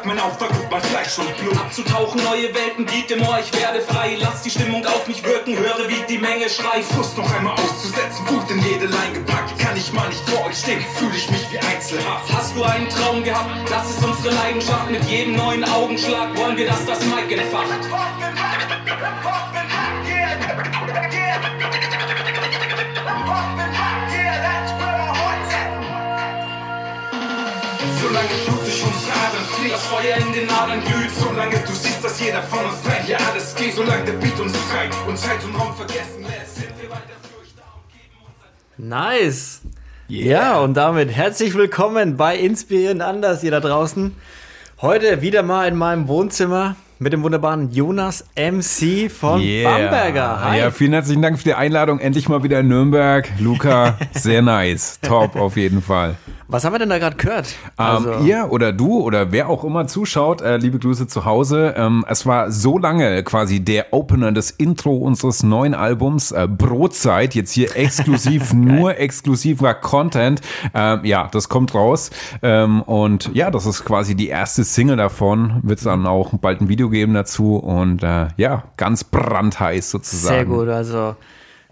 Tag, 0.00 0.06
mein 0.06 0.18
Auftrag 0.18 0.56
wird 0.56 0.70
mein 0.70 0.80
Fleisch 0.80 1.18
und 1.18 1.36
Blut. 1.36 1.56
Abzutauchen, 1.58 2.22
neue 2.24 2.54
Welten, 2.54 2.86
Beat 2.86 3.10
im 3.10 3.22
Ohr, 3.22 3.38
ich 3.38 3.52
werde 3.60 3.80
frei. 3.80 4.16
Lass 4.18 4.42
die 4.42 4.50
Stimmung 4.50 4.84
auf 4.86 5.06
mich 5.06 5.22
wirken, 5.24 5.56
höre 5.56 5.88
wie 5.88 6.02
die 6.08 6.18
Menge 6.18 6.48
schreit. 6.48 6.84
Frust 6.84 7.18
noch 7.18 7.30
einmal 7.34 7.54
auszusetzen, 7.54 8.26
Wut 8.28 8.50
in 8.50 8.62
jede 8.62 8.86
Line 8.86 9.12
gepackt. 9.14 9.58
Kann 9.58 9.76
ich 9.76 9.92
mal 9.92 10.08
nicht 10.08 10.26
vor 10.28 10.46
euch 10.46 10.56
stehen, 10.56 10.82
fühle 10.96 11.16
ich 11.16 11.30
mich 11.30 11.52
wie 11.52 11.58
Einzelhaft. 11.58 12.32
Hast 12.32 12.56
du 12.56 12.62
einen 12.62 12.88
Traum 12.88 13.22
gehabt? 13.22 13.50
Das 13.68 13.90
ist 13.90 14.02
unsere 14.02 14.34
Leidenschaft. 14.34 14.90
Mit 14.90 15.04
jedem 15.04 15.36
neuen 15.36 15.64
Augenschlag 15.64 16.36
wollen 16.38 16.56
wir, 16.56 16.66
dass 16.66 16.86
das 16.86 17.00
Mic 17.04 17.34
entfacht. 17.34 17.80
Das 29.80 29.88
Feuer 29.88 30.16
in 30.18 30.32
den 30.34 30.50
Adern 30.50 30.80
glüht. 30.84 31.10
solange 31.18 31.56
du 31.56 31.72
siehst, 31.72 32.04
dass 32.04 32.20
jeder 32.20 32.42
von 32.42 32.58
uns 32.66 32.82
drei 32.82 33.02
hier 33.02 33.16
alles 33.18 33.54
geht, 33.54 33.74
solange 33.74 34.04
der 34.04 34.12
Beat 34.12 34.38
uns 34.38 34.52
treibt 34.70 34.94
und 35.08 35.16
Zeit 35.16 35.42
und 35.42 35.58
Raum 35.58 35.74
vergessen 35.74 36.22
lässt, 36.22 36.56
sind 36.56 36.68
wir 36.82 36.90
weiter 36.90 37.16
für 37.22 37.40
euch 37.40 37.54
da 37.56 37.62
und 37.74 37.90
geben 37.90 38.20
uns 38.26 38.90
Nice. 38.90 39.62
Ja, 40.06 40.58
und 40.58 40.74
damit 40.74 41.10
herzlich 41.10 41.54
willkommen 41.54 42.18
bei 42.18 42.36
Inspirieren 42.36 43.00
anders, 43.00 43.42
ihr 43.42 43.52
da 43.52 43.60
draußen. 43.60 44.14
Heute 44.82 45.22
wieder 45.22 45.42
mal 45.42 45.66
in 45.66 45.76
meinem 45.76 46.08
Wohnzimmer 46.08 46.76
mit 46.98 47.14
dem 47.14 47.22
wunderbaren 47.22 47.70
Jonas 47.72 48.26
MC 48.36 49.10
von 49.10 49.40
Bamberger. 49.40 50.44
Hi. 50.44 50.58
Ja, 50.58 50.70
vielen 50.72 50.92
herzlichen 50.92 51.22
Dank 51.22 51.38
für 51.38 51.44
die 51.44 51.54
Einladung. 51.54 52.00
Endlich 52.00 52.28
mal 52.28 52.42
wieder 52.42 52.60
in 52.60 52.68
Nürnberg. 52.68 53.26
Luca, 53.38 53.96
sehr 54.12 54.42
nice. 54.42 54.98
Top 55.00 55.36
auf 55.36 55.56
jeden 55.56 55.80
Fall. 55.80 56.16
Was 56.50 56.64
haben 56.64 56.74
wir 56.74 56.80
denn 56.80 56.88
da 56.88 56.98
gerade 56.98 57.14
gehört? 57.14 57.54
Also, 57.76 58.10
ähm, 58.10 58.26
ihr 58.26 58.48
oder 58.50 58.72
du 58.72 59.00
oder 59.00 59.30
wer 59.30 59.48
auch 59.48 59.62
immer 59.62 59.86
zuschaut, 59.86 60.42
äh, 60.42 60.56
liebe 60.56 60.80
Grüße 60.80 61.06
zu 61.06 61.24
Hause. 61.24 61.74
Ähm, 61.76 62.04
es 62.08 62.26
war 62.26 62.50
so 62.50 62.76
lange 62.76 63.22
quasi 63.22 63.60
der 63.60 63.92
Opener, 63.92 64.32
das 64.32 64.50
Intro 64.50 64.96
unseres 64.96 65.44
neuen 65.44 65.74
Albums 65.74 66.32
äh, 66.32 66.48
Brotzeit. 66.50 67.36
Jetzt 67.36 67.52
hier 67.52 67.76
exklusiv, 67.76 68.52
nur 68.54 68.98
exklusiver 68.98 69.74
Content. 69.74 70.40
Ähm, 70.74 71.04
ja, 71.04 71.28
das 71.30 71.48
kommt 71.48 71.72
raus. 71.72 72.10
Ähm, 72.42 72.82
und 72.82 73.30
ja, 73.32 73.52
das 73.52 73.64
ist 73.64 73.84
quasi 73.84 74.16
die 74.16 74.28
erste 74.28 74.64
Single 74.64 74.96
davon. 74.96 75.60
Wird 75.62 75.78
es 75.78 75.84
dann 75.84 76.04
auch 76.04 76.32
bald 76.40 76.60
ein 76.60 76.68
Video 76.68 76.90
geben 76.90 77.14
dazu. 77.14 77.58
Und 77.58 78.02
äh, 78.02 78.26
ja, 78.36 78.64
ganz 78.76 79.04
brandheiß 79.04 79.88
sozusagen. 79.88 80.34
sehr 80.34 80.44
gut, 80.46 80.68
also 80.68 81.14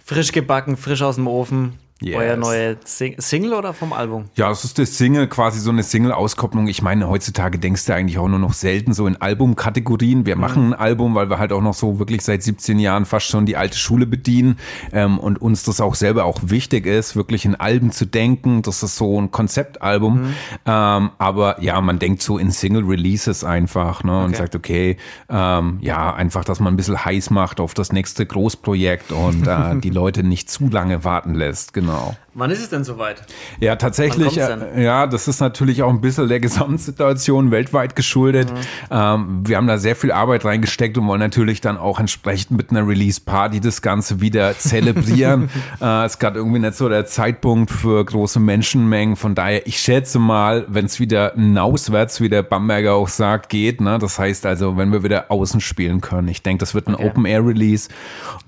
frisch 0.05 0.31
gebacken, 0.31 0.77
frisch 0.77 1.03
aus 1.03 1.17
dem 1.17 1.27
Ofen. 1.27 1.75
Yes. 2.01 2.17
Euer 2.17 2.37
neue 2.37 2.77
Sing 2.85 3.17
Single 3.19 3.55
oder 3.55 3.75
vom 3.75 3.93
Album? 3.93 4.27
Ja, 4.37 4.51
es 4.53 4.65
ist 4.65 4.79
das 4.79 4.97
Single, 4.97 5.27
quasi 5.27 5.59
so 5.59 5.71
eine 5.71 5.83
Single-Auskopplung. 5.83 6.69
Ich 6.69 6.81
meine, 6.81 7.09
heutzutage 7.09 7.59
denkst 7.59 7.87
du 7.87 7.95
eigentlich 7.95 8.19
auch 8.19 8.29
nur 8.29 8.39
noch 8.39 8.53
selten 8.53 8.93
so 8.93 9.09
in 9.09 9.21
Albumkategorien. 9.21 10.25
Wir 10.25 10.37
machen 10.37 10.69
ein 10.69 10.75
Album, 10.75 11.17
weil 11.17 11.29
wir 11.29 11.39
halt 11.39 11.53
auch 11.53 11.61
noch 11.61 11.75
so 11.75 11.99
wirklich 11.99 12.23
seit 12.23 12.45
17 12.45 12.79
Jahren 12.79 13.05
fast 13.05 13.27
schon 13.27 13.47
die 13.47 13.57
alte 13.57 13.77
Schule 13.77 14.07
bedienen 14.07 14.59
ähm, 14.93 15.19
und 15.19 15.43
uns 15.43 15.65
das 15.65 15.81
auch 15.81 15.97
selber 15.97 16.25
auch 16.25 16.39
wichtig 16.45 16.87
ist, 16.87 17.17
wirklich 17.17 17.45
in 17.45 17.57
Alben 17.57 17.91
zu 17.91 18.07
denken. 18.07 18.63
Das 18.63 18.83
ist 18.85 18.95
so 18.95 19.21
ein 19.21 19.33
Konzeptalbum. 19.33 20.35
Ähm, 20.67 21.11
aber 21.19 21.61
ja, 21.63 21.81
man 21.81 21.99
denkt 21.99 22.23
so 22.23 22.39
in 22.39 22.53
Single-Releases 22.53 23.43
einfach 23.43 24.05
ne, 24.05 24.21
und 24.21 24.29
Okay. 24.29 24.37
sagt, 24.37 24.55
okay, 24.57 24.97
ähm, 25.29 25.79
ja, 25.81 26.15
einfach, 26.15 26.45
dass 26.45 26.61
man 26.61 26.75
ein 26.75 26.77
bisschen 26.77 27.05
heiß 27.05 27.31
macht 27.31 27.59
auf 27.61 27.75
das 27.75 27.93
nächste 27.93 28.25
Großprojekt 28.27 29.11
und 29.11 29.47
äh, 29.49 29.77
die 29.81 29.91
Leute 29.91 30.23
nicht 30.23 30.49
zu 30.49 30.69
lange 30.69 31.03
warten 31.03 31.35
lässt. 31.35 31.73
Genau. 31.73 31.88
Wann 32.35 32.51
ist 32.53 32.61
es 32.61 32.69
denn 32.69 32.85
soweit? 32.85 33.23
Ja, 33.59 33.75
tatsächlich, 33.77 34.29
kommt's 34.29 34.37
äh, 34.77 34.83
ja, 34.85 35.07
das 35.09 35.27
ist 35.27 35.41
natürlich 35.41 35.83
auch 35.83 35.91
ein 35.91 36.01
bisschen 36.01 36.29
der 36.29 36.39
Gesamtsituation 36.39 37.51
weltweit 37.51 37.97
geschuldet. 37.97 38.53
Ähm, 38.91 39.43
wir 39.45 39.57
haben 39.57 39.67
da 39.67 39.79
sehr 39.79 39.97
viel 39.97 40.13
Arbeit 40.13 40.45
reingesteckt 40.45 40.97
und 40.99 41.07
wollen 41.09 41.21
natürlich 41.21 41.61
dann 41.61 41.77
auch 41.77 41.99
entsprechend 41.99 42.57
mit 42.57 42.71
einer 42.71 42.87
Release-Party 42.87 43.61
das 43.61 43.83
Ganze 43.83 44.21
wieder 44.21 44.57
zelebrieren. 44.57 45.51
äh, 45.81 46.05
es 46.05 46.13
ist 46.13 46.19
gerade 46.21 46.39
irgendwie 46.39 46.61
nicht 46.61 46.75
so 46.75 46.89
der 46.89 47.07
Zeitpunkt 47.07 47.71
für 47.71 48.05
große 48.05 48.39
Menschenmengen. 48.39 49.17
Von 49.17 49.35
daher, 49.35 49.67
ich 49.67 49.81
schätze 49.81 50.19
mal, 50.19 50.65
wenn 50.69 50.85
es 50.85 51.01
wieder 51.01 51.33
hinauswärts, 51.35 52.21
wie 52.21 52.29
der 52.29 52.43
Bamberger 52.43 52.95
auch 52.95 53.09
sagt, 53.09 53.49
geht. 53.49 53.81
Ne? 53.81 53.99
Das 53.99 54.19
heißt 54.19 54.47
also, 54.47 54.77
wenn 54.77 54.93
wir 54.93 55.03
wieder 55.03 55.31
außen 55.31 55.61
spielen 55.61 56.01
können. 56.01 56.29
Ich 56.29 56.43
denke, 56.43 56.61
das 56.61 56.75
wird 56.75 56.87
ein 56.87 56.95
Okay. 56.95 57.07
Open-Air-Release. 57.09 57.89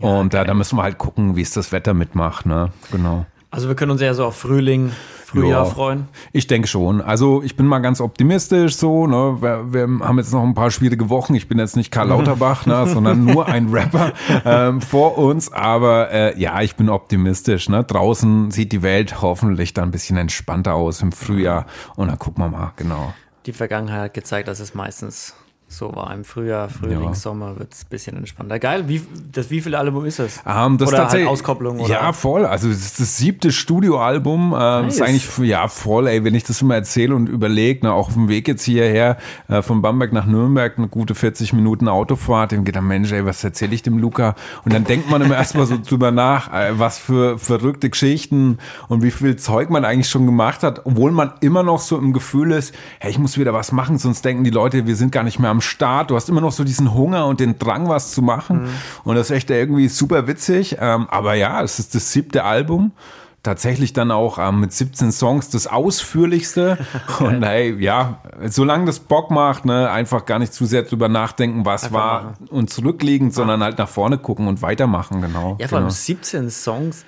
und 0.00 0.34
äh, 0.34 0.44
da 0.44 0.54
müssen 0.54 0.76
wir 0.76 0.82
halt 0.82 0.98
gucken, 0.98 1.36
wie 1.36 1.42
es 1.42 1.52
das 1.52 1.72
Wetter 1.72 1.94
mitmacht. 1.94 2.46
Ne? 2.46 2.70
Genau. 2.90 3.26
Also 3.50 3.68
wir 3.68 3.74
können 3.74 3.90
uns 3.90 4.00
ja 4.00 4.14
so 4.14 4.24
auf 4.26 4.36
Frühling, 4.36 4.92
Frühjahr 5.26 5.64
Ja. 5.64 5.64
freuen. 5.64 6.08
Ich 6.32 6.46
denke 6.46 6.68
schon. 6.68 7.00
Also 7.00 7.42
ich 7.42 7.56
bin 7.56 7.66
mal 7.66 7.80
ganz 7.80 8.00
optimistisch 8.00 8.76
so. 8.76 9.06
Ne? 9.06 9.38
Wir, 9.40 9.72
wir 9.72 9.82
haben 10.06 10.18
jetzt 10.18 10.32
noch 10.32 10.42
ein 10.42 10.54
paar 10.54 10.70
schwierige 10.70 11.08
Wochen. 11.10 11.34
Ich 11.34 11.48
bin 11.48 11.58
jetzt 11.58 11.76
nicht 11.76 11.90
Karl 11.90 12.08
Lauterbach, 12.10 12.66
ne? 12.66 12.86
sondern 12.86 13.24
nur 13.24 13.46
ein 13.46 13.68
Rapper 13.70 14.12
ähm, 14.44 14.80
vor 14.80 15.18
uns. 15.18 15.52
Aber 15.52 16.10
äh, 16.12 16.38
ja, 16.40 16.60
ich 16.62 16.76
bin 16.76 16.88
optimistisch. 16.88 17.68
Ne? 17.68 17.82
Draußen 17.84 18.50
sieht 18.52 18.72
die 18.72 18.82
Welt 18.82 19.20
hoffentlich 19.22 19.74
dann 19.74 19.88
ein 19.88 19.92
bisschen 19.92 20.16
entspannter 20.16 20.74
aus 20.74 21.02
im 21.02 21.10
Frühjahr. 21.12 21.66
Und 21.96 22.08
dann 22.08 22.18
gucken 22.18 22.44
wir 22.44 22.48
mal, 22.48 22.72
genau. 22.76 23.14
Die 23.46 23.52
Vergangenheit 23.52 24.00
hat 24.02 24.14
gezeigt, 24.14 24.48
dass 24.48 24.60
es 24.60 24.74
meistens 24.74 25.34
so 25.70 25.94
war. 25.94 26.12
Im 26.12 26.24
Frühjahr, 26.24 26.68
Frühling, 26.68 27.02
Ja. 27.04 27.14
Sommer 27.14 27.58
wird 27.58 27.72
es 27.72 27.84
ein 27.84 27.88
bisschen 27.90 28.16
entspannter. 28.16 28.58
Geil, 28.58 28.88
wie, 28.88 29.02
das 29.32 29.50
wievielte 29.50 29.78
Album 29.78 30.04
ist 30.04 30.18
es? 30.18 30.40
Ähm, 30.46 30.78
das 30.78 30.88
oder 30.88 31.08
halt 31.08 31.26
Auskopplung? 31.26 31.80
Oder? 31.80 31.88
Ja, 31.88 32.12
voll. 32.12 32.44
Also 32.44 32.68
es 32.68 32.84
ist 32.84 33.00
das 33.00 33.16
siebte 33.16 33.52
Studioalbum. 33.52 34.52
Ähm, 34.52 34.82
Nice. 34.82 34.94
Ist 34.96 35.02
eigentlich 35.02 35.38
ja 35.38 35.68
voll, 35.68 36.08
ey, 36.08 36.24
wenn 36.24 36.34
ich 36.34 36.44
das 36.44 36.60
immer 36.60 36.74
erzähle 36.74 37.14
und 37.14 37.28
überlege, 37.28 37.86
ne, 37.86 37.92
auch 37.92 38.08
auf 38.08 38.14
dem 38.14 38.28
Weg 38.28 38.48
jetzt 38.48 38.64
hierher 38.64 39.16
äh, 39.48 39.62
von 39.62 39.80
Bamberg 39.80 40.12
nach 40.12 40.26
Nürnberg, 40.26 40.76
eine 40.76 40.88
gute 40.88 41.14
40 41.14 41.52
Minuten 41.52 41.86
Autofahrt, 41.88 42.52
dem 42.52 42.64
geht 42.64 42.74
dann, 42.76 42.86
Mensch, 42.86 43.12
ey, 43.12 43.24
was 43.24 43.42
erzähle 43.44 43.74
ich 43.74 43.82
dem 43.82 43.98
Luca? 43.98 44.34
Und 44.64 44.72
dann 44.72 44.84
denkt 44.84 45.08
man 45.08 45.22
immer 45.22 45.36
erstmal 45.36 45.66
so 45.66 45.78
drüber 45.86 46.10
nach, 46.10 46.52
äh, 46.52 46.78
was 46.78 46.98
für 46.98 47.38
verrückte 47.38 47.90
Geschichten 47.90 48.58
und 48.88 49.02
wie 49.02 49.10
viel 49.12 49.36
Zeug 49.36 49.70
man 49.70 49.84
eigentlich 49.84 50.08
schon 50.08 50.26
gemacht 50.26 50.62
hat, 50.64 50.84
obwohl 50.84 51.12
man 51.12 51.32
immer 51.40 51.62
noch 51.62 51.78
so 51.80 51.96
im 51.96 52.12
Gefühl 52.12 52.50
ist, 52.52 52.74
hey, 52.98 53.10
ich 53.10 53.18
muss 53.18 53.38
wieder 53.38 53.54
was 53.54 53.70
machen, 53.72 53.98
sonst 53.98 54.24
denken 54.24 54.42
die 54.44 54.50
Leute, 54.50 54.86
wir 54.86 54.96
sind 54.96 55.12
gar 55.12 55.22
nicht 55.22 55.38
mehr 55.38 55.50
am 55.50 55.59
Start. 55.60 56.10
Du 56.10 56.16
hast 56.16 56.28
immer 56.28 56.40
noch 56.40 56.52
so 56.52 56.64
diesen 56.64 56.94
Hunger 56.94 57.26
und 57.26 57.40
den 57.40 57.58
Drang, 57.58 57.88
was 57.88 58.12
zu 58.12 58.22
machen. 58.22 58.68
Und 59.04 59.16
das 59.16 59.30
ist 59.30 59.36
echt 59.36 59.50
irgendwie 59.50 59.88
super 59.88 60.26
witzig. 60.26 60.76
Ähm, 60.80 61.08
aber 61.10 61.34
ja, 61.34 61.62
es 61.62 61.78
ist 61.78 61.94
das 61.94 62.12
siebte 62.12 62.44
Album. 62.44 62.92
Tatsächlich 63.42 63.94
dann 63.94 64.10
auch 64.10 64.38
ähm, 64.38 64.60
mit 64.60 64.72
17 64.72 65.12
Songs 65.12 65.48
das 65.48 65.66
ausführlichste. 65.66 66.76
Und 67.20 67.42
hey, 67.42 67.74
ja, 67.82 68.18
solange 68.44 68.84
das 68.84 68.98
Bock 69.00 69.30
macht, 69.30 69.64
ne, 69.64 69.90
einfach 69.90 70.26
gar 70.26 70.38
nicht 70.38 70.52
zu 70.52 70.66
sehr 70.66 70.82
drüber 70.82 71.08
nachdenken, 71.08 71.64
was 71.64 71.84
Einfach 71.84 71.98
war 71.98 72.22
machen. 72.22 72.48
und 72.50 72.68
zurückliegend, 72.68 73.32
sondern 73.32 73.62
halt 73.62 73.78
nach 73.78 73.88
vorne 73.88 74.18
gucken 74.18 74.46
und 74.46 74.60
weitermachen, 74.60 75.22
genau. 75.22 75.56
Ja, 75.58 75.68
vor 75.68 75.78
allem 75.78 75.86
genau. 75.86 75.94
17 75.94 76.50
Songs. 76.50 77.06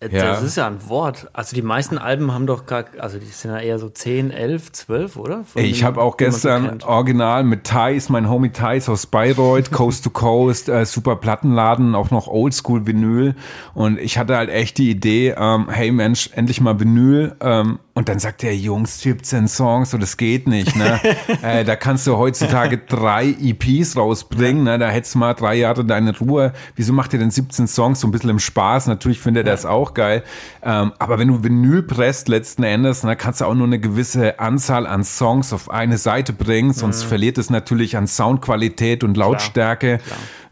Äh, 0.00 0.08
Ja. 0.14 0.26
Das 0.26 0.42
ist 0.42 0.56
ja 0.56 0.66
ein 0.66 0.88
Wort. 0.88 1.28
Also 1.32 1.54
die 1.54 1.62
meisten 1.62 1.96
Alben 1.98 2.32
haben 2.32 2.46
doch 2.46 2.66
gar, 2.66 2.84
also 2.98 3.18
die 3.18 3.24
sind 3.26 3.50
ja 3.50 3.58
eher 3.58 3.78
so 3.78 3.88
10, 3.88 4.30
11, 4.30 4.72
12, 4.72 5.16
oder? 5.16 5.44
Von 5.44 5.62
Ich 5.62 5.84
habe 5.84 6.00
auch 6.02 6.12
so 6.12 6.16
gestern 6.18 6.68
kennt. 6.68 6.84
original 6.86 7.44
mit 7.44 7.64
Thais, 7.64 8.08
mein 8.10 8.28
Homie 8.28 8.50
Thais 8.50 8.88
aus 8.88 9.06
Bayreuth, 9.06 9.72
Coast 9.72 10.04
to 10.04 10.10
Coast, 10.10 10.68
äh, 10.68 10.84
super 10.84 11.16
Plattenladen, 11.16 11.94
auch 11.94 12.10
noch 12.10 12.28
Oldschool 12.28 12.86
Vinyl. 12.86 13.34
Und 13.74 13.98
ich 13.98 14.18
hatte 14.18 14.36
halt 14.36 14.50
echt 14.50 14.78
die 14.78 14.90
Idee, 14.90 15.34
ähm, 15.38 15.68
hey 15.70 15.90
Mensch, 15.92 16.30
endlich 16.34 16.60
mal 16.60 16.78
Vinyl. 16.78 17.34
Ähm, 17.40 17.78
und 17.96 18.10
dann 18.10 18.18
sagt 18.18 18.42
der 18.42 18.54
Jungs, 18.54 19.00
17 19.00 19.48
Songs, 19.48 19.92
so 19.92 19.96
das 19.96 20.18
geht 20.18 20.46
nicht. 20.46 20.76
Ne? 20.76 21.00
äh, 21.42 21.64
da 21.64 21.76
kannst 21.76 22.06
du 22.06 22.18
heutzutage 22.18 22.76
drei 22.76 23.34
EPs 23.40 23.96
rausbringen. 23.96 24.64
Ne? 24.64 24.78
Da 24.78 24.90
hättest 24.90 25.14
du 25.14 25.18
mal 25.20 25.32
drei 25.32 25.54
Jahre 25.54 25.82
deine 25.82 26.14
Ruhe. 26.14 26.52
Wieso 26.74 26.92
macht 26.92 27.14
ihr 27.14 27.18
denn 27.18 27.30
17 27.30 27.66
Songs 27.66 28.00
so 28.00 28.06
ein 28.06 28.10
bisschen 28.10 28.28
im 28.28 28.38
Spaß? 28.38 28.88
Natürlich 28.88 29.18
findet 29.18 29.46
er 29.46 29.52
das 29.52 29.64
auch 29.64 29.94
geil. 29.94 30.24
Ähm, 30.62 30.92
aber 30.98 31.18
wenn 31.18 31.28
du 31.28 31.42
Vinyl 31.42 31.84
presst 31.84 32.28
letzten 32.28 32.64
Endes, 32.64 33.00
dann 33.00 33.16
kannst 33.16 33.40
du 33.40 33.46
auch 33.46 33.54
nur 33.54 33.66
eine 33.66 33.80
gewisse 33.80 34.40
Anzahl 34.40 34.86
an 34.86 35.02
Songs 35.02 35.54
auf 35.54 35.70
eine 35.70 35.96
Seite 35.96 36.34
bringen, 36.34 36.74
sonst 36.74 37.02
verliert 37.02 37.38
es 37.38 37.48
natürlich 37.48 37.96
an 37.96 38.06
Soundqualität 38.06 39.04
und 39.04 39.16
Lautstärke. 39.16 40.00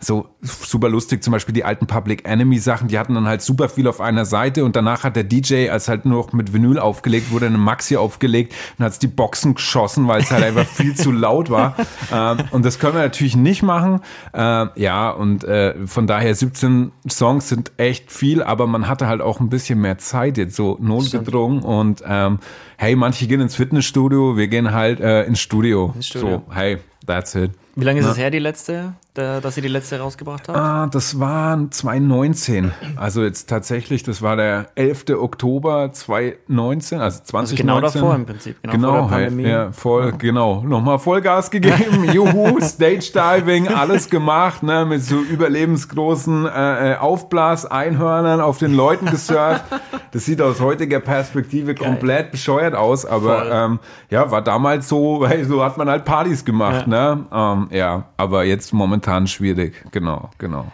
So 0.05 0.29
super 0.43 0.89
lustig, 0.89 1.23
zum 1.25 1.33
Beispiel 1.33 1.55
die 1.55 1.65
alten 1.65 1.87
Public 1.87 2.29
Enemy 2.29 2.59
Sachen, 2.59 2.89
die 2.89 2.99
hatten 2.99 3.15
dann 3.15 3.27
halt 3.27 3.41
super 3.43 3.69
viel 3.69 3.89
auf 3.89 4.01
einer 4.01 4.25
Seite 4.25 4.65
und 4.65 4.77
danach 4.77 5.05
hat 5.05 5.17
der 5.17 5.25
DJ, 5.25 5.71
als 5.71 5.89
halt 5.89 6.05
nur 6.05 6.19
noch 6.19 6.33
mit 6.33 6.53
Vinyl 6.53 6.79
aufgelegt 6.79 7.31
wurde, 7.31 7.47
eine 7.47 7.59
Maxi 7.59 7.97
aufgelegt 7.97 8.55
und 8.79 8.85
hat 8.85 9.03
die 9.03 9.06
Boxen 9.06 9.55
geschossen, 9.55 10.06
weil 10.06 10.21
es 10.21 10.31
halt 10.31 10.45
einfach 10.45 10.67
viel 10.67 10.95
zu 10.95 11.11
laut 11.11 11.51
war. 11.51 11.77
Ähm, 12.12 12.39
und 12.51 12.65
das 12.65 12.79
können 12.79 12.95
wir 12.95 13.03
natürlich 13.03 13.37
nicht 13.37 13.62
machen. 13.62 14.01
Ähm, 14.35 14.71
ja, 14.75 15.11
und 15.11 15.43
äh, 15.45 15.87
von 15.87 16.06
daher 16.06 16.35
17 16.35 16.93
Songs 17.09 17.49
sind 17.49 17.73
echt 17.77 18.12
viel, 18.12 18.43
aber 18.43 18.67
man 18.67 18.89
hatte 18.89 19.06
halt 19.06 19.21
auch 19.21 19.41
ein 19.41 19.49
bisschen 19.49 19.81
mehr 19.81 19.99
Zeit 19.99 20.37
jetzt 20.37 20.55
so 20.55 20.77
notgedrungen 20.81 21.62
und 21.62 22.03
ähm, 22.06 22.39
hey, 22.77 22.95
manche 22.97 23.27
gehen 23.27 23.41
ins 23.41 23.56
Fitnessstudio, 23.56 24.37
wir 24.37 24.49
gehen 24.49 24.73
halt 24.73 25.01
äh, 25.01 25.25
ins 25.25 25.41
Studio. 25.41 25.93
Ins 25.95 26.09
Studio. 26.09 26.43
So, 26.47 26.55
hey, 26.55 26.79
that's 27.06 27.35
it. 27.35 27.51
Wie 27.77 27.85
lange 27.85 27.99
ist 27.99 28.06
es 28.06 28.17
her, 28.17 28.31
die 28.31 28.39
letzte, 28.39 28.93
der, 29.17 29.41
dass 29.41 29.56
ihr 29.56 29.62
die 29.65 29.69
letzte 29.69 29.99
rausgebracht 29.99 30.47
habt? 30.47 30.56
Ah, 30.56 30.87
das 30.87 31.19
war 31.19 31.59
2019. 31.73 32.71
Also 32.95 33.25
jetzt 33.25 33.51
tatsächlich, 33.51 34.05
das 34.05 34.23
war 34.23 34.37
der 34.37 34.69
11. 34.77 35.06
Oktober 35.19 35.91
2019, 35.93 37.01
also 37.01 37.23
2019. 37.25 37.35
Also 37.35 37.56
genau 37.56 37.81
davor 37.81 38.15
im 38.15 38.27
Prinzip, 38.27 38.62
genau, 38.62 38.73
Genau, 38.75 38.93
vor 39.09 39.19
der 39.19 39.25
Pandemie. 39.27 39.49
ja, 39.49 39.73
voll, 39.73 40.12
genau. 40.19 40.62
Nochmal 40.62 41.01
Vollgas 41.01 41.51
gegeben, 41.51 42.05
juhu, 42.12 42.61
Stage 42.61 43.11
Diving, 43.12 43.67
alles 43.67 44.09
gemacht, 44.09 44.62
ne, 44.62 44.85
mit 44.87 45.03
so 45.03 45.17
überlebensgroßen 45.17 46.47
äh, 46.47 46.93
äh, 46.93 46.97
Aufblas-Einhörnern 46.99 48.41
auf 48.41 48.59
den 48.59 48.73
Leuten 48.73 49.06
gesurft. 49.06 49.65
Das 50.12 50.25
sieht 50.25 50.41
aus 50.41 50.61
heutiger 50.61 51.01
Perspektive 51.01 51.75
komplett 51.75 52.31
bescheuert 52.31 52.77
aus, 52.77 53.05
aber 53.05 53.51
ähm, 53.51 53.79
ja, 54.11 54.31
war 54.31 54.43
damals 54.43 54.89
so, 54.89 55.27
hey, 55.27 55.45
so 55.45 55.65
hat 55.65 55.77
man 55.77 55.89
halt 55.89 56.05
Partys 56.05 56.45
gemacht, 56.45 56.87
ne? 56.87 56.94
Ähm, 56.94 57.69
ja, 57.70 58.05
aber 58.17 58.44
jetzt 58.44 58.73
momentan 58.73 59.26
schwierig, 59.26 59.85
genau, 59.91 60.31
genau. 60.38 60.67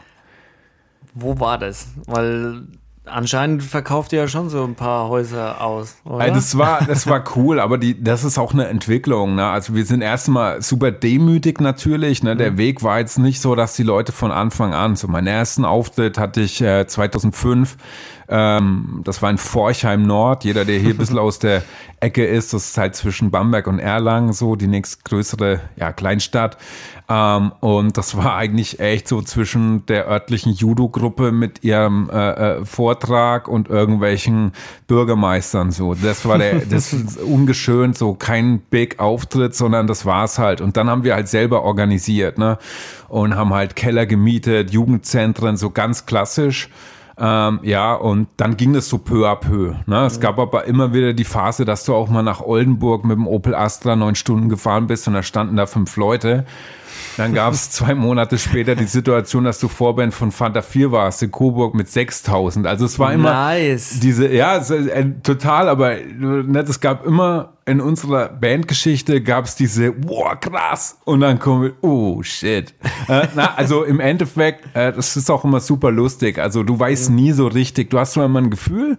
Wo 1.15 1.39
war 1.41 1.59
das? 1.59 1.89
Weil 2.07 2.63
anscheinend 3.11 3.63
verkauft 3.63 4.13
ihr 4.13 4.21
ja 4.21 4.29
schon 4.29 4.49
so 4.49 4.63
ein 4.65 4.75
paar 4.75 5.09
Häuser 5.09 5.61
aus, 5.61 5.97
oder? 6.05 6.25
Also 6.25 6.35
das 6.35 6.59
war, 6.59 6.85
das 6.87 7.07
war 7.07 7.25
cool, 7.37 7.61
aber 7.61 7.79
die, 7.79 8.03
das 8.03 8.25
ist 8.25 8.39
auch 8.39 8.53
eine 8.53 8.69
Entwicklung. 8.69 9.35
Ne? 9.35 9.47
Also 9.47 9.75
wir 9.75 9.85
sind 9.85 10.03
erstmal 10.03 10.63
super 10.63 10.91
demütig 10.91 11.61
natürlich. 11.61 12.23
Ne? 12.23 12.37
Der 12.37 12.57
Weg 12.57 12.83
war 12.83 12.99
jetzt 12.99 13.19
nicht 13.19 13.41
so, 13.41 13.55
dass 13.55 13.75
die 13.75 13.83
Leute 13.83 14.13
von 14.13 14.31
Anfang 14.31 14.75
an. 14.75 14.97
So 14.97 15.09
meinen 15.09 15.27
ersten 15.27 15.65
Auftritt 15.65 16.19
hatte 16.19 16.41
ich 16.41 16.61
äh, 16.61 16.87
2005. 16.87 17.77
Ähm, 18.31 19.01
das 19.05 19.21
war 19.23 19.31
in 19.31 19.39
Forchheim 19.39 20.05
Nord. 20.05 20.45
Jeder, 20.45 20.65
der 20.65 20.79
hier 20.79 20.91
ein 20.91 20.97
bisschen 20.97 21.19
aus 21.19 21.41
der 21.41 21.63
Ecke 21.99 22.25
ist, 22.25 22.55
das 22.55 22.71
ist 22.71 22.79
halt 22.79 22.95
zwischen 22.95 23.31
Bamberg 23.31 23.67
und 23.67 23.81
Erlangen 23.81 24.33
so 24.33 24.55
die 24.55 24.69
nächstgrößere 24.69 25.61
ja, 25.77 25.93
Kleinstadt. 25.93 26.57
Ähm, 27.09 27.51
und 27.59 27.97
das 27.97 28.17
war 28.17 28.37
eigentlich 28.37 28.79
echt 28.79 29.09
so 29.09 29.21
zwischen 29.21 29.85
der 29.87 30.07
örtlichen 30.07 30.53
Judo-Gruppe 30.53 31.33
mit 31.33 31.65
ihrem 31.65 32.09
äh, 32.09 32.59
äh, 32.59 32.65
Vortrag 32.65 33.49
und 33.49 33.69
irgendwelchen 33.69 34.53
Bürgermeistern 34.87 35.73
so. 35.73 35.95
Das 35.95 36.25
war 36.25 36.39
der, 36.39 36.61
das 36.61 36.93
ist 36.93 37.19
ungeschönt, 37.19 37.99
so 37.99 38.15
kein 38.15 38.61
Big 38.61 39.01
Auftritt, 39.01 39.57
sondern 39.57 39.89
das 39.89 40.07
war's 40.07 40.39
halt. 40.39 40.61
Und 40.61 40.77
dann 40.77 40.89
haben 40.89 41.03
wir 41.03 41.17
halt 41.17 41.27
selber 41.27 41.63
organisiert, 41.65 42.39
ne? 42.39 42.59
Und 43.09 43.35
haben 43.35 43.53
halt 43.53 43.75
Keller 43.75 44.07
gemietet, 44.07 44.71
Jugendzentren, 44.71 45.57
so 45.57 45.71
ganz 45.71 46.07
klassisch. 46.07 46.69
Ähm, 47.23 47.61
ja, 47.63 47.95
und 47.95 48.29
dann 48.39 48.57
ging 48.57 48.73
das 48.73 48.89
so 48.89 48.97
peu 48.97 49.29
à 49.29 49.37
peu. 49.37 49.75
Ne? 49.87 50.07
Es 50.07 50.21
gab 50.21 50.39
aber 50.39 50.65
immer 50.65 50.95
wieder 50.95 51.13
die 51.13 51.25
Phase, 51.25 51.67
dass 51.67 51.85
du 51.85 51.95
auch 51.95 52.09
mal 52.09 52.23
nach 52.23 52.41
Oldenburg 52.41 53.05
mit 53.05 53.19
dem 53.19 53.27
Opel 53.27 53.55
Astra 53.55 53.95
neun 53.95 54.15
Stunden 54.15 54.49
gefahren 54.49 54.87
bist 54.87 55.07
und 55.07 55.13
da 55.13 55.23
standen 55.23 55.57
da 55.57 55.67
fünf 55.67 55.97
Leute. 55.97 56.47
Dann 57.21 57.35
gab 57.35 57.53
es 57.53 57.71
zwei 57.71 57.95
Monate 57.95 58.39
später 58.39 58.75
die 58.75 58.85
Situation, 58.85 59.45
dass 59.45 59.59
du 59.61 59.69
Vorband 59.69 60.15
von 60.15 60.33
Fanta 60.33 60.63
4 60.63 60.91
warst 60.91 61.23
in 61.23 61.31
Coburg 61.31 61.75
mit 61.75 61.87
6000. 61.87 62.67
Also 62.67 62.87
es 62.87 62.99
war 62.99 63.13
immer 63.13 63.31
Nice. 63.31 64.01
diese, 64.01 64.29
ja, 64.33 64.57
äh, 64.57 65.05
total, 65.23 65.69
aber 65.69 65.97
ne, 65.97 66.65
es 66.67 66.81
gab 66.81 67.05
immer 67.05 67.53
in 67.67 67.83
unserer 67.83 68.31
Bandgeschichte 68.31 69.21
gab 69.21 69.45
es 69.45 69.55
diese, 69.55 69.93
wow, 70.09 70.35
krass. 70.41 70.97
Und 71.05 71.21
dann 71.21 71.39
kommen 71.39 71.65
wir, 71.65 71.73
oh, 71.83 72.23
shit. 72.23 72.73
äh, 73.09 73.29
na, 73.35 73.55
also 73.55 73.85
im 73.85 74.01
Endeffekt, 74.01 74.75
äh, 74.75 74.91
das 74.91 75.15
ist 75.15 75.31
auch 75.31 75.45
immer 75.45 75.61
super 75.61 75.91
lustig. 75.91 76.39
Also 76.39 76.63
du 76.63 76.79
weißt 76.79 77.11
nie 77.11 77.33
so 77.33 77.49
richtig, 77.49 77.91
du 77.91 77.99
hast 77.99 78.15
zwar 78.15 78.25
immer 78.25 78.41
ein 78.41 78.49
Gefühl, 78.49 78.97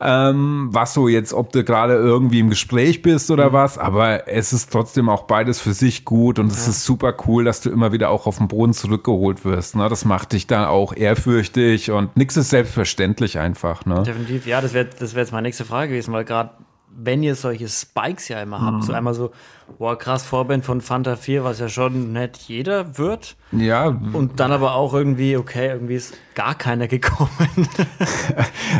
ähm, 0.00 0.68
was 0.72 0.94
so 0.94 1.08
jetzt, 1.08 1.32
ob 1.34 1.52
du 1.52 1.62
gerade 1.64 1.94
irgendwie 1.94 2.40
im 2.40 2.48
Gespräch 2.50 3.02
bist 3.02 3.30
oder 3.30 3.52
was, 3.52 3.76
aber 3.78 4.28
es 4.28 4.52
ist 4.52 4.72
trotzdem 4.72 5.08
auch 5.08 5.24
beides 5.24 5.60
für 5.60 5.72
sich 5.74 6.04
gut 6.04 6.38
und 6.38 6.50
es 6.50 6.66
ist 6.68 6.84
super 6.84 7.14
cool, 7.26 7.44
dass 7.44 7.60
du 7.60 7.70
immer 7.70 7.92
wieder 7.92 8.08
auch 8.10 8.26
auf 8.26 8.38
den 8.38 8.48
Boden 8.48 8.72
zurückgeholt 8.72 9.44
wirst. 9.44 9.76
Ne? 9.76 9.88
Das 9.88 10.04
macht 10.04 10.32
dich 10.32 10.46
dann 10.46 10.64
auch 10.64 10.94
ehrfürchtig 10.96 11.90
und 11.90 12.16
nichts 12.16 12.36
ist 12.36 12.50
selbstverständlich 12.50 13.38
einfach. 13.38 13.84
Ne? 13.86 14.02
Definitiv, 14.02 14.46
ja, 14.46 14.60
das 14.60 14.72
wäre 14.74 14.86
das 14.98 15.14
wär 15.14 15.22
jetzt 15.22 15.32
meine 15.32 15.46
nächste 15.48 15.64
Frage 15.64 15.90
gewesen, 15.92 16.12
weil 16.12 16.24
gerade 16.24 16.50
wenn 16.96 17.22
ihr 17.22 17.34
solche 17.36 17.68
Spikes 17.68 18.28
ja 18.28 18.42
immer 18.42 18.60
habt, 18.60 18.78
Mhm. 18.78 18.82
so 18.82 18.92
einmal 18.92 19.14
so, 19.14 19.30
boah, 19.78 19.98
krass, 19.98 20.24
Vorband 20.24 20.64
von 20.64 20.80
Fanta 20.80 21.16
4, 21.16 21.44
was 21.44 21.60
ja 21.60 21.68
schon 21.68 22.12
nicht 22.12 22.36
jeder 22.48 22.98
wird. 22.98 23.36
Ja, 23.52 23.86
Und 23.86 24.38
dann 24.38 24.52
aber 24.52 24.74
auch 24.74 24.94
irgendwie, 24.94 25.36
okay, 25.36 25.68
irgendwie 25.68 25.96
ist 25.96 26.14
gar 26.34 26.54
keiner 26.54 26.86
gekommen. 26.86 27.30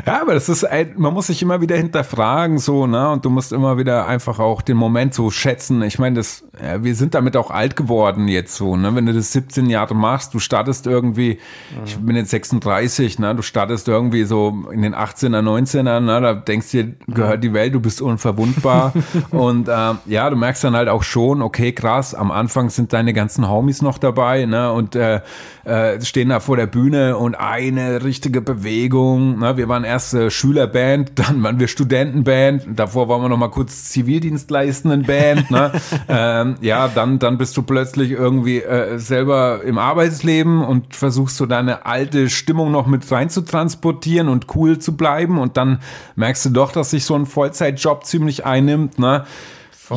Ja, 0.06 0.22
aber 0.22 0.34
das 0.34 0.48
ist, 0.48 0.66
man 0.96 1.12
muss 1.12 1.26
sich 1.26 1.42
immer 1.42 1.60
wieder 1.60 1.76
hinterfragen, 1.76 2.58
so, 2.58 2.86
ne? 2.86 3.10
Und 3.10 3.24
du 3.24 3.30
musst 3.30 3.52
immer 3.52 3.76
wieder 3.76 4.06
einfach 4.06 4.38
auch 4.38 4.62
den 4.62 4.76
Moment 4.76 5.14
so 5.14 5.30
schätzen. 5.30 5.82
Ich 5.82 5.98
meine, 5.98 6.16
das, 6.16 6.44
ja, 6.62 6.82
wir 6.82 6.94
sind 6.94 7.14
damit 7.14 7.36
auch 7.36 7.50
alt 7.50 7.76
geworden 7.76 8.28
jetzt 8.28 8.54
so, 8.54 8.76
ne? 8.76 8.94
Wenn 8.94 9.06
du 9.06 9.12
das 9.12 9.32
17 9.32 9.68
Jahre 9.68 9.94
machst, 9.94 10.32
du 10.32 10.38
startest 10.38 10.86
irgendwie, 10.86 11.38
ich 11.84 11.98
bin 11.98 12.16
jetzt 12.16 12.30
36, 12.30 13.18
ne? 13.18 13.34
Du 13.34 13.42
startest 13.42 13.88
irgendwie 13.88 14.24
so 14.24 14.64
in 14.72 14.82
den 14.82 14.94
18er, 14.94 15.42
19er, 15.42 16.00
ne? 16.00 16.20
Da 16.20 16.34
denkst 16.34 16.70
du 16.70 16.84
dir, 16.84 16.94
gehört 17.08 17.44
die 17.44 17.52
Welt, 17.52 17.74
du 17.74 17.80
bist 17.80 18.00
unverwundbar. 18.00 18.92
Und 19.30 19.68
ähm, 19.68 19.98
ja, 20.06 20.30
du 20.30 20.36
merkst 20.36 20.64
dann 20.64 20.76
halt 20.76 20.79
auch 20.88 21.02
schon, 21.02 21.42
okay, 21.42 21.72
krass, 21.72 22.14
am 22.14 22.30
Anfang 22.30 22.70
sind 22.70 22.92
deine 22.92 23.12
ganzen 23.12 23.48
Homies 23.48 23.82
noch 23.82 23.98
dabei, 23.98 24.46
ne? 24.46 24.72
Und 24.72 24.96
äh, 24.96 25.20
äh, 25.64 26.00
stehen 26.00 26.30
da 26.30 26.40
vor 26.40 26.56
der 26.56 26.66
Bühne 26.66 27.16
und 27.16 27.34
eine 27.34 28.02
richtige 28.02 28.40
Bewegung. 28.40 29.38
Ne? 29.38 29.56
Wir 29.56 29.68
waren 29.68 29.84
erst 29.84 30.14
äh, 30.14 30.30
Schülerband, 30.30 31.12
dann 31.14 31.42
waren 31.42 31.58
wir 31.60 31.68
Studentenband, 31.68 32.66
davor 32.74 33.08
waren 33.08 33.22
wir 33.22 33.28
noch 33.28 33.36
mal 33.36 33.50
kurz 33.50 33.84
Zivildienstleistenden-Band. 33.90 35.50
ne? 35.50 35.72
ähm, 36.08 36.54
ja, 36.60 36.88
dann, 36.88 37.18
dann 37.18 37.38
bist 37.38 37.56
du 37.56 37.62
plötzlich 37.62 38.10
irgendwie 38.10 38.62
äh, 38.62 38.98
selber 38.98 39.62
im 39.62 39.78
Arbeitsleben 39.78 40.62
und 40.62 40.96
versuchst 40.96 41.36
so 41.36 41.46
deine 41.46 41.86
alte 41.86 42.30
Stimmung 42.30 42.72
noch 42.72 42.86
mit 42.86 43.10
rein 43.10 43.30
zu 43.30 43.42
transportieren 43.42 44.28
und 44.28 44.46
cool 44.54 44.78
zu 44.78 44.96
bleiben 44.96 45.38
und 45.38 45.56
dann 45.56 45.80
merkst 46.16 46.46
du 46.46 46.50
doch, 46.50 46.72
dass 46.72 46.90
sich 46.90 47.04
so 47.04 47.14
ein 47.14 47.26
Vollzeitjob 47.26 48.04
ziemlich 48.06 48.44
einnimmt. 48.44 48.98
Ne? 48.98 49.24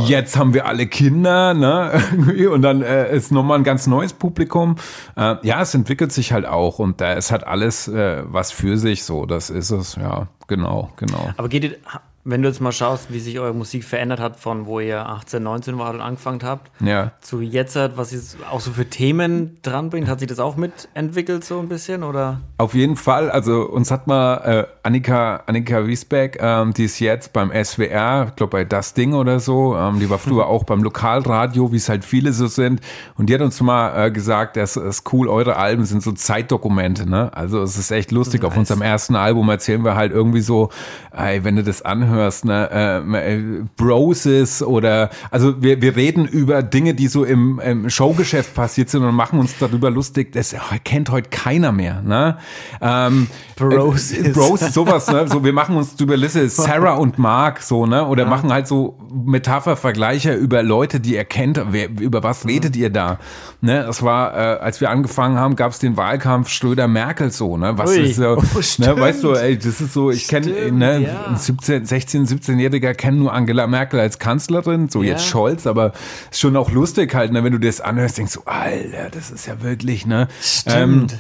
Jetzt 0.06 0.38
haben 0.38 0.54
wir 0.54 0.66
alle 0.66 0.88
Kinder, 0.88 1.54
ne? 1.54 2.02
Und 2.52 2.62
dann 2.62 2.82
äh, 2.82 3.16
ist 3.16 3.32
nochmal 3.32 3.60
ein 3.60 3.64
ganz 3.64 3.88
neues 3.88 4.14
Publikum. 4.14 4.76
Äh, 5.16 5.36
ja, 5.44 5.62
es 5.62 5.74
entwickelt 5.74 6.12
sich 6.12 6.34
halt 6.34 6.46
auch 6.46 6.80
und 6.80 7.02
da 7.02 7.14
es 7.14 7.32
hat 7.32 7.46
alles 7.46 7.88
äh, 7.88 8.24
was 8.26 8.52
für 8.52 8.78
sich 8.78 9.04
so. 9.04 9.26
Das 9.26 9.50
ist 9.50 9.72
es, 9.72 9.96
ja, 9.96 10.28
genau, 10.48 10.92
genau. 10.98 11.32
aber 11.38 11.50
geht 11.50 11.64
ihr, 11.64 11.78
wenn 12.26 12.42
du 12.42 12.48
jetzt 12.48 12.62
mal 12.62 12.72
schaust, 12.72 13.12
wie 13.12 13.20
sich 13.20 13.38
eure 13.40 13.54
Musik 13.54 13.84
verändert 13.84 14.20
hat, 14.22 14.38
von 14.40 14.66
wo 14.66 14.80
ihr 14.80 15.06
18, 15.06 15.44
19 15.44 15.78
wart 15.78 15.96
und 15.96 16.02
angefangen 16.02 16.40
habt, 16.44 16.72
Ja. 16.82 17.12
zu 17.22 17.42
jetzt, 17.42 17.76
was 17.96 18.14
ihr 18.14 18.22
auch 18.50 18.62
so 18.62 18.72
für 18.72 18.86
Themen 18.90 19.58
dranbringt, 19.62 20.08
hat 20.08 20.20
sich 20.20 20.30
das 20.30 20.40
auch 20.40 20.56
mitentwickelt 20.56 21.44
so 21.44 21.60
ein 21.60 21.68
bisschen, 21.68 22.04
oder? 22.04 22.40
Auf 22.58 22.74
jeden 22.76 22.96
Fall, 22.96 23.30
also 23.30 23.64
uns 23.70 23.92
hat 23.92 24.08
mal 24.08 24.36
äh, 24.38 24.66
Annika, 24.84 25.44
Annika 25.48 25.86
Wiesbeck, 25.86 26.38
ähm, 26.42 26.74
die 26.74 26.86
ist 26.86 27.00
jetzt 27.00 27.34
beim 27.34 27.52
SWR, 27.52 28.28
ich 28.30 28.36
glaube 28.38 28.52
bei 28.52 28.64
Das 28.64 28.94
Ding 28.94 29.14
oder 29.14 29.40
so, 29.42 29.76
ähm, 29.76 30.00
die 30.00 30.10
war 30.10 30.18
früher 30.18 30.48
auch 30.54 30.64
beim 30.64 30.82
Lokalradio, 30.82 31.72
wie 31.74 31.78
es 31.78 31.90
halt 31.90 32.06
viele 32.06 32.32
so 32.32 32.48
sind. 32.48 32.80
Und 33.18 33.28
die 33.30 33.34
hat 33.34 33.42
uns 33.42 33.60
mal 33.62 34.06
äh, 34.08 34.12
gesagt, 34.12 34.56
das 34.56 34.78
ist 34.78 35.12
cool, 35.14 35.28
eure 35.28 35.58
Alben 35.58 35.84
sind 35.86 36.02
so 36.02 36.12
Zeitdokumente, 36.14 37.10
ne? 37.10 37.32
Also 37.34 37.62
es 37.62 37.78
ist 37.78 37.92
echt 37.92 38.12
lustig. 38.12 38.44
Auf 38.44 38.52
Nice. 38.54 38.60
unserem 38.60 38.82
ersten 38.82 39.16
Album 39.16 39.50
erzählen 39.50 39.84
wir 39.84 39.96
halt 39.96 40.12
irgendwie 40.14 40.42
so, 40.42 40.70
ey, 41.12 41.44
wenn 41.44 41.56
du 41.58 41.64
das 41.64 41.82
anhörst, 41.82 42.13
ne, 42.44 42.70
äh, 42.72 43.34
äh, 43.34 43.64
Broses 43.78 44.62
oder 44.62 45.10
also 45.32 45.62
wir, 45.62 45.82
wir 45.82 45.96
reden 45.96 46.26
über 46.26 46.64
Dinge, 46.64 46.94
die 46.94 47.08
so 47.08 47.24
im, 47.24 47.60
im 47.60 47.90
Showgeschäft 47.90 48.54
passiert 48.54 48.90
sind 48.90 49.04
und 49.04 49.16
machen 49.16 49.40
uns 49.40 49.58
darüber 49.58 49.90
lustig. 49.90 50.32
Das 50.34 50.56
kennt 50.84 51.10
heute 51.10 51.30
keiner 51.30 51.72
mehr, 51.72 52.02
ne? 52.02 52.38
Ähm, 52.82 53.28
Broses. 53.56 54.12
Äh, 54.18 54.30
Bros, 54.30 54.60
sowas, 54.74 55.08
ne? 55.08 55.28
So, 55.28 55.44
wir 55.44 55.54
machen 55.54 55.76
uns 55.76 56.00
über 56.00 56.18
Liste 56.18 56.48
Sarah 56.50 56.94
und 56.94 57.18
Mark, 57.18 57.62
so, 57.62 57.86
ne? 57.86 58.06
Oder 58.06 58.26
machen 58.26 58.52
halt 58.52 58.68
so 58.68 58.98
Metaphervergleiche 59.14 60.34
über 60.34 60.64
Leute, 60.64 61.00
die 61.00 61.16
ihr 61.16 61.26
kennt. 61.26 61.62
Wer, 61.70 61.90
über 61.90 62.24
was 62.24 62.46
redet 62.46 62.76
ihr 62.76 62.90
da? 62.90 63.20
Ne? 63.62 63.84
Das 63.86 64.04
war, 64.04 64.34
äh, 64.34 64.60
als 64.60 64.82
wir 64.82 64.90
angefangen 64.90 65.38
haben, 65.38 65.56
gab 65.56 65.72
es 65.72 65.80
den 65.80 65.98
Wahlkampf 65.98 66.50
Schröder-Merkel 66.50 67.32
so, 67.32 67.58
ne? 67.58 67.78
Was 67.78 67.92
Ui. 67.92 68.10
ist 68.10 68.18
so, 68.18 68.34
Oh, 68.38 68.62
ne? 68.78 69.00
Weißt 69.00 69.24
du, 69.24 69.34
ey, 69.34 69.58
das 69.58 69.82
ist 69.82 69.94
so, 69.94 70.12
ich 70.12 70.28
kenne, 70.28 70.72
ne? 70.72 71.00
ja. 71.00 71.26
Ein 71.28 71.38
17, 71.38 71.86
16, 71.86 72.03
17-Jähriger 72.08 72.94
kennt 72.94 73.20
nur 73.20 73.34
Angela 73.34 73.68
Merkel 73.68 74.00
als 74.00 74.20
Kanzlerin, 74.20 74.90
so 74.90 75.04
Ja. 75.04 75.12
jetzt 75.12 75.26
Scholz, 75.26 75.68
aber 75.68 75.94
ist 76.32 76.40
schon 76.40 76.56
auch 76.56 76.72
lustig 76.72 77.14
halt, 77.16 77.32
ne? 77.32 77.44
Wenn 77.44 77.54
du 77.54 77.60
dir 77.60 77.68
das 77.68 77.82
anhörst, 77.82 78.18
denkst 78.18 78.34
du, 78.34 78.42
Alter, 78.46 79.10
das 79.12 79.32
ist 79.32 79.46
ja 79.46 79.62
wirklich, 79.62 80.06
ne? 80.06 80.28
Stimmt. 80.42 81.18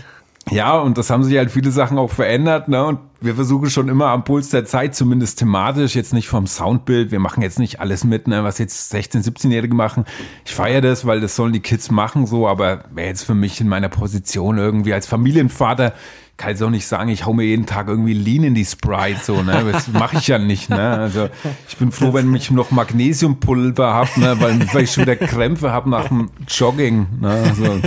Ja, 0.51 0.77
und 0.77 0.97
das 0.97 1.09
haben 1.09 1.23
sich 1.23 1.37
halt 1.37 1.51
viele 1.51 1.71
Sachen 1.71 1.97
auch 1.97 2.11
verändert, 2.11 2.67
ne? 2.67 2.83
Und 2.85 2.99
wir 3.21 3.35
versuchen 3.35 3.69
schon 3.69 3.87
immer 3.87 4.07
am 4.07 4.25
Puls 4.25 4.49
der 4.49 4.65
Zeit, 4.65 4.93
zumindest 4.93 5.39
thematisch, 5.39 5.95
jetzt 5.95 6.13
nicht 6.13 6.27
vom 6.27 6.47
Soundbild. 6.47 7.11
Wir 7.11 7.19
machen 7.19 7.41
jetzt 7.41 7.59
nicht 7.59 7.79
alles 7.79 8.03
mit, 8.03 8.27
ne, 8.27 8.43
was 8.43 8.57
jetzt 8.57 8.93
16-, 8.93 9.23
17-Jährige 9.23 9.73
machen. 9.73 10.03
Ich 10.43 10.53
feiere 10.53 10.81
das, 10.81 11.05
weil 11.05 11.21
das 11.21 11.37
sollen 11.37 11.53
die 11.53 11.61
Kids 11.61 11.89
machen, 11.91 12.25
so, 12.27 12.45
aber 12.45 12.83
wäre 12.93 13.07
jetzt 13.07 13.23
für 13.23 13.35
mich 13.35 13.61
in 13.61 13.69
meiner 13.69 13.87
Position 13.87 14.57
irgendwie 14.57 14.93
als 14.93 15.07
Familienvater, 15.07 15.93
kann 16.35 16.49
jetzt 16.49 16.63
auch 16.63 16.69
nicht 16.69 16.87
sagen, 16.87 17.09
ich 17.09 17.25
hau 17.25 17.33
mir 17.33 17.43
jeden 17.43 17.65
Tag 17.67 17.87
irgendwie 17.87 18.13
Lean 18.13 18.43
in 18.43 18.55
die 18.55 18.65
Sprite, 18.65 19.19
so, 19.23 19.43
ne? 19.43 19.65
Das 19.71 19.87
mache 19.87 20.17
ich 20.17 20.27
ja 20.27 20.39
nicht, 20.39 20.69
ne? 20.69 20.97
Also 20.97 21.29
ich 21.67 21.77
bin 21.77 21.91
froh, 21.91 22.13
wenn 22.13 22.33
ich 22.33 22.49
noch 22.49 22.71
Magnesiumpulver 22.71 23.93
habe, 23.93 24.19
ne? 24.19 24.35
weil, 24.39 24.73
weil 24.73 24.83
ich 24.83 24.91
schon 24.91 25.03
wieder 25.03 25.15
Krämpfe 25.15 25.71
habe 25.71 25.89
nach 25.89 26.07
dem 26.07 26.31
Jogging. 26.47 27.07
Ne? 27.21 27.29
Also, 27.29 27.79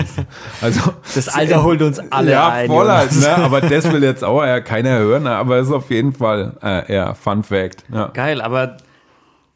also 0.60 0.92
das 1.14 1.28
Alter 1.28 1.64
holt 1.64 1.82
uns 1.82 1.98
alle 2.10 2.30
ja, 2.30 2.48
ein. 2.48 2.68
Voll 2.68 2.88
halt, 2.88 3.12
ne? 3.16 3.36
Aber 3.36 3.60
das 3.60 3.90
will 3.90 4.02
jetzt 4.04 4.22
auch 4.22 4.44
ja 4.44 4.60
keiner 4.60 4.98
hören, 4.98 5.24
ne? 5.24 5.30
aber 5.30 5.56
es 5.56 5.66
ist 5.66 5.74
auf 5.74 5.90
jeden 5.90 6.12
Fall 6.12 6.56
äh, 6.62 6.94
ja, 6.94 7.14
Fun 7.14 7.42
Fact. 7.42 7.84
Ja. 7.92 8.08
Geil, 8.08 8.40
aber 8.40 8.76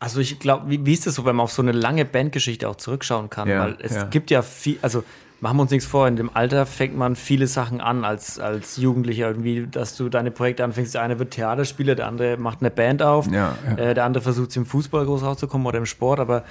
also 0.00 0.18
ich 0.20 0.40
glaube, 0.40 0.68
wie, 0.68 0.84
wie, 0.84 0.94
ist 0.94 1.06
das 1.06 1.14
so, 1.14 1.24
wenn 1.24 1.36
man 1.36 1.44
auf 1.44 1.52
so 1.52 1.62
eine 1.62 1.72
lange 1.72 2.04
Bandgeschichte 2.04 2.68
auch 2.68 2.76
zurückschauen 2.76 3.30
kann? 3.30 3.48
Ja, 3.48 3.64
Weil 3.64 3.76
es 3.80 3.94
ja. 3.94 4.04
gibt 4.04 4.30
ja 4.30 4.42
viel, 4.42 4.78
also 4.82 5.04
machen 5.40 5.56
wir 5.56 5.62
uns 5.62 5.70
nichts 5.70 5.86
vor, 5.86 6.06
in 6.06 6.16
dem 6.16 6.30
Alter 6.34 6.66
fängt 6.66 6.96
man 6.96 7.16
viele 7.16 7.46
Sachen 7.46 7.80
an 7.80 8.04
als, 8.04 8.38
als 8.38 8.76
Jugendlicher 8.76 9.28
irgendwie, 9.28 9.66
dass 9.66 9.96
du 9.96 10.08
deine 10.08 10.30
Projekte 10.30 10.64
anfängst. 10.64 10.94
Der 10.94 11.02
eine 11.02 11.18
wird 11.18 11.32
Theaterspieler, 11.32 11.94
der 11.94 12.06
andere 12.06 12.36
macht 12.36 12.60
eine 12.60 12.70
Band 12.70 13.02
auf, 13.02 13.26
ja, 13.30 13.56
äh, 13.76 13.94
der 13.94 14.04
andere 14.04 14.22
versucht 14.22 14.54
im 14.56 14.66
Fußball 14.66 15.04
groß 15.04 15.22
rauszukommen 15.22 15.66
oder 15.66 15.78
im 15.78 15.86
Sport, 15.86 16.20
aber 16.20 16.44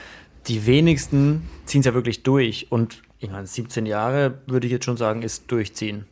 die 0.48 0.66
wenigsten 0.66 1.48
ziehen 1.66 1.82
es 1.82 1.86
ja 1.86 1.94
wirklich 1.94 2.24
durch. 2.24 2.68
Und 2.70 3.02
ich 3.20 3.30
meine, 3.30 3.46
17 3.46 3.86
Jahre 3.86 4.40
würde 4.48 4.68
ich 4.68 4.74
jetzt 4.74 4.86
schon 4.86 4.98
sagen, 4.98 5.22
ist 5.22 5.52
durchziehen. 5.52 6.06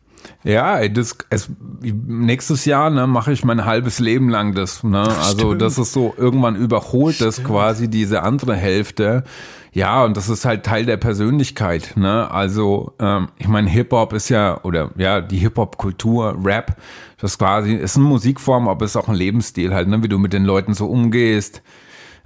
Ja, 0.44 0.86
das, 0.88 1.16
es, 1.30 1.48
nächstes 1.80 2.64
Jahr 2.64 2.90
ne, 2.90 3.06
mache 3.06 3.32
ich 3.32 3.44
mein 3.44 3.64
halbes 3.64 3.98
Leben 3.98 4.28
lang 4.28 4.54
das. 4.54 4.82
Ne? 4.82 5.00
Also 5.00 5.54
das 5.54 5.78
ist 5.78 5.92
so, 5.92 6.14
irgendwann 6.16 6.56
überholt 6.56 7.16
Stimmt. 7.16 7.28
das 7.28 7.44
quasi 7.44 7.88
diese 7.88 8.22
andere 8.22 8.54
Hälfte. 8.54 9.24
Ja, 9.72 10.04
und 10.04 10.16
das 10.16 10.28
ist 10.28 10.44
halt 10.44 10.64
Teil 10.64 10.86
der 10.86 10.96
Persönlichkeit. 10.96 11.96
Ne? 11.96 12.30
Also 12.30 12.94
ähm, 12.98 13.28
ich 13.38 13.48
meine, 13.48 13.68
Hip-Hop 13.68 14.12
ist 14.12 14.28
ja, 14.28 14.62
oder 14.62 14.90
ja, 14.96 15.20
die 15.20 15.38
Hip-Hop-Kultur, 15.38 16.38
Rap, 16.42 16.76
das 17.20 17.38
quasi 17.38 17.74
ist 17.74 17.96
eine 17.96 18.06
Musikform, 18.06 18.68
aber 18.68 18.84
ist 18.84 18.96
auch 18.96 19.08
ein 19.08 19.14
Lebensstil 19.14 19.74
halt, 19.74 19.88
ne? 19.88 20.02
wie 20.02 20.08
du 20.08 20.18
mit 20.18 20.32
den 20.32 20.44
Leuten 20.44 20.74
so 20.74 20.86
umgehst 20.86 21.62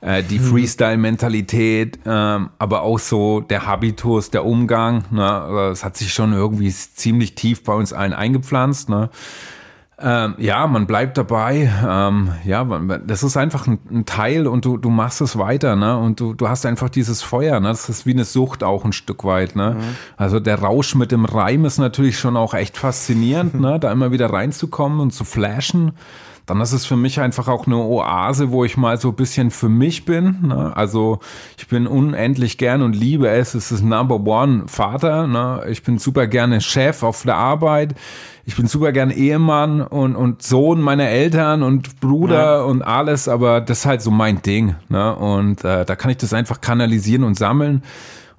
äh, 0.03 0.23
die 0.23 0.39
hm. 0.39 0.45
Freestyle-Mentalität, 0.45 2.01
ähm, 2.05 2.51
aber 2.59 2.83
auch 2.83 2.99
so 2.99 3.41
der 3.41 3.67
Habitus, 3.67 4.31
der 4.31 4.45
Umgang. 4.45 5.05
Ne? 5.11 5.23
Das 5.71 5.85
hat 5.85 5.97
sich 5.97 6.13
schon 6.13 6.33
irgendwie 6.33 6.71
ziemlich 6.71 7.35
tief 7.35 7.65
bei 7.65 7.73
uns 7.73 7.93
allen 7.93 8.13
eingepflanzt. 8.13 8.89
Ne? 8.89 9.09
Ähm, 10.03 10.35
ja, 10.39 10.67
man 10.67 10.87
bleibt 10.87 11.17
dabei. 11.17 11.73
Ähm, 11.87 12.31
ja, 12.45 12.65
das 13.07 13.23
ist 13.23 13.37
einfach 13.37 13.67
ein, 13.67 13.79
ein, 13.91 14.05
Teil 14.05 14.47
und 14.49 14.65
du, 14.65 14.77
du 14.77 14.91
machst 14.91 15.21
es 15.21 15.39
weiter, 15.39 15.77
ne? 15.77 15.97
Und 15.97 16.19
du, 16.19 16.35
du 16.35 16.49
hast 16.49 16.67
einfach 16.67 16.89
dieses 16.89 17.23
Feuer, 17.23 17.61
ne? 17.61 17.69
Das 17.69 17.89
ist 17.89 18.05
wie 18.05 18.13
eine 18.13 18.25
Sucht 18.25 18.65
auch 18.65 18.85
ein 18.85 18.93
Stück 18.93 19.25
weit, 19.25 19.55
ne? 19.55 19.77
Mhm. 19.79 19.97
Also 20.17 20.41
der 20.41 20.61
Rausch 20.61 20.97
mit 20.97 21.13
dem 21.13 21.25
Reim 21.25 21.65
ist 21.65 21.79
natürlich 21.79 22.19
schon 22.19 22.37
auch 22.37 22.55
echt 22.55 22.77
faszinierend, 22.77 23.61
ne? 23.61 23.79
Da 23.83 23.91
immer 23.91 24.13
wieder 24.13 24.33
reinzukommen 24.33 25.01
und 25.01 25.13
zu 25.13 25.25
flashen 25.25 25.93
dann 26.47 26.61
ist 26.61 26.73
es 26.73 26.87
für 26.87 26.97
mich 26.97 27.21
einfach 27.21 27.49
auch 27.49 27.67
eine 27.67 27.77
Oase, 27.77 28.51
wo 28.51 28.65
ich 28.65 28.77
mal 28.77 29.01
so 29.01 29.11
ein 29.11 29.15
bisschen 29.15 29.51
für 29.51 29.69
mich 29.69 30.05
bin. 30.05 30.39
Ne? 30.43 30.73
Also 30.77 31.21
ich 31.57 31.69
bin 31.69 31.87
unendlich 31.87 32.59
gern 32.59 32.83
und 32.83 32.97
liebe 32.97 33.29
es. 33.29 33.55
Es 33.55 33.71
ist 33.71 33.83
Number 33.83 34.17
One 34.17 34.65
Vater. 34.67 35.27
Ne? 35.27 35.63
Ich 35.69 35.83
bin 35.83 35.99
super 35.99 36.27
gerne 36.27 36.61
Chef 36.61 37.03
auf 37.03 37.23
der 37.23 37.37
Arbeit. 37.37 37.95
Ich 38.45 38.57
bin 38.57 38.67
super 38.67 38.91
gern 38.91 39.11
Ehemann 39.11 39.83
und, 39.83 40.17
und 40.17 40.43
Sohn 40.43 40.81
meiner 40.81 41.09
Eltern 41.09 41.63
und 41.63 42.01
Bruder 42.01 42.59
ja. 42.59 42.63
und 42.63 42.83
alles, 42.83 43.29
aber 43.29 43.61
das 43.61 43.81
ist 43.81 43.87
halt 43.87 44.03
so 44.03 44.11
mein 44.11 44.43
Ding. 44.43 44.75
Ne? 44.89 45.15
Und 45.15 45.65
äh, 45.65 45.85
da 45.85 45.95
kann 45.95 46.11
ich 46.11 46.17
das 46.17 46.33
einfach 46.33 46.61
kanalisieren 46.61 47.23
und 47.23 47.39
sammeln. 47.39 47.83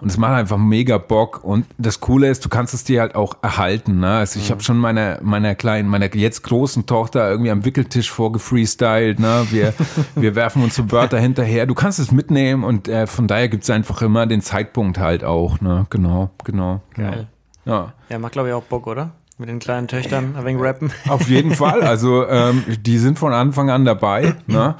Und 0.04 0.10
es 0.10 0.18
macht 0.18 0.34
einfach 0.34 0.58
mega 0.58 0.98
Bock. 0.98 1.44
Und 1.44 1.66
das 1.78 2.02
Coole 2.02 2.28
ist, 2.28 2.44
du 2.44 2.50
kannst 2.50 2.74
es 2.74 2.84
dir 2.84 3.00
halt 3.00 3.16
auch 3.16 3.38
erhalten. 3.42 4.02
Ne? 4.02 4.18
Also 4.18 4.38
ich 4.38 4.50
mhm. 4.50 4.52
habe 4.52 4.64
schon 4.64 4.78
meiner 4.78 5.20
meiner 5.22 5.56
kleinen, 5.56 5.88
meiner 5.88 6.14
jetzt 6.14 6.44
großen 6.44 6.86
Tochter 6.86 7.30
irgendwie 7.30 7.52
am 7.52 7.64
Wickeltisch 7.64 8.12
vorgefreestylt. 8.12 9.20
Ne? 9.20 9.48
Wir, 9.50 9.74
wir 10.16 10.36
werfen 10.36 10.62
uns 10.62 10.76
so 10.76 10.92
Wörter 10.92 11.20
hinterher. 11.20 11.66
Du 11.66 11.74
kannst 11.74 12.00
es 12.00 12.12
mitnehmen 12.12 12.66
und 12.66 12.90
äh, 12.90 13.08
von 13.08 13.28
daher 13.28 13.48
gibt 13.48 13.64
es 13.64 13.70
einfach 13.70 14.02
immer 14.02 14.28
den 14.28 14.42
Zeitpunkt 14.42 14.98
halt 14.98 15.24
auch. 15.24 15.62
Ne? 15.62 15.86
Genau, 15.90 16.32
genau. 16.44 16.82
Geil. 16.96 17.28
Ja, 17.64 17.94
ja 18.10 18.20
macht 18.20 18.34
glaube 18.34 18.50
ich 18.50 18.54
auch 18.54 18.64
Bock, 18.64 18.88
oder? 18.88 19.12
Mit 19.38 19.50
den 19.50 19.60
kleinen 19.60 19.88
Töchtern 19.88 20.36
ein 20.36 20.46
wenig 20.46 20.62
rappen. 20.62 20.92
Auf 21.08 21.28
jeden 21.30 21.56
Fall. 21.56 21.82
Also 21.82 22.28
ähm, 22.28 22.64
die 22.82 22.98
sind 22.98 23.18
von 23.18 23.34
Anfang 23.34 23.70
an 23.70 23.86
dabei. 23.86 24.36
Ne? 24.48 24.76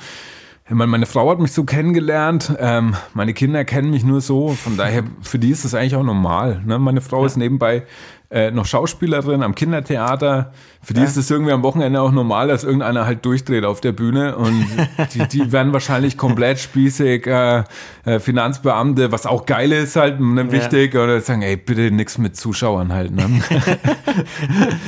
Meine 0.70 1.06
Frau 1.06 1.30
hat 1.30 1.40
mich 1.40 1.52
so 1.52 1.66
kennengelernt, 1.66 2.56
ähm, 2.58 2.96
meine 3.14 3.34
Kinder 3.34 3.66
kennen 3.66 3.92
mich 3.92 4.06
nur 4.06 4.22
so, 4.22 4.50
von 4.52 4.78
daher, 4.78 5.04
für 5.22 5.38
die 5.38 5.50
ist 5.50 5.66
das 5.66 5.76
eigentlich 5.76 5.98
auch 5.98 6.04
normal. 6.04 6.62
Ne? 6.66 6.80
Meine 6.80 7.02
Frau 7.02 7.20
ja. 7.20 7.26
ist 7.26 7.36
nebenbei 7.36 7.84
äh, 8.32 8.50
noch 8.50 8.66
Schauspielerin 8.66 9.44
am 9.44 9.56
Kindertheater. 9.56 10.54
Für 10.84 10.94
die 10.94 11.00
ja. 11.00 11.06
ist 11.06 11.16
es 11.16 11.32
irgendwie 11.32 11.54
am 11.54 11.64
Wochenende 11.64 12.02
auch 12.02 12.12
normal, 12.12 12.50
dass 12.50 12.66
irgendeiner 12.66 13.06
halt 13.06 13.26
durchdreht 13.26 13.64
auf 13.64 13.80
der 13.80 13.94
Bühne 13.94 14.36
und 14.36 14.66
die, 15.14 15.28
die 15.28 15.52
werden 15.52 15.72
wahrscheinlich 15.72 16.18
komplett 16.18 16.60
spießig, 16.60 17.26
äh, 17.26 17.64
äh, 18.06 18.20
Finanzbeamte, 18.20 19.12
was 19.12 19.26
auch 19.26 19.46
geil 19.46 19.72
ist 19.72 19.96
halt, 19.96 20.20
ne, 20.20 20.52
wichtig, 20.52 20.94
ja. 20.94 21.04
oder 21.04 21.22
sagen, 21.22 21.42
ey, 21.42 21.56
bitte 21.56 21.90
nichts 21.92 22.18
mit 22.18 22.36
Zuschauern 22.36 22.92
halt. 22.92 23.12
Ne? 23.12 23.24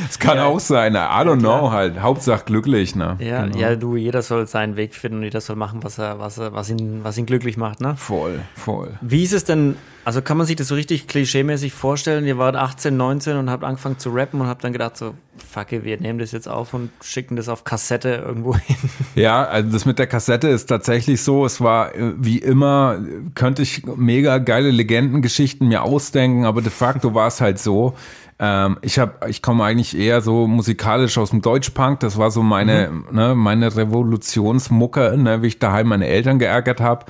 das 0.08 0.20
kann 0.20 0.38
ja. 0.38 0.46
auch 0.46 0.60
sein, 0.60 0.96
I 0.96 0.98
don't 0.98 1.40
know 1.40 1.72
halt, 1.72 2.02
Hauptsache 2.02 2.44
glücklich. 2.46 2.96
Ne? 2.96 3.16
Ja, 3.20 3.46
genau. 3.46 3.58
ja, 3.58 3.76
du, 3.76 3.96
jeder 3.96 4.22
soll 4.22 4.48
seinen 4.48 4.76
Weg 4.76 4.94
finden 4.94 5.20
und 5.20 5.24
jeder 5.24 5.40
soll 5.40 5.56
machen, 5.56 5.80
was 5.82 5.98
er, 5.98 6.20
was 6.20 6.38
er, 6.38 6.54
was 6.54 6.70
ihn, 6.70 7.04
was 7.04 7.18
ihn 7.18 7.26
glücklich 7.26 7.56
macht, 7.56 7.80
ne? 7.80 7.96
Voll, 7.96 8.42
voll. 8.56 8.92
Wie 9.02 9.24
ist 9.24 9.34
es 9.34 9.46
denn 9.46 9.76
also 10.06 10.22
kann 10.22 10.38
man 10.38 10.46
sich 10.46 10.56
das 10.56 10.68
so 10.68 10.76
richtig 10.76 11.08
klischeemäßig 11.08 11.74
vorstellen? 11.74 12.28
Ihr 12.28 12.38
wart 12.38 12.56
18, 12.56 12.96
19 12.96 13.38
und 13.38 13.50
habt 13.50 13.64
angefangen 13.64 13.98
zu 13.98 14.12
rappen 14.12 14.40
und 14.40 14.46
habt 14.46 14.64
dann 14.64 14.72
gedacht 14.72 14.98
so, 14.98 15.16
fuck 15.36 15.72
it, 15.72 15.84
wir 15.86 16.00
nehmen 16.00 16.20
das 16.20 16.32
jetzt 16.32 16.48
auf 16.48 16.74
und 16.74 16.90
schicken 17.02 17.36
das 17.36 17.48
auf 17.48 17.64
Kassette 17.64 18.24
irgendwo 18.26 18.56
hin. 18.58 18.76
Ja, 19.16 19.44
also 19.44 19.72
das 19.72 19.86
mit 19.86 20.00
der 20.00 20.08
Kassette 20.08 20.50
ist 20.50 20.66
tatsächlich 20.66 21.22
so. 21.22 21.46
Es 21.46 21.62
war 21.62 21.96
äh, 21.96 22.14
wie 22.18 22.40
immer, 22.40 23.00
könnte 23.36 23.62
ich 23.62 23.86
mega 23.86 24.40
geile 24.40 24.72
Legendengeschichten 24.72 25.68
mir 25.68 25.84
ausdenken, 25.84 26.46
aber 26.46 26.62
de 26.62 26.72
facto 26.72 27.14
war 27.14 27.28
es 27.28 27.40
halt 27.40 27.60
so. 27.60 27.96
Ähm, 28.38 28.78
ich 28.82 29.00
habe, 29.00 29.30
ich 29.30 29.42
komme 29.42 29.64
eigentlich 29.64 29.98
eher 29.98 30.22
so 30.22 30.48
musikalisch 30.48 31.18
aus 31.18 31.30
dem 31.30 31.42
Deutschpunk. 31.42 32.02
Das 32.02 32.18
war 32.18 32.32
so 32.32 32.44
meine, 32.44 32.90
mhm. 32.90 33.06
ne, 33.16 33.36
meine 33.36 33.76
Revolutionsmucke, 33.76 35.16
ne, 35.18 35.42
wie 35.42 35.48
ich 35.48 35.60
daheim 35.60 35.88
meine 35.88 36.08
Eltern 36.08 36.40
geärgert 36.40 36.82
habe. 36.82 37.06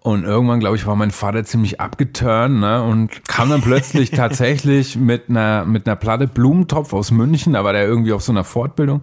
Und 0.00 0.24
irgendwann, 0.24 0.60
glaube 0.60 0.76
ich, 0.76 0.86
war 0.86 0.94
mein 0.96 1.10
Vater 1.10 1.44
ziemlich 1.44 1.80
abgeturnt 1.80 2.60
ne? 2.60 2.82
und 2.82 3.26
kam 3.28 3.50
dann 3.50 3.60
plötzlich 3.60 4.10
tatsächlich 4.12 4.96
mit 4.96 5.28
einer, 5.28 5.64
mit 5.64 5.86
einer 5.86 5.96
Platte 5.96 6.26
Blumentopf 6.26 6.92
aus 6.92 7.10
München, 7.10 7.54
da 7.54 7.64
war 7.64 7.72
der 7.72 7.86
irgendwie 7.86 8.12
auf 8.12 8.22
so 8.22 8.32
einer 8.32 8.44
Fortbildung. 8.44 9.02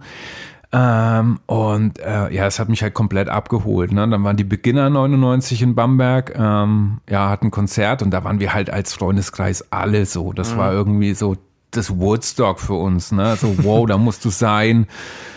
Ähm, 0.72 1.38
und 1.46 1.98
äh, 2.00 2.32
ja, 2.34 2.46
es 2.46 2.58
hat 2.58 2.68
mich 2.68 2.82
halt 2.82 2.92
komplett 2.92 3.28
abgeholt. 3.28 3.92
Ne? 3.92 4.08
Dann 4.08 4.24
waren 4.24 4.36
die 4.36 4.44
Beginner 4.44 4.90
99 4.90 5.62
in 5.62 5.74
Bamberg, 5.74 6.34
ähm, 6.36 7.00
ja, 7.08 7.28
hatten 7.30 7.46
ein 7.46 7.50
Konzert 7.50 8.02
und 8.02 8.10
da 8.10 8.24
waren 8.24 8.40
wir 8.40 8.52
halt 8.52 8.70
als 8.70 8.92
Freundeskreis 8.92 9.70
alle 9.70 10.06
so. 10.06 10.32
Das 10.32 10.54
mhm. 10.54 10.58
war 10.58 10.72
irgendwie 10.72 11.14
so 11.14 11.36
das 11.76 11.98
Woodstock 11.98 12.60
für 12.60 12.74
uns. 12.74 13.12
Ne? 13.12 13.36
So, 13.40 13.54
wow, 13.62 13.86
da 13.86 13.98
musst 13.98 14.24
du 14.24 14.30
sein. 14.30 14.86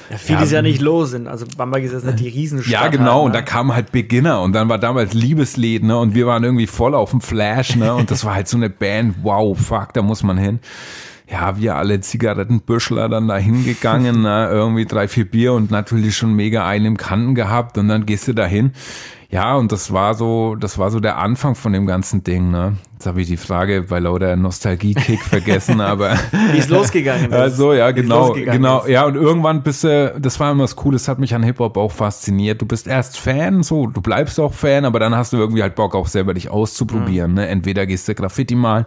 Ja, 0.10 0.17
vieles 0.17 0.51
ja, 0.51 0.58
ja 0.58 0.62
nicht 0.62 0.81
los 0.81 1.12
sind. 1.12 1.27
Also 1.27 1.46
Bamberg 1.55 1.84
ist 1.84 1.91
jetzt 1.91 2.05
nicht 2.05 2.19
die 2.19 2.29
Riesenstadt. 2.29 2.72
Ja, 2.72 2.88
genau. 2.88 3.03
Halt, 3.03 3.15
ne? 3.15 3.22
Und 3.22 3.36
da 3.36 3.41
kamen 3.41 3.75
halt 3.75 3.91
Beginner 3.91 4.41
und 4.41 4.53
dann 4.53 4.67
war 4.67 4.79
damals 4.79 5.13
Liebeslied, 5.13 5.84
ne? 5.84 5.98
Und 5.98 6.15
wir 6.15 6.25
waren 6.25 6.43
irgendwie 6.43 6.67
voll 6.67 6.96
auf 6.96 7.12
dem 7.12 7.22
Flash, 7.22 7.75
ne? 7.75 7.93
Und 7.93 8.10
das 8.10 8.25
war 8.25 8.34
halt 8.34 8.48
so 8.48 8.58
eine 8.58 8.69
Band. 8.69 9.17
Wow, 9.22 9.58
fuck, 9.60 9.93
da 9.93 10.01
muss 10.01 10.24
man 10.24 10.38
hin. 10.38 10.60
Ja, 11.31 11.60
wir 11.60 11.75
alle 11.75 12.00
Zigarettenbüschler 12.00 13.08
dann 13.08 13.27
da 13.27 13.38
hingegangen, 13.38 14.24
ne? 14.24 14.50
irgendwie 14.51 14.86
drei, 14.86 15.08
vier 15.08 15.29
Bier 15.29 15.53
und 15.53 15.69
natürlich 15.69 16.17
schon 16.17 16.34
mega 16.34 16.65
einen 16.65 16.86
im 16.86 16.98
Kanten 16.98 17.36
gehabt 17.36 17.77
und 17.77 17.88
dann 17.88 18.08
gehst 18.08 18.27
du 18.27 18.34
da 18.34 18.48
hin. 18.48 18.72
Ja, 19.31 19.55
und 19.57 19.71
das 19.71 19.93
war 19.93 20.15
so, 20.15 20.55
das 20.55 20.79
war 20.79 20.89
so 20.89 21.00
der 21.00 21.19
Anfang 21.19 21.53
von 21.53 21.71
dem 21.71 21.86
ganzen 21.86 22.24
Ding, 22.24 22.50
ne? 22.50 22.77
Jetzt 22.93 23.05
habe 23.05 23.21
ich 23.21 23.27
die 23.27 23.38
Frage 23.38 23.83
bei 23.83 24.00
lauter 24.00 24.36
Nostalgie-Kick 24.36 25.21
vergessen, 25.29 25.81
aber. 25.81 26.17
Wie 26.51 26.57
es 26.57 26.67
losgegangen 26.67 27.25
ist. 27.25 27.33
Also, 27.39 27.74
ja, 27.74 27.91
genau, 27.91 28.33
genau. 28.33 28.81
Ist. 28.81 28.89
Ja, 28.89 29.05
und 29.05 29.15
irgendwann 29.15 29.62
bist 29.62 29.83
du, 29.83 30.15
das 30.19 30.39
war 30.39 30.51
immer 30.51 30.63
das 30.63 30.75
Coole, 30.75 30.95
das 30.95 31.07
hat 31.07 31.19
mich 31.19 31.36
an 31.36 31.43
Hip-Hop 31.43 31.77
auch 31.77 31.91
fasziniert. 31.91 32.59
Du 32.59 32.65
bist 32.65 32.88
erst 32.88 33.19
Fan, 33.19 33.62
so, 33.62 33.86
du 33.86 34.01
bleibst 34.01 34.39
auch 34.39 34.53
Fan, 34.53 34.83
aber 34.83 35.00
dann 35.00 35.15
hast 35.15 35.31
du 35.31 35.38
irgendwie 35.38 35.62
halt 35.62 35.75
Bock 35.75 35.93
auch 35.93 36.07
selber 36.07 36.33
dich 36.33 36.50
auszuprobieren, 36.50 37.31
mhm. 37.31 37.38
ne? 37.38 37.48
Entweder 37.50 37.86
gehst 37.86 38.07
du 38.07 38.15
Graffiti 38.15 38.55
malen 38.55 38.86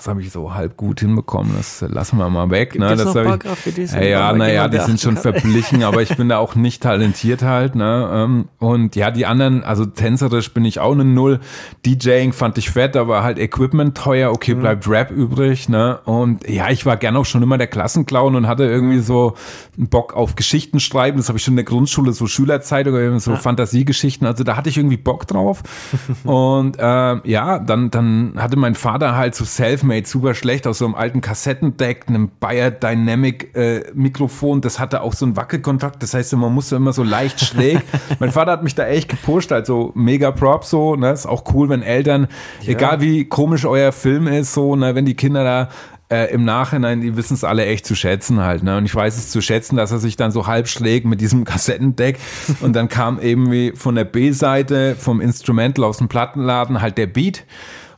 das 0.00 0.08
habe 0.08 0.22
ich 0.22 0.32
so 0.32 0.54
halb 0.54 0.78
gut 0.78 1.00
hinbekommen. 1.00 1.52
Das 1.54 1.84
lassen 1.86 2.16
wir 2.16 2.30
mal 2.30 2.48
weg. 2.48 2.78
Ne? 2.78 2.96
Das 2.96 3.04
noch 3.04 3.16
ein 3.16 3.26
paar 3.26 3.38
Graffitis? 3.38 3.92
Ja, 3.92 4.00
ja 4.00 4.32
naja, 4.32 4.66
die 4.66 4.78
sind 4.78 4.98
schon 4.98 5.18
verblichen, 5.18 5.82
aber 5.82 6.00
ich 6.00 6.16
bin 6.16 6.30
da 6.30 6.38
auch 6.38 6.54
nicht 6.54 6.82
talentiert 6.82 7.42
halt. 7.42 7.74
Ne? 7.74 8.10
Ähm, 8.10 8.48
und 8.58 8.96
ja, 8.96 9.10
die 9.10 9.26
anderen, 9.26 9.62
also 9.62 9.84
tänzerisch 9.84 10.54
bin 10.54 10.64
ich 10.64 10.80
auch 10.80 10.92
eine 10.92 11.04
Null. 11.04 11.40
DJing 11.84 12.32
fand 12.32 12.56
ich 12.56 12.70
fett, 12.70 12.96
aber 12.96 13.22
halt 13.22 13.38
Equipment 13.38 13.94
teuer. 13.94 14.32
Okay, 14.32 14.54
mhm. 14.54 14.60
bleibt 14.60 14.88
Rap 14.88 15.10
übrig. 15.10 15.68
Ne? 15.68 15.98
Und 16.06 16.48
ja, 16.48 16.70
ich 16.70 16.86
war 16.86 16.96
gerne 16.96 17.18
auch 17.18 17.26
schon 17.26 17.42
immer 17.42 17.58
der 17.58 17.66
Klassenclown 17.66 18.36
und 18.36 18.46
hatte 18.46 18.64
irgendwie 18.64 18.96
mhm. 18.96 19.02
so 19.02 19.34
Bock 19.76 20.14
auf 20.14 20.34
Geschichten 20.34 20.80
schreiben. 20.80 21.18
Das 21.18 21.28
habe 21.28 21.36
ich 21.36 21.44
schon 21.44 21.52
in 21.52 21.56
der 21.56 21.66
Grundschule, 21.66 22.14
so 22.14 22.26
Schülerzeitung, 22.26 23.18
so 23.18 23.32
ja. 23.32 23.36
Fantasiegeschichten. 23.36 24.26
Also 24.26 24.44
da 24.44 24.56
hatte 24.56 24.70
ich 24.70 24.78
irgendwie 24.78 24.96
Bock 24.96 25.26
drauf. 25.26 25.62
und 26.24 26.78
äh, 26.78 27.28
ja, 27.28 27.58
dann, 27.58 27.90
dann 27.90 28.32
hatte 28.38 28.56
mein 28.56 28.74
Vater 28.74 29.14
halt 29.14 29.34
so 29.34 29.44
self 29.44 29.82
aufmade, 29.90 30.06
super 30.06 30.34
schlecht, 30.34 30.66
aus 30.66 30.78
so 30.78 30.84
einem 30.84 30.94
alten 30.94 31.20
Kassettendeck, 31.20 32.04
einem 32.08 32.30
Bayer 32.38 32.70
Dynamic 32.70 33.54
äh, 33.56 33.82
Mikrofon, 33.94 34.60
das 34.60 34.78
hatte 34.78 35.02
auch 35.02 35.14
so 35.14 35.26
einen 35.26 35.36
Wackelkontakt, 35.36 36.02
das 36.02 36.14
heißt, 36.14 36.32
man 36.36 36.54
musste 36.54 36.76
immer 36.76 36.92
so 36.92 37.02
leicht 37.02 37.40
schräg. 37.44 37.80
mein 38.18 38.30
Vater 38.30 38.52
hat 38.52 38.62
mich 38.62 38.74
da 38.74 38.86
echt 38.86 39.08
gepusht, 39.08 39.52
also 39.52 39.92
mega 39.94 40.30
Props 40.30 40.70
so, 40.70 40.94
ne, 40.96 41.10
ist 41.10 41.26
auch 41.26 41.44
cool, 41.52 41.68
wenn 41.68 41.82
Eltern, 41.82 42.28
ja. 42.62 42.70
egal 42.70 43.00
wie 43.00 43.24
komisch 43.24 43.64
euer 43.64 43.92
Film 43.92 44.26
ist, 44.26 44.54
so, 44.54 44.76
ne, 44.76 44.94
wenn 44.94 45.04
die 45.04 45.14
Kinder 45.14 45.44
da 45.44 45.68
äh, 46.08 46.32
im 46.32 46.44
Nachhinein, 46.44 47.00
die 47.00 47.16
wissen 47.16 47.34
es 47.34 47.44
alle 47.44 47.66
echt 47.66 47.86
zu 47.86 47.94
schätzen 47.94 48.40
halt. 48.40 48.64
Ne? 48.64 48.76
Und 48.76 48.84
ich 48.84 48.92
weiß 48.92 49.16
es 49.16 49.30
zu 49.30 49.40
schätzen, 49.40 49.76
dass 49.76 49.92
er 49.92 50.00
sich 50.00 50.16
dann 50.16 50.32
so 50.32 50.48
halb 50.48 50.66
schlägt 50.66 51.06
mit 51.06 51.20
diesem 51.20 51.44
Kassettendeck. 51.44 52.18
Und 52.62 52.74
dann 52.74 52.88
kam 52.88 53.20
eben 53.20 53.52
wie 53.52 53.70
von 53.76 53.94
der 53.94 54.02
B-Seite 54.02 54.96
vom 54.98 55.20
Instrumental 55.20 55.84
aus 55.84 55.98
dem 55.98 56.08
Plattenladen 56.08 56.82
halt 56.82 56.98
der 56.98 57.06
Beat. 57.06 57.44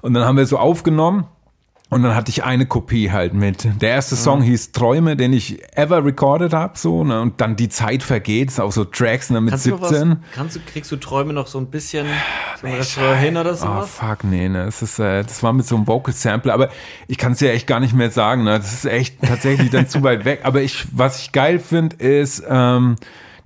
Und 0.02 0.12
dann 0.12 0.26
haben 0.26 0.36
wir 0.36 0.44
so 0.44 0.58
aufgenommen. 0.58 1.24
Und 1.92 2.02
dann 2.04 2.14
hatte 2.14 2.30
ich 2.30 2.42
eine 2.42 2.64
Kopie 2.64 3.10
halt 3.10 3.34
mit. 3.34 3.68
Der 3.82 3.90
erste 3.90 4.16
Song 4.16 4.38
mhm. 4.38 4.44
hieß 4.44 4.72
Träume, 4.72 5.14
den 5.14 5.34
ich 5.34 5.62
ever 5.76 6.02
recorded 6.02 6.54
habe, 6.54 6.78
so, 6.78 7.04
ne? 7.04 7.20
Und 7.20 7.38
dann 7.42 7.54
die 7.54 7.68
Zeit 7.68 8.02
vergeht, 8.02 8.48
ist 8.48 8.60
auch 8.60 8.72
so 8.72 8.86
Tracks 8.86 9.28
ne, 9.28 9.42
mit 9.42 9.50
kannst 9.50 9.64
17. 9.64 9.80
Du 9.80 9.90
was, 9.90 10.18
kannst 10.34 10.56
du, 10.56 10.60
kriegst 10.60 10.90
du 10.90 10.96
Träume 10.96 11.34
noch 11.34 11.46
so 11.46 11.58
ein 11.58 11.66
bisschen 11.66 12.06
so 12.58 12.66
nee, 12.66 12.76
Restaurant 12.76 13.20
hin 13.20 13.36
oder 13.36 13.54
sowas? 13.54 13.90
Oh 14.00 14.06
fuck, 14.06 14.24
nee, 14.24 14.48
ne. 14.48 14.64
Das 14.64 14.80
ist, 14.80 14.98
äh, 15.00 15.22
das 15.22 15.42
war 15.42 15.52
mit 15.52 15.66
so 15.66 15.76
einem 15.76 15.86
Vocal 15.86 16.14
Sample, 16.14 16.50
aber 16.54 16.70
ich 17.08 17.18
kann 17.18 17.32
es 17.32 17.40
ja 17.40 17.50
echt 17.50 17.66
gar 17.66 17.78
nicht 17.78 17.92
mehr 17.92 18.10
sagen, 18.10 18.44
ne? 18.44 18.58
Das 18.58 18.72
ist 18.72 18.86
echt 18.86 19.20
tatsächlich 19.20 19.68
dann 19.68 19.86
zu 19.86 20.02
weit 20.02 20.24
weg. 20.24 20.40
Aber 20.44 20.62
ich, 20.62 20.86
was 20.92 21.20
ich 21.20 21.32
geil 21.32 21.58
finde, 21.58 21.96
ist, 21.96 22.42
ähm, 22.48 22.96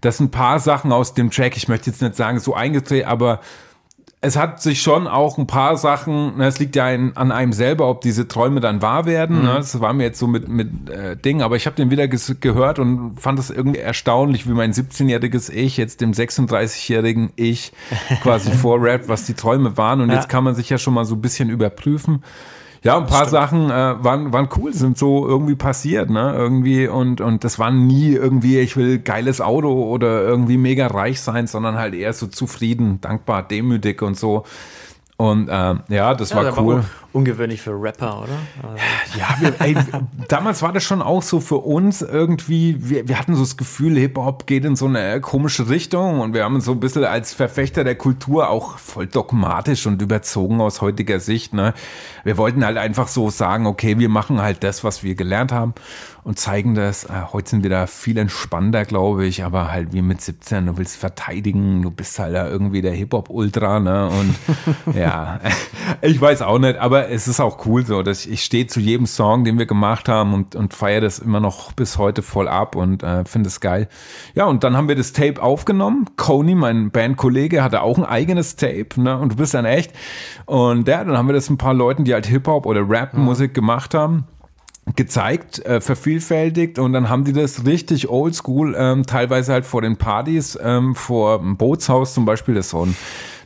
dass 0.01 0.21
ein 0.21 0.31
paar 0.31 0.61
Sachen 0.61 0.93
aus 0.93 1.15
dem 1.15 1.33
Track, 1.33 1.57
ich 1.57 1.67
möchte 1.67 1.91
jetzt 1.91 2.01
nicht 2.01 2.15
sagen, 2.15 2.39
so 2.39 2.55
eingedreht, 2.55 3.07
aber 3.07 3.41
es 4.27 4.37
hat 4.37 4.61
sich 4.61 4.83
schon 4.83 5.07
auch 5.07 5.39
ein 5.39 5.47
paar 5.47 5.77
Sachen, 5.77 6.37
ne, 6.37 6.47
es 6.47 6.59
liegt 6.59 6.75
ja 6.75 6.91
in, 6.91 7.17
an 7.17 7.31
einem 7.31 7.53
selber, 7.53 7.89
ob 7.89 8.01
diese 8.01 8.27
Träume 8.27 8.59
dann 8.59 8.83
wahr 8.83 9.07
werden. 9.07 9.43
Ne? 9.43 9.51
Mhm. 9.51 9.57
Das 9.57 9.81
war 9.81 9.93
mir 9.93 10.03
jetzt 10.03 10.19
so 10.19 10.27
mit, 10.27 10.49
mit 10.49 10.91
äh, 10.91 11.17
Dingen, 11.17 11.43
aber 11.43 11.55
ich 11.55 11.67
habe 11.67 11.77
den 11.77 11.91
wieder 11.91 12.09
gehört 12.09 12.81
und 12.81 13.21
fand 13.21 13.39
es 13.39 13.51
irgendwie 13.51 13.79
erstaunlich, 13.79 14.49
wie 14.49 14.53
mein 14.53 14.73
17-jähriges 14.73 15.53
Ich 15.53 15.77
jetzt 15.77 16.01
dem 16.01 16.11
36-jährigen 16.11 17.31
Ich 17.37 17.73
quasi 18.23 18.51
vorrappt, 18.53 19.09
was 19.09 19.27
die 19.27 19.35
Träume 19.35 19.77
waren. 19.77 20.01
Und 20.01 20.09
ja. 20.09 20.17
jetzt 20.17 20.29
kann 20.29 20.43
man 20.43 20.57
sich 20.57 20.69
ja 20.69 20.79
schon 20.79 20.95
mal 20.95 21.05
so 21.05 21.15
ein 21.15 21.21
bisschen 21.21 21.49
überprüfen. 21.49 22.25
Ja, 22.87 22.99
ein 22.99 23.07
paar 23.07 23.27
Sachen 23.27 23.71
äh, 23.71 24.05
waren, 24.05 24.33
waren 24.33 24.49
cool, 24.57 24.73
sind 24.73 24.97
so 24.97 25.27
irgendwie 25.27 25.57
passiert, 25.57 26.09
ne? 26.09 26.35
Irgendwie 26.35 26.89
und, 26.89 27.21
und 27.21 27.45
das 27.45 27.59
war 27.59 27.71
nie 27.71 28.13
irgendwie, 28.13 28.59
ich 28.59 28.77
will 28.77 28.99
geiles 28.99 29.41
Auto 29.41 29.85
oder 29.85 30.23
irgendwie 30.23 30.57
mega 30.57 30.87
reich 30.87 31.21
sein, 31.21 31.47
sondern 31.47 31.77
halt 31.77 31.95
eher 31.95 32.13
so 32.13 32.27
zufrieden, 32.27 33.01
dankbar, 33.01 33.43
demütig 33.43 34.03
und 34.03 34.17
so. 34.17 34.45
Und 35.17 35.49
äh, 35.49 35.75
ja, 35.89 36.15
das 36.15 36.31
ja, 36.31 36.37
war 36.37 36.59
cool. 36.59 36.77
War 36.77 36.85
ungewöhnlich 37.17 37.63
für 37.63 37.73
Rapper, 37.73 38.25
oder? 38.25 38.39
Also. 38.63 39.19
Ja, 39.19 39.37
wir, 39.41 39.61
ey, 39.61 39.75
damals 40.29 40.61
war 40.61 40.73
das 40.73 40.85
schon 40.85 41.01
auch 41.01 41.23
so 41.23 41.41
für 41.41 41.57
uns 41.57 42.03
irgendwie, 42.03 42.77
wir, 42.79 43.09
wir 43.09 43.19
hatten 43.19 43.35
so 43.35 43.41
das 43.43 43.57
Gefühl, 43.57 43.97
Hip-Hop 43.97 44.47
geht 44.47 44.67
in 44.67 44.77
so 44.77 44.85
eine 44.85 45.23
komische 45.23 45.71
Richtung 45.71 46.21
und 46.21 46.35
wir 46.35 46.45
haben 46.45 46.57
uns 46.57 46.67
so 46.67 46.73
ein 46.73 46.81
bisschen 46.81 47.05
als 47.05 47.33
Verfechter 47.33 47.85
der 47.85 47.95
Kultur 47.95 48.51
auch 48.51 48.77
voll 48.77 49.07
dogmatisch 49.07 49.87
und 49.87 50.03
überzogen 50.03 50.61
aus 50.61 50.83
heutiger 50.83 51.19
Sicht. 51.19 51.55
Ne? 51.55 51.73
Wir 52.23 52.37
wollten 52.37 52.65
halt 52.67 52.77
einfach 52.77 53.09
so 53.09 53.31
sagen, 53.31 53.67
okay, 53.67 53.99
wir 53.99 54.11
machen 54.11 54.43
halt 54.43 54.63
das, 54.63 54.85
was 54.85 55.03
wir 55.03 55.15
gelernt 55.15 55.53
haben 55.53 55.73
und 56.27 56.41
zeigen 56.41 56.75
das. 56.75 57.05
Äh, 57.05 57.13
heute 57.33 57.51
sind 57.51 57.63
wir 57.63 57.71
da 57.71 57.87
viel 57.87 58.19
entspannter, 58.19 58.85
glaube 58.85 59.25
ich, 59.27 59.45
aber 59.45 59.71
halt 59.71 59.93
wie 59.93 60.03
mit 60.03 60.21
17, 60.21 60.67
du 60.67 60.77
willst 60.77 60.97
verteidigen, 60.97 61.83
du 61.83 61.91
bist 61.93 62.19
halt 62.19 62.35
da 62.35 62.49
irgendwie 62.49 62.83
der 62.83 62.95
Hip-Hop-Ultra, 62.95 63.79
ne? 63.79 64.09
Und 64.09 64.35
ja, 64.97 65.39
ich 66.03 66.21
weiß 66.21 66.43
auch 66.43 66.59
nicht, 66.59 66.79
aber 66.79 67.06
es 67.09 67.29
ist 67.29 67.41
auch 67.41 67.67
cool 67.67 67.85
so, 67.85 68.03
dass 68.03 68.27
ich, 68.27 68.33
ich 68.33 68.45
stehe 68.45 68.67
zu 68.67 68.81
jedem 68.81 69.07
Song, 69.07 69.45
den 69.45 69.59
wir 69.59 69.67
gemacht 69.67 70.09
haben 70.09 70.35
und, 70.35 70.55
und 70.55 70.75
feiere 70.75 71.01
das 71.01 71.19
immer 71.19 71.41
noch 71.41 71.73
bis 71.73 71.99
heute 71.99 72.23
voll 72.23 72.49
ab 72.49 72.77
und 72.77 73.03
äh, 73.03 73.25
finde 73.25 73.49
es 73.49 73.61
geil. 73.61 73.89
Ja, 74.35 74.47
und 74.47 74.65
dann 74.65 74.77
haben 74.77 74.89
wir 74.89 74.97
das 74.97 75.13
Tape 75.13 75.43
aufgenommen. 75.43 76.07
Coney, 76.17 76.55
mein 76.55 76.91
Bandkollege, 76.91 77.63
hatte 77.63 77.83
auch 77.83 77.99
ein 77.99 78.05
eigenes 78.05 78.57
Tape, 78.57 78.89
ne? 78.97 79.19
Und 79.19 79.33
du 79.33 79.37
bist 79.37 79.55
dann 79.55 79.65
echt. 79.65 79.93
Und 80.47 80.89
ja, 80.89 81.05
dann 81.05 81.17
haben 81.17 81.29
wir 81.29 81.35
das 81.35 81.51
ein 81.51 81.59
paar 81.59 81.75
Leuten, 81.75 82.05
die 82.05 82.15
halt 82.15 82.27
Hip-Hop 82.27 82.67
oder 82.67 82.89
Rap-Musik 82.89 83.55
gemacht 83.55 83.95
haben 83.95 84.25
gezeigt, 84.95 85.65
äh, 85.67 85.81
vervielfältigt 85.81 86.79
und 86.79 86.93
dann 86.93 87.09
haben 87.09 87.25
die 87.25 87.33
das 87.33 87.67
richtig 87.67 88.09
oldschool, 88.09 88.77
ähm, 88.79 89.05
teilweise 89.05 89.53
halt 89.53 89.67
vor 89.67 89.83
den 89.83 89.97
Partys, 89.97 90.57
ähm, 90.63 90.95
vor 90.95 91.39
dem 91.39 91.57
Bootshaus 91.57 92.15
zum 92.15 92.25
Beispiel, 92.25 92.55
das 92.55 92.67
ist 92.67 92.71
so 92.71 92.87
ein, 92.87 92.97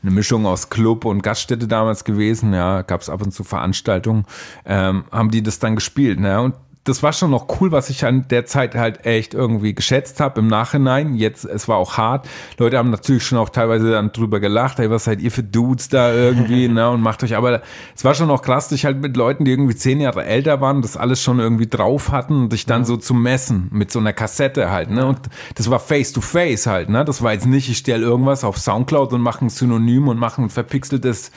eine 0.02 0.10
Mischung 0.10 0.44
aus 0.44 0.68
Club 0.68 1.06
und 1.06 1.22
Gaststätte 1.22 1.66
damals 1.66 2.04
gewesen, 2.04 2.52
ja, 2.52 2.82
gab 2.82 3.00
es 3.00 3.08
ab 3.08 3.22
und 3.22 3.32
zu 3.32 3.42
Veranstaltungen, 3.42 4.26
ähm, 4.66 5.04
haben 5.10 5.30
die 5.30 5.42
das 5.42 5.58
dann 5.58 5.76
gespielt, 5.76 6.20
ne? 6.20 6.40
Und 6.42 6.54
das 6.84 7.02
war 7.02 7.12
schon 7.12 7.30
noch 7.30 7.60
cool, 7.60 7.72
was 7.72 7.90
ich 7.90 8.06
an 8.06 8.26
der 8.28 8.46
Zeit 8.46 8.74
halt 8.74 9.04
echt 9.04 9.34
irgendwie 9.34 9.74
geschätzt 9.74 10.18
habe 10.18 10.40
im 10.40 10.46
Nachhinein. 10.46 11.14
Jetzt, 11.14 11.44
es 11.44 11.68
war 11.68 11.76
auch 11.76 11.98
hart. 11.98 12.26
Leute 12.56 12.78
haben 12.78 12.88
natürlich 12.88 13.22
schon 13.22 13.36
auch 13.36 13.50
teilweise 13.50 13.90
dann 13.90 14.12
drüber 14.12 14.40
gelacht, 14.40 14.78
hey, 14.78 14.90
was 14.90 15.04
seid 15.04 15.20
ihr 15.20 15.30
für 15.30 15.42
Dudes 15.42 15.90
da 15.90 16.12
irgendwie, 16.14 16.68
ne, 16.70 16.88
und 16.88 17.02
macht 17.02 17.22
euch, 17.22 17.36
aber 17.36 17.60
es 17.94 18.04
war 18.04 18.14
schon 18.14 18.28
noch 18.28 18.40
krass, 18.40 18.68
dich 18.68 18.86
halt 18.86 18.98
mit 18.98 19.14
Leuten, 19.14 19.44
die 19.44 19.50
irgendwie 19.50 19.76
zehn 19.76 20.00
Jahre 20.00 20.24
älter 20.24 20.62
waren, 20.62 20.80
das 20.80 20.96
alles 20.96 21.22
schon 21.22 21.38
irgendwie 21.38 21.66
drauf 21.66 22.12
hatten 22.12 22.44
und 22.44 22.52
dich 22.52 22.64
dann 22.64 22.82
ja. 22.82 22.86
so 22.86 22.96
zu 22.96 23.12
messen 23.12 23.68
mit 23.72 23.92
so 23.92 23.98
einer 23.98 24.14
Kassette 24.14 24.70
halt, 24.70 24.90
ne, 24.90 25.04
und 25.06 25.20
das 25.56 25.68
war 25.68 25.80
face 25.80 26.12
to 26.12 26.22
face 26.22 26.66
halt, 26.66 26.88
ne, 26.88 27.04
das 27.04 27.22
war 27.22 27.34
jetzt 27.34 27.46
nicht, 27.46 27.68
ich 27.68 27.78
stelle 27.78 28.06
irgendwas 28.06 28.42
auf 28.42 28.56
Soundcloud 28.56 29.12
und 29.12 29.20
mache 29.20 29.44
ein 29.44 29.50
Synonym 29.50 30.08
und 30.08 30.18
mache 30.18 30.40
ein 30.40 30.48
verpixeltes 30.48 31.30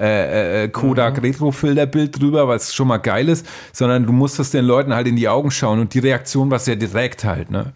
äh, 0.00 0.64
äh, 0.64 0.68
Kodak 0.68 1.18
mhm. 1.18 1.24
Retro-Filterbild 1.24 2.20
drüber, 2.20 2.48
was 2.48 2.74
schon 2.74 2.88
mal 2.88 2.98
geil 2.98 3.28
ist, 3.28 3.46
sondern 3.72 4.06
du 4.06 4.12
musstest 4.12 4.54
den 4.54 4.64
Leuten 4.64 4.89
halt 4.94 5.06
in 5.06 5.16
die 5.16 5.28
Augen 5.28 5.50
schauen 5.50 5.80
und 5.80 5.94
die 5.94 5.98
Reaktion 5.98 6.50
war 6.50 6.58
sehr 6.58 6.76
direkt 6.76 7.24
halt, 7.24 7.50
ne? 7.50 7.72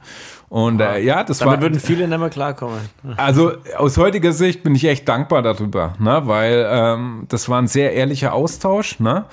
Und 0.54 0.80
äh, 0.80 1.00
ja, 1.00 1.24
das 1.24 1.38
Damit 1.38 1.54
war. 1.54 1.62
würden 1.62 1.80
viele 1.80 2.06
nicht 2.06 2.16
mehr 2.16 2.30
klarkommen. 2.30 2.78
Also 3.16 3.54
aus 3.76 3.96
heutiger 3.96 4.32
Sicht 4.32 4.62
bin 4.62 4.76
ich 4.76 4.84
echt 4.84 5.08
dankbar 5.08 5.42
darüber, 5.42 5.94
ne? 5.98 6.22
weil 6.26 6.64
ähm, 6.70 7.24
das 7.28 7.48
war 7.48 7.60
ein 7.60 7.66
sehr 7.66 7.92
ehrlicher 7.92 8.32
Austausch. 8.32 9.00
Ne? 9.00 9.24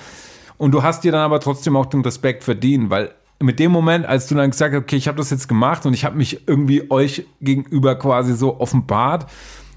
Und 0.57 0.71
du 0.71 0.81
hast 0.81 1.03
dir 1.03 1.11
dann 1.11 1.21
aber 1.21 1.39
trotzdem 1.39 1.75
auch 1.75 1.85
den 1.85 2.01
Respekt 2.01 2.43
verdient, 2.43 2.89
weil 2.89 3.11
mit 3.39 3.59
dem 3.59 3.71
Moment, 3.71 4.07
als 4.07 4.27
du 4.27 4.35
dann 4.35 4.49
gesagt 4.49 4.73
hast, 4.73 4.81
okay, 4.81 4.95
ich 4.95 5.07
habe 5.07 5.17
das 5.17 5.29
jetzt 5.29 5.47
gemacht 5.47 5.85
und 5.85 5.93
ich 5.93 6.05
habe 6.05 6.15
mich 6.15 6.47
irgendwie 6.47 6.89
euch 6.89 7.25
gegenüber 7.39 7.95
quasi 7.95 8.33
so 8.33 8.59
offenbart, 8.59 9.27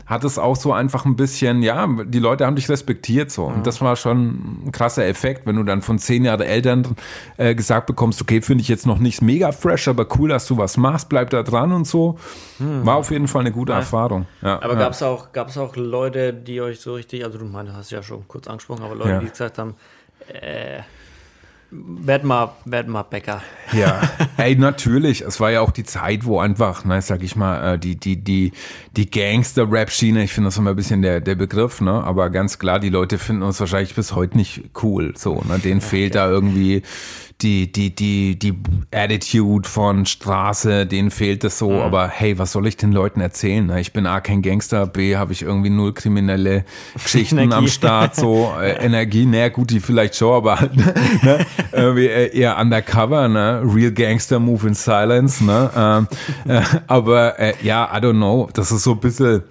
hat 0.07 0.25
es 0.25 0.39
auch 0.39 0.57
so 0.57 0.73
einfach 0.73 1.05
ein 1.05 1.17
bisschen, 1.17 1.63
ja, 1.63 1.89
die 2.05 2.19
Leute 2.19 2.47
haben 2.47 2.57
dich 2.57 2.69
respektiert 2.69 3.31
so. 3.31 3.45
Und 3.45 3.67
das 3.67 3.81
war 3.81 3.97
schon 3.97 4.67
ein 4.67 4.73
krasser 4.73 5.07
Effekt, 5.07 5.47
wenn 5.47 5.57
du 5.57 5.63
dann 5.63 5.81
von 5.83 5.99
zehn 5.99 6.25
Jahren 6.25 6.43
Eltern 6.43 6.97
äh, 7.37 7.55
gesagt 7.55 7.87
bekommst, 7.87 8.21
okay, 8.21 8.43
finde 8.43 8.63
ich 8.63 8.69
jetzt 8.69 8.87
noch 8.87 8.99
nicht 8.99 9.23
mega 9.23 9.53
fresh, 9.53 9.89
aber 9.89 10.07
cool, 10.19 10.29
dass 10.29 10.47
du 10.47 10.59
was 10.59 10.77
machst, 10.77 11.09
bleib 11.09 11.31
da 11.31 11.43
dran 11.43 11.73
und 11.73 11.87
so. 11.87 12.19
Hm. 12.59 12.85
War 12.85 12.97
auf 12.97 13.11
jeden 13.11 13.29
Fall 13.29 13.41
eine 13.41 13.53
gute 13.53 13.73
ja. 13.73 13.79
Erfahrung. 13.79 14.27
Ja, 14.43 14.57
aber 14.63 14.75
ja. 14.75 14.81
gab 14.81 14.93
es 14.93 15.03
auch, 15.03 15.33
gab's 15.33 15.57
auch 15.57 15.75
Leute, 15.77 16.35
die 16.35 16.61
euch 16.61 16.81
so 16.81 16.95
richtig, 16.95 17.25
also 17.25 17.39
du 17.39 17.47
meinst, 17.47 17.73
hast 17.73 17.91
ja 17.91 18.03
schon 18.03 18.29
kurz 18.29 18.47
angesprochen, 18.47 18.85
aber 18.85 18.95
Leute, 18.95 19.21
die 19.21 19.31
gesagt 19.31 19.59
haben, 19.59 19.75
äh, 20.29 20.81
Werd 21.77 22.23
mal, 22.23 22.53
werd 22.65 22.87
mal 22.87 23.03
Bäcker. 23.03 23.43
Ja, 23.73 24.01
ey, 24.37 24.55
natürlich. 24.55 25.23
Es 25.23 25.41
war 25.41 25.51
ja 25.51 25.61
auch 25.61 25.73
die 25.73 25.83
Zeit, 25.83 26.25
wo 26.25 26.39
einfach, 26.39 26.85
ne, 26.85 27.03
sag 27.03 27.23
ich 27.25 27.35
mal, 27.35 27.75
äh, 27.75 27.79
die, 27.79 27.97
die, 27.97 28.17
die, 28.17 28.53
die 28.97 29.11
Gangster-Rap-Schiene, 29.11 30.23
ich 30.23 30.33
finde 30.33 30.49
das 30.49 30.57
immer 30.57 30.71
ein 30.71 30.77
bisschen 30.77 31.03
der, 31.03 31.21
der 31.21 31.35
Begriff, 31.35 31.81
ne, 31.81 31.91
aber 31.91 32.31
ganz 32.31 32.61
klar, 32.61 32.79
die 32.79 32.91
Leute 32.91 33.19
finden 33.19 33.43
uns 33.43 33.59
wahrscheinlich 33.59 33.97
bis 33.97 34.15
heute 34.15 34.37
nicht 34.37 34.71
cool, 34.85 35.15
so, 35.17 35.43
ne, 35.49 35.59
denen 35.59 35.81
ja, 35.81 35.87
fehlt 35.87 36.13
okay. 36.13 36.19
da 36.25 36.31
irgendwie 36.31 36.83
die, 37.41 37.71
die, 37.71 37.95
die, 37.95 38.39
die 38.39 38.55
Attitude 38.93 39.69
von 39.69 40.07
Straße, 40.07 40.87
denen 40.87 41.11
fehlt 41.11 41.45
es 41.45 41.59
so. 41.59 41.71
Mhm. 41.71 41.81
Aber 41.81 42.09
hey, 42.09 42.39
was 42.39 42.53
soll 42.53 42.67
ich 42.67 42.77
den 42.77 42.93
Leuten 42.93 43.21
erzählen? 43.21 43.77
Ich 43.77 43.93
bin 43.93 44.07
A, 44.07 44.21
kein 44.21 44.43
Gangster, 44.43 44.87
B, 44.87 45.17
habe 45.17 45.33
ich 45.33 45.43
irgendwie 45.43 45.71
null 45.71 45.93
kriminelle 45.93 46.65
Geschichten 46.95 47.53
am 47.53 47.69
Start, 47.69 48.17
so 48.17 48.53
äh, 48.61 48.73
Energie, 48.85 49.27
naja, 49.27 49.49
gut, 49.49 49.71
die 49.71 49.81
vielleicht 49.81 50.17
schon, 50.17 50.35
aber 50.35 50.61
halt, 50.61 50.77
ne, 50.77 51.47
irgendwie 51.73 52.07
äh, 52.07 52.37
eher 52.37 52.59
undercover, 52.59 53.29
ne? 53.29 53.63
Real 53.65 53.93
Gangster 53.93 54.39
Move 54.39 54.69
in 54.69 54.75
Silence, 54.75 55.45
ne? 55.45 55.71
Ähm, 55.77 56.09
äh, 56.47 56.63
aber 56.87 57.39
äh, 57.39 57.55
ja, 57.63 57.91
I 57.93 57.99
don't 57.99 58.17
know, 58.17 58.49
das 58.53 58.71
ist 58.73 58.85
so 58.85 58.93
ein 58.93 59.01
bisschen 59.01 59.43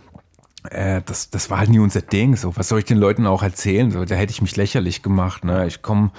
äh, 0.70 1.02
das, 1.06 1.30
das 1.30 1.50
war 1.50 1.60
halt 1.60 1.70
nie 1.70 1.80
unser 1.80 2.02
Ding. 2.02 2.36
So, 2.38 2.56
was 2.56 2.70
soll 2.70 2.80
ich 2.80 2.86
den 2.86 2.98
Leuten 2.98 3.28
auch 3.28 3.44
erzählen? 3.44 3.92
So, 3.92 4.06
da 4.06 4.16
hätte 4.16 4.32
ich 4.32 4.42
mich 4.42 4.56
lächerlich 4.56 5.04
gemacht. 5.04 5.44
Ne? 5.44 5.68
Ich 5.68 5.82
komme, 5.82 6.12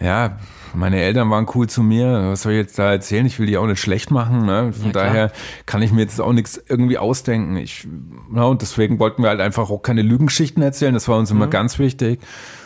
ja, 0.00 0.38
meine 0.74 1.00
Eltern 1.00 1.30
waren 1.30 1.46
cool 1.54 1.68
zu 1.68 1.82
mir. 1.82 2.30
Was 2.30 2.42
soll 2.42 2.52
ich 2.52 2.58
jetzt 2.58 2.78
da 2.78 2.92
erzählen? 2.92 3.26
Ich 3.26 3.38
will 3.38 3.46
die 3.46 3.56
auch 3.56 3.66
nicht 3.66 3.80
schlecht 3.80 4.10
machen. 4.10 4.44
Ne? 4.44 4.72
Von 4.72 4.86
ja, 4.86 4.92
daher 4.92 5.32
kann 5.66 5.82
ich 5.82 5.92
mir 5.92 6.02
jetzt 6.02 6.20
auch 6.20 6.32
nichts 6.32 6.62
irgendwie 6.68 6.98
ausdenken. 6.98 7.56
Ich, 7.56 7.86
ja, 8.34 8.44
und 8.44 8.62
deswegen 8.62 8.98
wollten 8.98 9.22
wir 9.22 9.30
halt 9.30 9.40
einfach 9.40 9.70
auch 9.70 9.82
keine 9.82 10.02
Lügengeschichten 10.02 10.62
erzählen. 10.62 10.94
Das 10.94 11.08
war 11.08 11.18
uns 11.18 11.30
immer 11.30 11.46
mhm. 11.46 11.50
ganz 11.50 11.78
wichtig. 11.78 12.20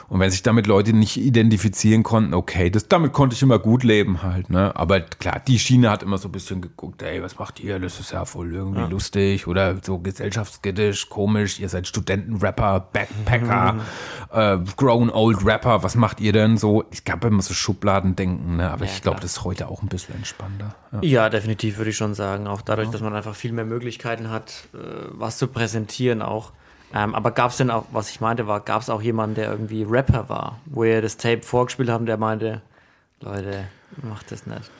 Und 0.09 0.21
wenn 0.21 0.31
sich 0.31 0.42
damit 0.42 0.66
Leute 0.66 0.94
nicht 0.94 1.18
identifizieren 1.18 2.03
konnten, 2.03 2.33
okay, 2.33 2.71
das, 2.71 2.88
damit 2.88 3.12
konnte 3.12 3.37
ich 3.37 3.42
immer 3.42 3.59
gut 3.59 3.85
leben 3.85 4.23
halt, 4.23 4.49
ne? 4.49 4.75
Aber 4.75 5.01
klar, 5.01 5.40
die 5.47 5.59
Schiene 5.59 5.90
hat 5.90 6.03
immer 6.03 6.16
so 6.16 6.29
ein 6.29 6.33
bisschen 6.33 6.62
geguckt, 6.62 7.03
ey, 7.03 7.23
was 7.23 7.38
macht 7.38 7.61
ihr? 7.61 7.79
Das 7.79 8.01
ist 8.01 8.12
ja 8.12 8.25
voll 8.25 8.55
irgendwie 8.55 8.81
ja. 8.81 8.87
lustig 8.87 9.47
oder 9.47 9.77
so 9.83 9.99
gesellschaftskritisch, 9.99 11.11
komisch, 11.11 11.61
ihr 11.61 11.68
seid 11.68 11.87
Studentenrapper, 11.87 12.88
Backpacker, 12.90 13.75
mhm. 13.75 13.81
äh, 14.33 14.59
grown 14.77 15.11
old 15.11 15.44
Rapper, 15.44 15.83
was 15.83 15.94
macht 15.94 16.21
ihr 16.21 16.33
denn 16.33 16.57
so? 16.57 16.85
Ich 16.90 17.05
gab 17.05 17.23
immer 17.25 17.42
so 17.42 17.53
Schubladendenken, 17.53 18.57
ne? 18.57 18.71
Aber 18.71 18.87
ja, 18.87 18.90
ich 18.90 19.03
glaube, 19.03 19.21
das 19.21 19.33
ist 19.33 19.44
heute 19.44 19.68
auch 19.68 19.83
ein 19.83 19.88
bisschen 19.88 20.14
entspannter. 20.14 20.75
Ja, 20.92 21.01
ja 21.03 21.29
definitiv 21.29 21.77
würde 21.77 21.90
ich 21.90 21.97
schon 21.97 22.14
sagen. 22.14 22.47
Auch 22.47 22.62
dadurch, 22.62 22.88
dass 22.88 23.03
man 23.03 23.14
einfach 23.14 23.35
viel 23.35 23.53
mehr 23.53 23.66
Möglichkeiten 23.66 24.31
hat, 24.31 24.68
äh, 24.73 24.79
was 25.11 25.37
zu 25.37 25.49
präsentieren 25.49 26.23
auch. 26.23 26.53
Ähm, 26.94 27.14
aber 27.14 27.31
gab 27.33 27.51
es 27.51 27.59
denn 27.59 27.70
auch, 27.70 27.85
was 27.92 28.11
ich 28.11 28.20
meinte, 28.20 28.46
war, 28.46 28.61
gab 28.61 28.83
es 28.83 28.90
auch 28.90 29.03
jemanden, 29.03 29.35
der 29.35 29.51
irgendwie 29.51 29.83
Rapper 29.83 30.29
war, 30.29 30.59
wo 30.66 30.85
ihr 30.85 31.03
das 31.03 31.16
Tape 31.16 31.42
vorgespielt 31.42 31.90
haben, 31.90 32.07
der 32.07 32.16
meinte, 32.16 32.62
Leute, 33.20 33.68
macht 34.03 34.33
das 34.33 34.46
nicht. 34.46 34.70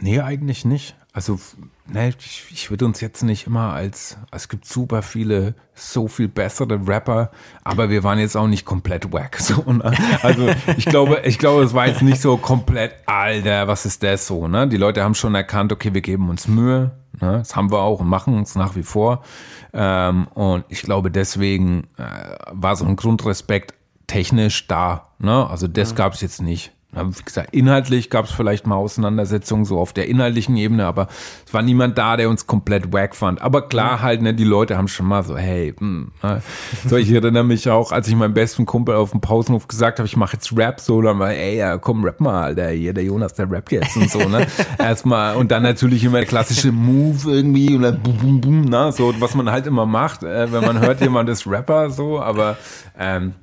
Nee, 0.00 0.20
eigentlich 0.20 0.64
nicht. 0.64 0.96
Also, 1.12 1.40
ne, 1.86 2.10
ich, 2.10 2.44
ich 2.50 2.70
würde 2.70 2.84
uns 2.84 3.00
jetzt 3.00 3.22
nicht 3.22 3.46
immer 3.46 3.72
als, 3.72 4.18
es 4.30 4.48
gibt 4.48 4.66
super 4.66 5.02
viele, 5.02 5.54
so 5.74 6.06
viel 6.06 6.28
bessere 6.28 6.86
Rapper, 6.86 7.32
aber 7.64 7.90
wir 7.90 8.04
waren 8.04 8.18
jetzt 8.18 8.36
auch 8.36 8.46
nicht 8.46 8.64
komplett 8.64 9.12
wack. 9.12 9.38
So, 9.40 9.62
ne? 9.72 9.92
Also, 10.22 10.48
ich 10.76 10.84
glaube, 10.84 11.22
ich 11.24 11.38
glaube, 11.38 11.64
es 11.64 11.74
war 11.74 11.88
jetzt 11.88 12.02
nicht 12.02 12.20
so 12.20 12.36
komplett, 12.36 12.94
Alter, 13.06 13.66
was 13.66 13.86
ist 13.86 14.02
das 14.02 14.26
so, 14.26 14.46
ne? 14.46 14.68
Die 14.68 14.76
Leute 14.76 15.02
haben 15.02 15.14
schon 15.14 15.34
erkannt, 15.34 15.72
okay, 15.72 15.92
wir 15.92 16.02
geben 16.02 16.28
uns 16.28 16.46
Mühe, 16.46 16.92
ne? 17.20 17.38
Das 17.38 17.56
haben 17.56 17.72
wir 17.72 17.80
auch 17.80 18.00
und 18.00 18.08
machen 18.08 18.40
es 18.42 18.54
nach 18.54 18.76
wie 18.76 18.84
vor. 18.84 19.24
Ähm, 19.72 20.28
und 20.28 20.64
ich 20.68 20.82
glaube, 20.82 21.10
deswegen 21.10 21.88
äh, 21.96 22.36
war 22.50 22.76
so 22.76 22.84
ein 22.84 22.96
Grundrespekt 22.96 23.74
technisch 24.06 24.66
da. 24.66 25.10
Ne? 25.18 25.48
Also 25.48 25.68
das 25.68 25.90
ja. 25.90 25.96
gab 25.96 26.14
es 26.14 26.20
jetzt 26.20 26.42
nicht. 26.42 26.72
Wie 26.90 27.22
gesagt, 27.22 27.54
inhaltlich 27.54 28.08
gab 28.08 28.24
es 28.24 28.30
vielleicht 28.30 28.66
mal 28.66 28.76
Auseinandersetzungen 28.76 29.66
so 29.66 29.78
auf 29.78 29.92
der 29.92 30.08
inhaltlichen 30.08 30.56
Ebene, 30.56 30.86
aber 30.86 31.08
es 31.46 31.52
war 31.52 31.60
niemand 31.60 31.98
da, 31.98 32.16
der 32.16 32.30
uns 32.30 32.46
komplett 32.46 32.94
wack 32.94 33.14
fand. 33.14 33.42
Aber 33.42 33.68
klar 33.68 34.00
halt, 34.00 34.22
ne, 34.22 34.32
die 34.32 34.44
Leute 34.44 34.78
haben 34.78 34.88
schon 34.88 35.04
mal 35.04 35.22
so, 35.22 35.36
hey, 35.36 35.74
mh, 35.78 35.80
hm, 35.80 36.12
ne? 36.22 36.42
so 36.88 36.96
ich 36.96 37.10
erinnere 37.10 37.44
mich 37.44 37.68
auch, 37.68 37.92
als 37.92 38.08
ich 38.08 38.16
meinem 38.16 38.32
besten 38.32 38.64
Kumpel 38.64 38.94
auf 38.94 39.10
dem 39.10 39.20
Pausenhof 39.20 39.68
gesagt 39.68 39.98
habe, 39.98 40.06
ich 40.06 40.16
mache 40.16 40.38
jetzt 40.38 40.56
Rap, 40.56 40.80
so 40.80 41.02
dann 41.02 41.18
war, 41.18 41.30
ey, 41.30 41.58
ja, 41.58 41.76
komm, 41.76 42.04
rap 42.04 42.20
mal, 42.20 42.42
Alter, 42.42 42.70
hier 42.70 42.94
der 42.94 43.04
Jonas, 43.04 43.34
der 43.34 43.50
rappt 43.50 43.70
jetzt 43.70 43.94
und 43.94 44.10
so, 44.10 44.20
ne? 44.26 44.46
Erstmal 44.78 45.36
und 45.36 45.50
dann 45.50 45.64
natürlich 45.64 46.02
immer 46.04 46.18
der 46.18 46.26
klassische 46.26 46.72
Move 46.72 47.30
irgendwie 47.30 47.76
und 47.76 47.82
dann 47.82 48.00
bum 48.00 48.16
bum 48.16 48.40
bum, 48.40 48.60
ne, 48.62 48.92
so 48.92 49.12
was 49.20 49.34
man 49.34 49.50
halt 49.50 49.66
immer 49.66 49.84
macht, 49.84 50.22
äh, 50.22 50.50
wenn 50.50 50.64
man 50.64 50.80
hört, 50.80 51.02
jemand 51.02 51.28
ist 51.28 51.46
Rapper, 51.46 51.90
so, 51.90 52.18
aber 52.18 52.56
ähm, 52.98 53.34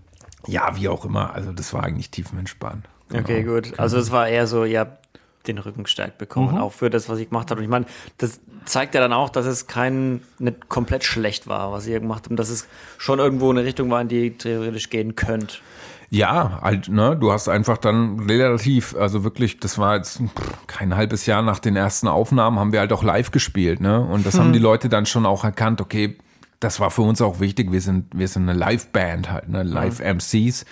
ja, 0.48 0.76
wie 0.76 0.90
auch 0.90 1.06
immer, 1.06 1.32
also 1.36 1.52
das 1.52 1.74
war 1.76 1.84
eigentlich 1.84 2.10
tiefenentspannt. 2.10 2.88
Genau. 3.10 3.22
Okay, 3.22 3.44
gut. 3.44 3.64
Genau. 3.64 3.78
Also 3.78 3.98
es 3.98 4.12
war 4.12 4.28
eher 4.28 4.48
so, 4.48 4.66
ihr 4.66 4.82
habt 4.82 5.06
den 5.48 5.58
Rücken 5.58 5.84
gestärkt 5.84 6.18
bekommen, 6.18 6.56
mhm. 6.56 6.58
auch 6.58 6.74
für 6.74 6.90
das, 6.90 7.08
was 7.10 7.20
ich 7.20 7.30
gemacht 7.30 7.52
habe. 7.52 7.60
Und 7.60 7.66
ich 7.66 7.70
meine, 7.70 7.86
das 8.18 8.40
zeigt 8.66 8.96
ja 8.96 9.02
dann 9.02 9.14
auch, 9.14 9.30
dass 9.30 9.46
es 9.46 9.68
kein, 9.68 10.22
nicht 10.40 10.70
komplett 10.70 11.04
schlecht 11.04 11.48
war, 11.48 11.72
was 11.72 11.88
ihr 11.88 12.00
gemacht 12.00 12.24
habt, 12.24 12.32
und 12.32 12.38
dass 12.38 12.50
es 12.50 12.68
schon 12.98 13.20
irgendwo 13.20 13.50
eine 13.50 13.64
Richtung 13.64 13.90
war, 13.92 14.02
in 14.02 14.08
die 14.08 14.28
ihr 14.28 14.38
theoretisch 14.38 14.90
gehen 14.90 15.16
könnt. 15.16 15.62
Ja, 16.10 16.60
halt, 16.62 16.88
ne, 16.88 17.18
du 17.20 17.32
hast 17.32 17.50
einfach 17.50 17.78
dann 17.78 18.20
relativ, 18.22 18.96
also 18.96 19.24
wirklich, 19.24 19.60
das 19.60 19.78
war 19.78 19.98
jetzt 19.98 20.22
kein 20.68 20.96
halbes 20.96 21.26
Jahr 21.26 21.42
nach 21.42 21.60
den 21.60 21.76
ersten 21.76 22.08
Aufnahmen, 22.08 22.60
haben 22.60 22.72
wir 22.72 22.80
halt 22.80 22.94
auch 22.94 23.04
live 23.04 23.32
gespielt, 23.32 23.82
ne? 23.82 24.02
Und 24.02 24.26
das 24.26 24.36
hm. 24.36 24.42
haben 24.42 24.54
die 24.54 24.60
Leute 24.60 24.88
dann 24.88 25.06
schon 25.06 25.26
auch 25.26 25.44
erkannt, 25.44 25.82
okay, 25.82 26.18
das 26.60 26.80
war 26.80 26.92
für 26.92 27.02
uns 27.02 27.22
auch 27.22 27.40
wichtig, 27.40 27.72
wir 27.72 27.82
sind, 27.82 28.06
wir 28.18 28.28
sind 28.28 28.48
eine 28.48 28.58
Live-Band 28.58 29.32
halt, 29.32 29.50
ne, 29.50 29.64
Live-MCs. 29.64 30.66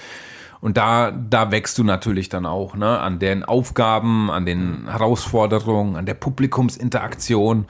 Und 0.63 0.77
da, 0.77 1.11
da 1.11 1.51
wächst 1.51 1.77
du 1.77 1.83
natürlich 1.83 2.29
dann 2.29 2.45
auch, 2.45 2.73
ne, 2.77 2.97
an 2.97 3.19
den 3.19 3.43
Aufgaben, 3.43 4.31
an 4.31 4.45
den 4.45 4.89
Herausforderungen, 4.89 5.97
an 5.97 6.05
der 6.05 6.13
Publikumsinteraktion. 6.13 7.65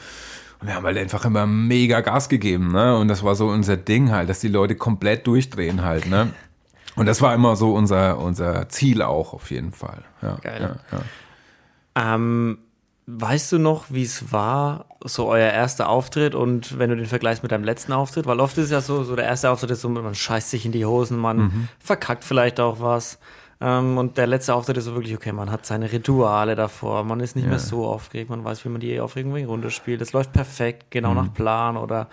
Und 0.60 0.68
wir 0.68 0.76
haben 0.76 0.86
halt 0.86 1.00
einfach 1.00 1.26
immer 1.26 1.48
mega 1.48 2.02
Gas 2.02 2.30
gegeben, 2.30 2.72
ne? 2.72 2.96
Und 2.96 3.08
das 3.08 3.24
war 3.24 3.34
so 3.34 3.48
unser 3.48 3.78
Ding 3.78 4.12
halt, 4.12 4.30
dass 4.30 4.42
die 4.42 4.48
Leute 4.48 4.76
komplett 4.76 5.26
durchdrehen 5.26 5.82
halt, 5.82 6.06
ne? 6.06 6.34
Und 6.96 7.08
das 7.08 7.20
war 7.24 7.34
immer 7.34 7.56
so 7.56 7.74
unser, 7.74 8.20
unser 8.20 8.70
Ziel 8.70 9.02
auch 9.02 9.34
auf 9.34 9.50
jeden 9.50 9.72
Fall. 9.72 10.04
Ja, 10.22 10.38
Geil. 10.44 10.78
Ja, 10.92 11.00
ja. 11.96 12.14
Ähm, 12.14 12.60
Weißt 13.06 13.52
du 13.52 13.60
noch, 13.60 13.86
wie 13.90 14.04
es 14.04 14.32
war, 14.32 14.86
so 15.04 15.28
euer 15.28 15.52
erster 15.52 15.90
Auftritt 15.90 16.36
und 16.36 16.80
wenn 16.80 16.90
du 16.90 16.96
den 16.96 17.06
vergleichst 17.06 17.44
mit 17.44 17.52
deinem 17.52 17.66
letzten 17.66 17.92
Auftritt? 17.92 18.26
Weil 18.26 18.40
oft 18.40 18.58
ist 18.58 18.66
es 18.66 18.72
ja 18.72 18.80
so, 18.80 19.04
so 19.04 19.16
der 19.16 19.26
erste 19.26 19.50
Auftritt 19.50 19.72
ist 19.72 19.82
so, 19.82 19.90
man 19.90 20.16
scheißt 20.16 20.50
sich 20.50 20.66
in 20.66 20.72
die 20.72 20.86
Hosen, 20.86 21.18
man 21.18 21.38
mhm. 21.38 21.68
verkackt 21.80 22.24
vielleicht 22.24 22.62
auch 22.62 22.80
was. 22.80 23.20
Ähm, 23.60 23.98
und 23.98 24.18
der 24.18 24.28
letzte 24.28 24.56
Auftritt 24.56 24.78
ist 24.78 24.86
so 24.86 24.96
wirklich, 24.96 25.16
okay, 25.16 25.34
man 25.34 25.52
hat 25.52 25.66
seine 25.66 25.92
Rituale 25.92 26.56
davor, 26.56 27.04
man 27.04 27.20
ist 27.20 27.36
nicht 27.36 27.46
ja. 27.46 27.50
mehr 27.50 27.60
so 27.60 27.86
aufgeregt, 27.86 28.30
man 28.30 28.44
weiß, 28.44 28.64
wie 28.66 28.70
man 28.70 28.80
die 28.80 29.00
Aufregung 29.00 29.36
runterspielt. 29.36 30.02
Es 30.02 30.14
läuft 30.14 30.32
perfekt, 30.32 30.90
genau 30.90 31.12
mhm. 31.12 31.16
nach 31.18 31.34
Plan 31.34 31.78
oder 31.78 32.08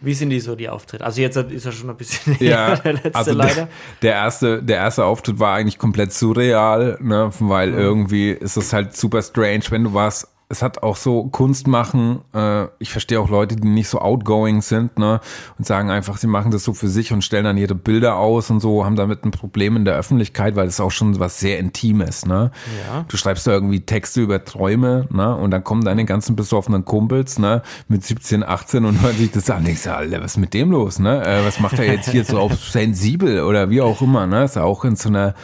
wie 0.00 0.14
sind 0.14 0.30
die 0.30 0.40
so, 0.40 0.54
die 0.56 0.68
Auftritte? 0.68 1.04
Also 1.04 1.20
jetzt 1.20 1.36
ist 1.36 1.66
er 1.66 1.72
schon 1.72 1.90
ein 1.90 1.96
bisschen 1.96 2.36
ja, 2.40 2.76
der 2.76 2.94
letzte 2.94 3.14
also 3.14 3.32
leider. 3.32 3.54
Der, 3.54 3.68
der, 4.02 4.12
erste, 4.12 4.62
der 4.62 4.76
erste 4.76 5.04
Auftritt 5.04 5.38
war 5.38 5.54
eigentlich 5.54 5.78
komplett 5.78 6.12
surreal, 6.12 6.98
ne? 7.00 7.30
weil 7.38 7.72
mhm. 7.72 7.78
irgendwie 7.78 8.30
ist 8.30 8.56
es 8.56 8.72
halt 8.72 8.96
super 8.96 9.22
strange, 9.22 9.64
wenn 9.70 9.84
du 9.84 9.94
was 9.94 10.28
es 10.48 10.62
hat 10.62 10.82
auch 10.82 10.96
so 10.96 11.24
Kunst 11.24 11.66
machen. 11.66 12.20
Äh, 12.32 12.66
ich 12.78 12.90
verstehe 12.90 13.20
auch 13.20 13.28
Leute, 13.28 13.56
die 13.56 13.68
nicht 13.68 13.88
so 13.88 13.98
outgoing 13.98 14.62
sind, 14.62 14.98
ne, 14.98 15.20
und 15.58 15.66
sagen 15.66 15.90
einfach, 15.90 16.18
sie 16.18 16.28
machen 16.28 16.52
das 16.52 16.62
so 16.62 16.72
für 16.72 16.88
sich 16.88 17.12
und 17.12 17.22
stellen 17.22 17.44
dann 17.44 17.56
ihre 17.56 17.74
Bilder 17.74 18.16
aus 18.16 18.50
und 18.50 18.60
so, 18.60 18.84
haben 18.84 18.96
damit 18.96 19.24
ein 19.24 19.32
Problem 19.32 19.76
in 19.76 19.84
der 19.84 19.96
Öffentlichkeit, 19.96 20.54
weil 20.54 20.68
es 20.68 20.80
auch 20.80 20.92
schon 20.92 21.18
was 21.18 21.40
sehr 21.40 21.58
Intimes, 21.58 22.26
ne. 22.26 22.52
Ja. 22.86 23.04
Du 23.08 23.16
schreibst 23.16 23.46
da 23.46 23.52
irgendwie 23.52 23.80
Texte 23.80 24.20
über 24.20 24.44
Träume, 24.44 25.08
ne, 25.10 25.34
und 25.34 25.50
dann 25.50 25.64
kommen 25.64 25.84
deine 25.84 26.04
ganzen 26.04 26.36
besoffenen 26.36 26.84
Kumpels, 26.84 27.38
ne, 27.38 27.62
mit 27.88 28.04
17, 28.04 28.44
18 28.44 28.84
und 28.84 29.02
hören 29.02 29.16
sich 29.16 29.32
das 29.32 29.50
an. 29.50 29.64
Denkst 29.64 29.82
du, 29.82 29.96
Alter, 29.96 30.20
was 30.20 30.32
ist 30.32 30.38
mit 30.38 30.54
dem 30.54 30.70
los, 30.70 30.98
ne? 31.00 31.26
Äh, 31.26 31.44
was 31.44 31.58
macht 31.60 31.78
er 31.78 31.86
jetzt 31.86 32.10
hier 32.10 32.24
so 32.24 32.38
auf 32.38 32.52
sensibel 32.70 33.42
oder 33.42 33.68
wie 33.70 33.80
auch 33.80 34.00
immer, 34.00 34.26
ne? 34.26 34.44
Ist 34.44 34.56
ja 34.56 34.62
auch 34.62 34.84
in 34.84 34.94
so 34.94 35.08
einer 35.08 35.34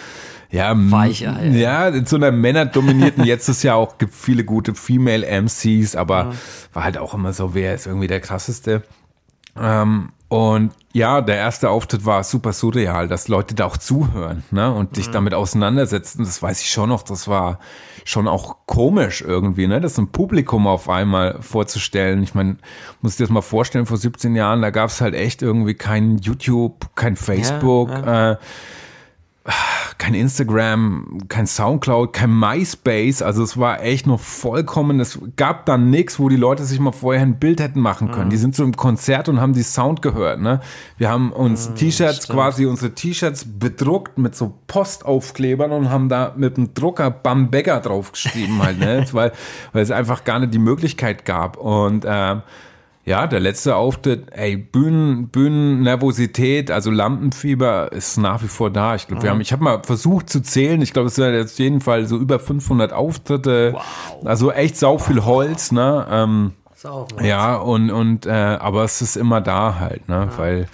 ja, 0.52 0.74
Weicher, 0.76 1.42
ja. 1.44 1.88
in 1.88 2.04
so 2.04 2.16
einer 2.16 2.30
männerdominierten, 2.30 3.24
jetzt 3.24 3.48
ist 3.48 3.62
ja 3.62 3.74
auch, 3.74 3.96
gibt 3.96 4.14
viele 4.14 4.44
gute 4.44 4.74
Female 4.74 5.26
MCs, 5.26 5.96
aber 5.96 6.24
ja. 6.24 6.32
war 6.74 6.84
halt 6.84 6.98
auch 6.98 7.14
immer 7.14 7.32
so, 7.32 7.54
wer 7.54 7.74
ist 7.74 7.86
irgendwie 7.86 8.06
der 8.06 8.20
krasseste. 8.20 8.82
Ähm, 9.58 10.10
und 10.28 10.72
ja, 10.92 11.20
der 11.20 11.36
erste 11.36 11.70
Auftritt 11.70 12.04
war 12.04 12.24
super 12.24 12.52
surreal, 12.52 13.08
dass 13.08 13.28
Leute 13.28 13.54
da 13.54 13.66
auch 13.66 13.76
zuhören 13.76 14.44
ne, 14.50 14.72
und 14.72 14.96
dich 14.96 15.08
mhm. 15.08 15.12
damit 15.12 15.34
auseinandersetzen. 15.34 16.24
Das 16.24 16.42
weiß 16.42 16.60
ich 16.62 16.70
schon 16.70 16.90
noch. 16.90 17.02
Das 17.02 17.28
war 17.28 17.58
schon 18.04 18.28
auch 18.28 18.56
komisch 18.66 19.22
irgendwie, 19.22 19.66
ne, 19.66 19.80
das 19.80 19.98
ein 19.98 20.08
Publikum 20.08 20.66
auf 20.66 20.88
einmal 20.88 21.40
vorzustellen. 21.40 22.22
Ich 22.22 22.34
meine, 22.34 22.56
muss 23.00 23.16
dir 23.16 23.24
das 23.24 23.30
mal 23.30 23.42
vorstellen, 23.42 23.86
vor 23.86 23.98
17 23.98 24.34
Jahren, 24.34 24.62
da 24.62 24.70
gab 24.70 24.90
es 24.90 25.00
halt 25.00 25.14
echt 25.14 25.42
irgendwie 25.42 25.74
kein 25.74 26.18
YouTube, 26.18 26.94
kein 26.94 27.16
Facebook. 27.16 27.90
Ja, 27.90 28.04
ja. 28.04 28.32
Äh, 28.32 28.36
kein 29.98 30.14
Instagram, 30.14 31.18
kein 31.28 31.46
Soundcloud, 31.46 32.12
kein 32.12 32.38
MySpace. 32.38 33.22
Also 33.22 33.42
es 33.42 33.58
war 33.58 33.82
echt 33.82 34.06
noch 34.06 34.20
vollkommen, 34.20 35.00
es 35.00 35.18
gab 35.36 35.66
dann 35.66 35.90
nichts, 35.90 36.18
wo 36.18 36.28
die 36.28 36.36
Leute 36.36 36.64
sich 36.64 36.78
mal 36.78 36.92
vorher 36.92 37.22
ein 37.22 37.38
Bild 37.38 37.60
hätten 37.60 37.80
machen 37.80 38.10
können. 38.12 38.26
Mhm. 38.26 38.30
Die 38.30 38.36
sind 38.36 38.54
so 38.54 38.62
im 38.62 38.76
Konzert 38.76 39.28
und 39.28 39.40
haben 39.40 39.52
die 39.52 39.62
Sound 39.62 40.00
gehört. 40.00 40.40
Ne? 40.40 40.60
Wir 40.96 41.10
haben 41.10 41.32
uns 41.32 41.70
mhm, 41.70 41.74
T-Shirts, 41.74 42.28
quasi 42.28 42.66
unsere 42.66 42.94
T-Shirts 42.94 43.46
bedruckt 43.58 44.18
mit 44.18 44.36
so 44.36 44.54
Postaufklebern 44.68 45.72
und 45.72 45.90
haben 45.90 46.08
da 46.08 46.34
mit 46.36 46.56
dem 46.56 46.74
Drucker 46.74 47.10
Bambegger 47.10 47.80
draufgeschrieben 47.80 48.62
halt, 48.62 48.78
ne? 48.78 49.04
weil, 49.12 49.32
weil 49.72 49.82
es 49.82 49.90
einfach 49.90 50.24
gar 50.24 50.38
nicht 50.38 50.54
die 50.54 50.58
Möglichkeit 50.58 51.24
gab. 51.24 51.56
Und 51.56 52.04
äh, 52.04 52.36
ja, 53.04 53.26
der 53.26 53.40
letzte 53.40 53.74
Auftritt, 53.74 54.28
ey, 54.30 54.56
Bühnen, 54.56 55.28
Bühnennervosität, 55.28 56.70
also 56.70 56.90
Lampenfieber 56.92 57.90
ist 57.90 58.16
nach 58.16 58.42
wie 58.44 58.48
vor 58.48 58.70
da. 58.70 58.94
Ich 58.94 59.08
glaube, 59.08 59.24
wir 59.24 59.30
haben, 59.30 59.40
ich 59.40 59.52
habe 59.52 59.64
mal 59.64 59.82
versucht 59.82 60.30
zu 60.30 60.40
zählen. 60.40 60.80
Ich 60.82 60.92
glaube, 60.92 61.08
es 61.08 61.16
sind 61.16 61.34
jetzt 61.34 61.58
jeden 61.58 61.80
Fall 61.80 62.06
so 62.06 62.16
über 62.16 62.38
500 62.38 62.92
Auftritte. 62.92 63.72
Wow. 63.72 64.24
Also 64.24 64.52
echt 64.52 64.76
sau 64.76 64.98
viel 64.98 65.24
Holz, 65.24 65.72
ne? 65.72 66.06
Ähm, 66.08 66.52
sau 66.76 67.08
ja, 67.20 67.56
und, 67.56 67.90
und, 67.90 68.26
äh, 68.26 68.30
aber 68.30 68.84
es 68.84 69.02
ist 69.02 69.16
immer 69.16 69.40
da 69.40 69.80
halt, 69.80 70.08
ne? 70.08 70.28
Ja. 70.30 70.38
Weil, 70.38 70.68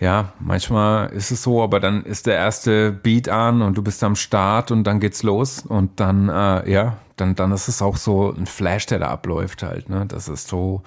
ja, 0.00 0.32
manchmal 0.40 1.10
ist 1.10 1.30
es 1.30 1.44
so, 1.44 1.62
aber 1.62 1.78
dann 1.78 2.02
ist 2.02 2.26
der 2.26 2.34
erste 2.34 2.90
Beat 2.90 3.28
an 3.28 3.62
und 3.62 3.78
du 3.78 3.82
bist 3.82 4.02
am 4.02 4.16
Start 4.16 4.72
und 4.72 4.82
dann 4.82 4.98
geht's 4.98 5.22
los 5.22 5.60
und 5.60 6.00
dann, 6.00 6.28
äh, 6.28 6.68
ja, 6.68 6.96
dann, 7.16 7.36
dann 7.36 7.52
ist 7.52 7.68
es 7.68 7.82
auch 7.82 7.96
so 7.96 8.34
ein 8.36 8.46
Flash, 8.46 8.86
der 8.86 8.98
da 8.98 9.08
abläuft 9.10 9.62
halt, 9.62 9.88
ne? 9.88 10.06
Das 10.08 10.28
ist 10.28 10.48
so, 10.48 10.82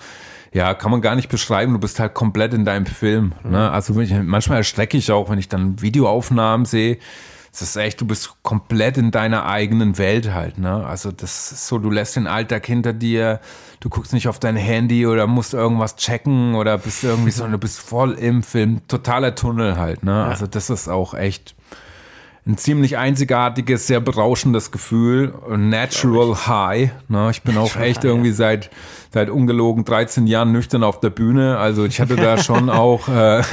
ja, 0.56 0.74
kann 0.74 0.90
man 0.90 1.02
gar 1.02 1.16
nicht 1.16 1.28
beschreiben. 1.28 1.74
Du 1.74 1.80
bist 1.80 2.00
halt 2.00 2.14
komplett 2.14 2.54
in 2.54 2.64
deinem 2.64 2.86
Film. 2.86 3.34
Ne? 3.44 3.70
Also 3.70 4.00
ich, 4.00 4.14
manchmal 4.14 4.60
erstrecke 4.60 4.96
ich 4.96 5.12
auch, 5.12 5.30
wenn 5.30 5.38
ich 5.38 5.50
dann 5.50 5.82
Videoaufnahmen 5.82 6.66
sehe. 6.66 6.98
es 7.52 7.62
ist 7.62 7.76
echt, 7.76 8.00
du 8.00 8.08
bist 8.08 8.36
komplett 8.42 8.98
in 8.98 9.12
deiner 9.12 9.48
eigenen 9.48 9.98
Welt 9.98 10.34
halt, 10.34 10.58
ne? 10.58 10.86
Also 10.86 11.12
das 11.12 11.52
ist 11.52 11.68
so, 11.68 11.78
du 11.78 11.92
lässt 11.92 12.16
den 12.16 12.26
Alltag 12.26 12.66
hinter 12.66 12.94
dir, 12.94 13.42
du 13.82 13.90
guckst 13.90 14.14
nicht 14.14 14.30
auf 14.30 14.40
dein 14.40 14.56
Handy 14.56 15.06
oder 15.06 15.28
musst 15.28 15.54
irgendwas 15.54 15.98
checken 15.98 16.56
oder 16.56 16.78
bist 16.78 17.04
irgendwie 17.04 17.32
so, 17.32 17.46
du 17.46 17.58
bist 17.58 17.82
voll 17.82 18.14
im 18.14 18.42
Film, 18.42 18.80
totaler 18.88 19.36
Tunnel 19.36 19.76
halt, 19.76 20.04
ne? 20.04 20.24
Also 20.24 20.48
das 20.48 20.70
ist 20.70 20.88
auch 20.88 21.14
echt 21.16 21.54
ein 22.48 22.58
ziemlich 22.58 22.98
einzigartiges, 22.98 23.88
sehr 23.88 24.00
berauschendes 24.00 24.72
Gefühl, 24.72 25.34
Natural 25.50 26.48
High, 26.48 26.92
ne? 27.08 27.30
Ich 27.32 27.42
bin 27.42 27.58
auch 27.58 27.76
echt 27.76 28.04
irgendwie 28.04 28.32
seit 28.32 28.70
seit 29.16 29.30
ungelogen 29.30 29.86
13 29.86 30.28
Jahren 30.28 30.52
nüchtern 30.52 30.84
auf 30.84 31.00
der 31.00 31.10
Bühne. 31.10 31.58
Also 31.58 31.86
ich 31.86 32.02
hatte 32.02 32.18
da 32.18 32.38
schon 32.38 32.70
auch. 32.70 33.08
Äh, 33.08 33.44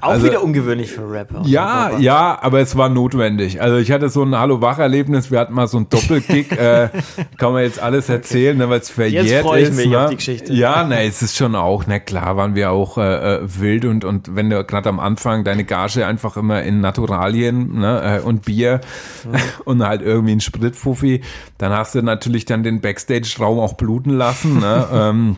auch 0.00 0.12
also, 0.12 0.26
wieder 0.26 0.42
ungewöhnlich 0.42 0.90
für 0.90 1.08
Rapper. 1.10 1.42
Ja, 1.44 1.98
ja, 1.98 2.38
aber 2.40 2.60
es 2.60 2.74
war 2.74 2.88
notwendig. 2.88 3.60
Also 3.60 3.76
ich 3.76 3.92
hatte 3.92 4.08
so 4.08 4.22
ein 4.22 4.34
Hallo-Wach-Erlebnis. 4.34 5.30
Wir 5.30 5.40
hatten 5.40 5.52
mal 5.52 5.68
so 5.68 5.76
ein 5.76 5.90
Doppelkick. 5.90 6.52
äh, 6.58 6.88
kann 7.36 7.52
man 7.52 7.64
jetzt 7.64 7.82
alles 7.82 8.08
erzählen, 8.08 8.56
okay. 8.56 8.64
ne, 8.64 8.70
weil 8.70 8.80
es 8.80 8.88
verjährt 8.88 9.26
jetzt 9.26 9.42
freue 9.42 9.60
ich 9.60 9.68
ist. 9.68 9.76
Mich 9.76 9.88
ne? 9.88 10.00
auf 10.00 10.08
die 10.08 10.16
Geschichte. 10.16 10.54
Ja, 10.54 10.84
ne, 10.84 11.04
es 11.04 11.20
ist 11.20 11.36
schon 11.36 11.54
auch, 11.54 11.84
na 11.86 11.98
klar, 11.98 12.38
waren 12.38 12.54
wir 12.54 12.70
auch 12.70 12.96
äh, 12.96 13.34
äh 13.34 13.40
wild 13.42 13.84
und, 13.84 14.06
und 14.06 14.34
wenn 14.34 14.48
du 14.48 14.64
gerade 14.64 14.88
am 14.88 15.00
Anfang 15.00 15.44
deine 15.44 15.64
Gage 15.64 16.06
einfach 16.06 16.38
immer 16.38 16.62
in 16.62 16.80
Naturalien 16.80 17.78
ne, 17.78 18.20
äh, 18.22 18.26
und 18.40 18.44
Bier 18.44 18.80
mhm. 19.24 19.36
und 19.64 19.86
halt 19.86 20.02
irgendwie 20.02 20.32
ein 20.32 20.40
Spritfuffi, 20.40 21.22
dann 21.58 21.72
hast 21.72 21.94
du 21.94 22.02
natürlich 22.02 22.44
dann 22.44 22.62
den 22.62 22.80
Backstage-Raum 22.80 23.58
auch 23.58 23.74
bluten 23.74 24.10
lassen. 24.10 24.58
Ne? 24.58 24.88
Ähm, 25.00 25.36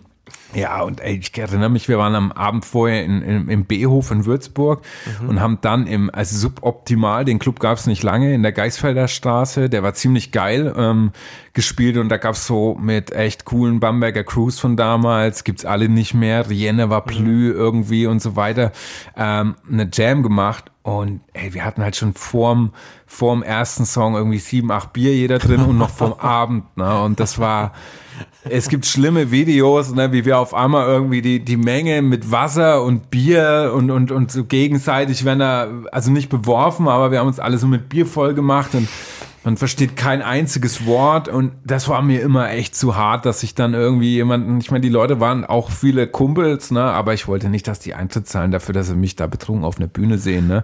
ja, 0.55 0.83
und 0.83 1.01
ey, 1.01 1.19
ich 1.23 1.37
erinnere 1.37 1.71
mich, 1.71 1.89
wir 1.89 1.99
waren 1.99 2.15
am 2.15 2.33
Abend 2.33 2.65
vorher 2.65 3.05
in, 3.05 3.23
in, 3.23 3.49
im 3.49 3.65
B-Hof 3.65 4.11
in 4.11 4.27
Würzburg 4.27 4.83
mhm. 5.21 5.29
und 5.29 5.41
haben 5.41 5.59
dann 5.61 5.87
im, 5.87 6.11
also 6.13 6.37
suboptimal, 6.37 7.25
den 7.25 7.39
Club 7.39 7.59
gab 7.61 7.79
es 7.79 7.87
nicht 7.87 8.03
lange, 8.03 8.35
in 8.35 8.43
der 8.43 8.53
Geisfelder 8.53 9.09
Straße, 9.09 9.71
der 9.71 9.83
war 9.83 9.95
ziemlich 9.95 10.31
geil, 10.33 10.73
ähm, 10.77 11.13
gespielt 11.55 11.97
und 11.97 12.09
da 12.09 12.19
gab's 12.19 12.47
so 12.47 12.77
mit 12.81 13.13
echt 13.13 13.45
coolen 13.45 13.81
Bamberger 13.81 14.25
Crews 14.25 14.59
von 14.59 14.77
damals, 14.77 15.45
gibt's 15.45 15.65
alle 15.65 15.89
nicht 15.89 16.15
mehr, 16.15 16.49
Rienne 16.49 16.91
war 16.91 17.05
Plü 17.05 17.53
mhm. 17.53 17.57
irgendwie 17.57 18.07
und 18.07 18.21
so 18.21 18.37
weiter, 18.37 18.73
ähm, 19.17 19.55
eine 19.71 19.89
Jam 19.93 20.23
gemacht 20.23 20.71
und 20.83 21.21
ey, 21.33 21.55
wir 21.55 21.65
hatten 21.65 21.83
halt 21.83 21.97
schon 21.97 22.13
vorm, 22.13 22.73
vorm 23.07 23.43
ersten 23.43 23.87
Song 23.87 24.15
irgendwie 24.15 24.39
sieben, 24.39 24.71
acht 24.71 24.93
Bier 24.93 25.15
jeder 25.15 25.39
drin 25.39 25.63
und 25.63 25.79
noch 25.79 25.91
vom 25.91 26.13
Abend, 26.19 26.77
ne, 26.77 27.01
und 27.03 27.21
das 27.21 27.39
war 27.39 27.73
es 28.45 28.69
gibt 28.69 28.87
schlimme 28.87 29.31
Videos, 29.31 29.95
ne, 29.95 30.13
wie 30.13 30.25
wir 30.25 30.39
auf 30.43 30.55
einmal 30.55 30.87
irgendwie 30.87 31.23
die, 31.23 31.41
die 31.41 31.57
Menge 31.57 32.03
mit 32.03 32.31
Wasser 32.31 32.83
und 32.83 33.11
Bier 33.11 33.73
und, 33.75 33.91
und, 33.91 34.11
und 34.11 34.31
so 34.31 34.45
gegenseitig 34.45 35.25
werden 35.25 35.39
da, 35.39 35.69
also 35.93 36.11
nicht 36.11 36.29
beworfen, 36.29 36.89
aber 36.89 37.11
wir 37.11 37.21
haben 37.21 37.29
uns 37.29 37.41
alle 37.41 37.59
so 37.59 37.67
mit 37.67 37.89
Bier 37.89 38.07
voll 38.07 38.35
gemacht 38.35 38.75
und 38.75 38.89
man 39.45 39.57
versteht 39.57 39.97
kein 39.97 40.23
einziges 40.23 40.87
Wort 40.87 41.29
und 41.29 41.53
das 41.65 41.89
war 41.89 42.03
mir 42.03 42.21
immer 42.21 42.51
echt 42.51 42.77
zu 42.77 42.97
hart, 42.97 43.27
dass 43.27 43.43
ich 43.43 43.55
dann 43.55 43.75
irgendwie 43.75 44.15
jemanden, 44.15 44.59
ich 44.59 44.71
meine, 44.71 44.83
die 44.83 44.89
Leute 44.89 45.21
waren 45.21 45.45
auch 45.45 45.71
viele 45.71 46.07
Kumpels, 46.07 46.71
ne, 46.71 46.83
aber 46.83 47.15
ich 47.15 47.27
wollte 47.27 47.49
nicht, 47.49 47.67
dass 47.67 47.81
die 47.81 47.95
Eintritt 47.95 48.29
zahlen 48.29 48.51
dafür, 48.51 48.73
dass 48.73 48.89
sie 48.89 48.95
mich 48.95 49.17
da 49.17 49.27
betrunken 49.27 49.65
auf 49.65 49.79
einer 49.79 49.89
Bühne 49.89 50.19
sehen, 50.19 50.47
ne. 50.47 50.63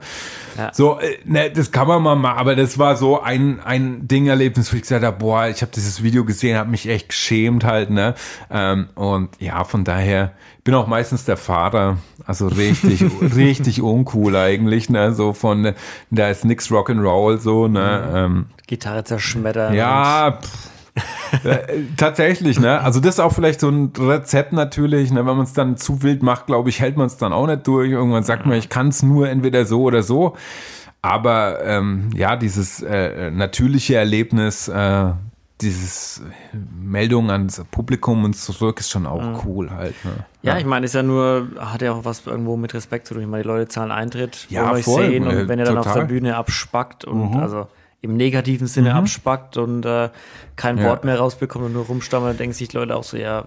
Ja. 0.57 0.71
So, 0.73 1.01
äh, 1.01 1.19
ne, 1.25 1.51
das 1.51 1.73
kann 1.73 1.89
man 1.89 2.03
mal 2.03 2.15
machen, 2.15 2.39
aber 2.39 2.55
das 2.57 2.79
war 2.79 2.97
so 2.97 3.21
ein, 3.21 3.61
ein 3.61 4.07
Ding-Erlebnis, 4.07 4.73
wo 4.73 4.77
ich 4.77 4.83
gesagt 4.83 5.05
habe, 5.05 5.19
boah, 5.19 5.49
ich 5.49 5.63
habe 5.63 5.73
dieses 5.75 6.03
Video 6.03 6.25
gesehen, 6.25 6.57
habe 6.57 6.71
mich 6.71 6.89
echt 6.89 7.09
geschämt 7.09 7.65
halt, 7.65 7.91
ne, 7.91 8.15
ähm, 8.51 8.89
und 8.95 9.31
ja, 9.41 9.65
von 9.65 9.85
daher, 9.85 10.33
bin 10.69 10.75
auch 10.75 10.87
meistens 10.87 11.25
der 11.25 11.39
Vater, 11.39 11.97
also 12.27 12.47
richtig, 12.47 13.03
richtig 13.35 13.81
uncool 13.81 14.37
eigentlich, 14.37 14.91
ne, 14.91 15.15
so 15.15 15.33
von, 15.33 15.73
da 16.11 16.29
ist 16.29 16.45
nix 16.45 16.71
Rock'n'Roll, 16.71 17.39
so, 17.39 17.69
ne, 17.69 18.05
mhm. 18.07 18.17
ähm, 18.17 18.47
Gitarre 18.67 19.03
zerschmettern. 19.03 19.73
Ja, 19.73 20.41
äh, 21.43 21.59
tatsächlich, 21.97 22.61
ne? 22.61 22.83
Also 22.83 23.01
das 23.01 23.15
ist 23.15 23.21
auch 23.21 23.33
vielleicht 23.33 23.61
so 23.61 23.71
ein 23.71 23.95
Rezept 23.99 24.53
natürlich, 24.53 25.11
ne? 25.11 25.25
Wenn 25.25 25.39
man 25.39 25.45
es 25.47 25.55
dann 25.55 25.79
zu 25.79 26.03
wild 26.03 26.23
macht, 26.23 26.45
glaube 26.45 26.69
ich, 26.69 26.81
hält 26.81 26.99
man 26.99 27.07
es 27.07 27.17
dann 27.17 27.33
auch 27.33 27.47
nicht 27.47 27.67
durch. 27.67 27.91
Irgendwann 27.91 28.25
sagt 28.25 28.45
man, 28.45 28.59
ich 28.59 28.69
kann 28.69 28.89
es 28.89 29.03
nur 29.03 29.31
entweder 29.31 29.65
so 29.65 29.85
oder 29.85 30.03
so. 30.03 30.37
Aber 31.01 31.65
ähm, 31.65 32.11
ja, 32.15 32.37
dieses 32.37 32.83
äh, 32.83 33.31
natürliche 33.31 33.97
Erlebnis, 33.97 34.69
äh, 34.69 35.13
dieses 35.61 36.23
Meldung 36.53 37.31
ans 37.31 37.63
Publikum 37.71 38.25
und 38.25 38.35
zurück 38.35 38.81
ist 38.81 38.91
schon 38.91 39.07
auch 39.07 39.23
mhm. 39.23 39.41
cool 39.45 39.71
halt. 39.71 39.95
Ne? 40.05 40.13
Ja, 40.43 40.53
ja, 40.53 40.59
ich 40.59 40.65
meine, 40.65 40.87
ist 40.87 40.95
ja 40.95 41.03
nur, 41.03 41.49
hat 41.59 41.83
ja 41.83 41.93
auch 41.93 42.05
was 42.05 42.27
irgendwo 42.27 42.57
mit 42.57 42.75
Respekt 42.75 43.07
zu 43.07 43.15
tun. 43.15 43.25
Ich 43.25 43.29
meine, 43.29 43.43
die 43.43 43.49
Leute 43.49 43.69
zahlen 43.69 43.91
Eintritt, 43.91 44.47
ja, 44.51 44.63
wollen 44.63 44.77
euch 44.77 44.85
voll, 44.85 45.07
sehen 45.07 45.27
und 45.27 45.35
äh, 45.35 45.49
wenn 45.49 45.59
ihr 45.59 45.65
dann 45.65 45.79
auf 45.79 45.93
der 45.93 46.05
Bühne 46.05 46.37
abspackt 46.37 47.05
und 47.05 47.33
mhm. 47.33 47.37
also 47.39 47.67
im 48.01 48.17
negativen 48.17 48.69
Sinne 48.69 48.91
mhm. 48.91 48.99
abspackt 48.99 49.57
und 49.57 49.85
äh, 49.85 50.11
kein 50.55 50.79
ja. 50.79 50.85
Wort 50.85 51.05
mehr 51.05 51.19
rausbekommt 51.19 51.65
und 51.65 51.73
nur 51.73 51.87
rumstammelt, 51.87 52.39
denken 52.39 52.55
sich 52.55 52.69
die 52.69 52.77
Leute 52.77 52.95
auch 52.95 53.05
so, 53.05 53.17
ja, 53.17 53.47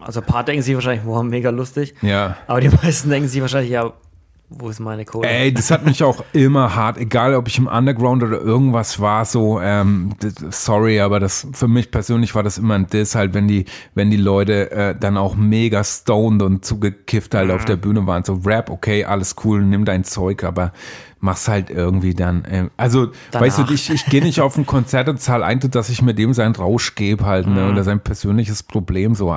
also 0.00 0.20
ein 0.20 0.26
paar 0.26 0.44
denken 0.44 0.62
sich 0.62 0.74
wahrscheinlich, 0.74 1.06
wow, 1.06 1.22
mega 1.22 1.50
lustig. 1.50 1.94
Ja. 2.02 2.36
Aber 2.46 2.60
die 2.60 2.68
meisten 2.68 3.08
denken 3.08 3.28
sich 3.28 3.40
wahrscheinlich, 3.40 3.70
ja, 3.70 3.92
wo 4.48 4.68
ist 4.68 4.78
meine 4.78 5.04
Kohle? 5.04 5.28
Ey, 5.28 5.52
das 5.52 5.70
hat 5.72 5.84
mich 5.84 6.04
auch 6.04 6.24
immer 6.32 6.76
hart, 6.76 6.98
egal 6.98 7.34
ob 7.34 7.48
ich 7.48 7.58
im 7.58 7.66
Underground 7.66 8.22
oder 8.22 8.40
irgendwas 8.40 9.00
war, 9.00 9.24
so, 9.24 9.60
ähm, 9.60 10.14
sorry, 10.50 11.00
aber 11.00 11.18
das 11.18 11.48
für 11.52 11.66
mich 11.66 11.90
persönlich 11.90 12.34
war 12.34 12.44
das 12.44 12.56
immer 12.56 12.74
ein 12.74 12.86
Diss, 12.86 13.16
halt, 13.16 13.34
wenn 13.34 13.48
die, 13.48 13.64
wenn 13.94 14.10
die 14.10 14.16
Leute 14.16 14.70
äh, 14.70 14.94
dann 14.98 15.16
auch 15.16 15.34
mega 15.34 15.82
stoned 15.82 16.42
und 16.42 16.64
zugekifft 16.64 17.34
halt 17.34 17.48
mhm. 17.48 17.54
auf 17.54 17.64
der 17.64 17.76
Bühne 17.76 18.06
waren. 18.06 18.22
So, 18.22 18.40
Rap, 18.44 18.70
okay, 18.70 19.04
alles 19.04 19.34
cool, 19.44 19.62
nimm 19.62 19.84
dein 19.84 20.04
Zeug, 20.04 20.44
aber 20.44 20.72
mach's 21.20 21.48
halt 21.48 21.70
irgendwie 21.70 22.14
dann. 22.14 22.44
Äh, 22.44 22.68
also, 22.76 23.06
Danach. 23.30 23.46
weißt 23.46 23.58
du, 23.58 23.72
ich, 23.72 23.90
ich 23.90 24.06
gehe 24.06 24.22
nicht 24.22 24.40
auf 24.40 24.56
ein 24.56 24.66
Konzert 24.66 25.08
und 25.08 25.20
zahle 25.20 25.44
Eintritt, 25.44 25.74
dass 25.74 25.88
ich 25.88 26.02
mir 26.02 26.14
dem 26.14 26.34
seinen 26.34 26.54
Rausch 26.54 26.94
gebe 26.94 27.24
halt, 27.24 27.46
ne, 27.46 27.62
mhm. 27.62 27.70
oder 27.72 27.84
sein 27.84 28.00
persönliches 28.00 28.62
Problem, 28.62 29.14
so, 29.14 29.34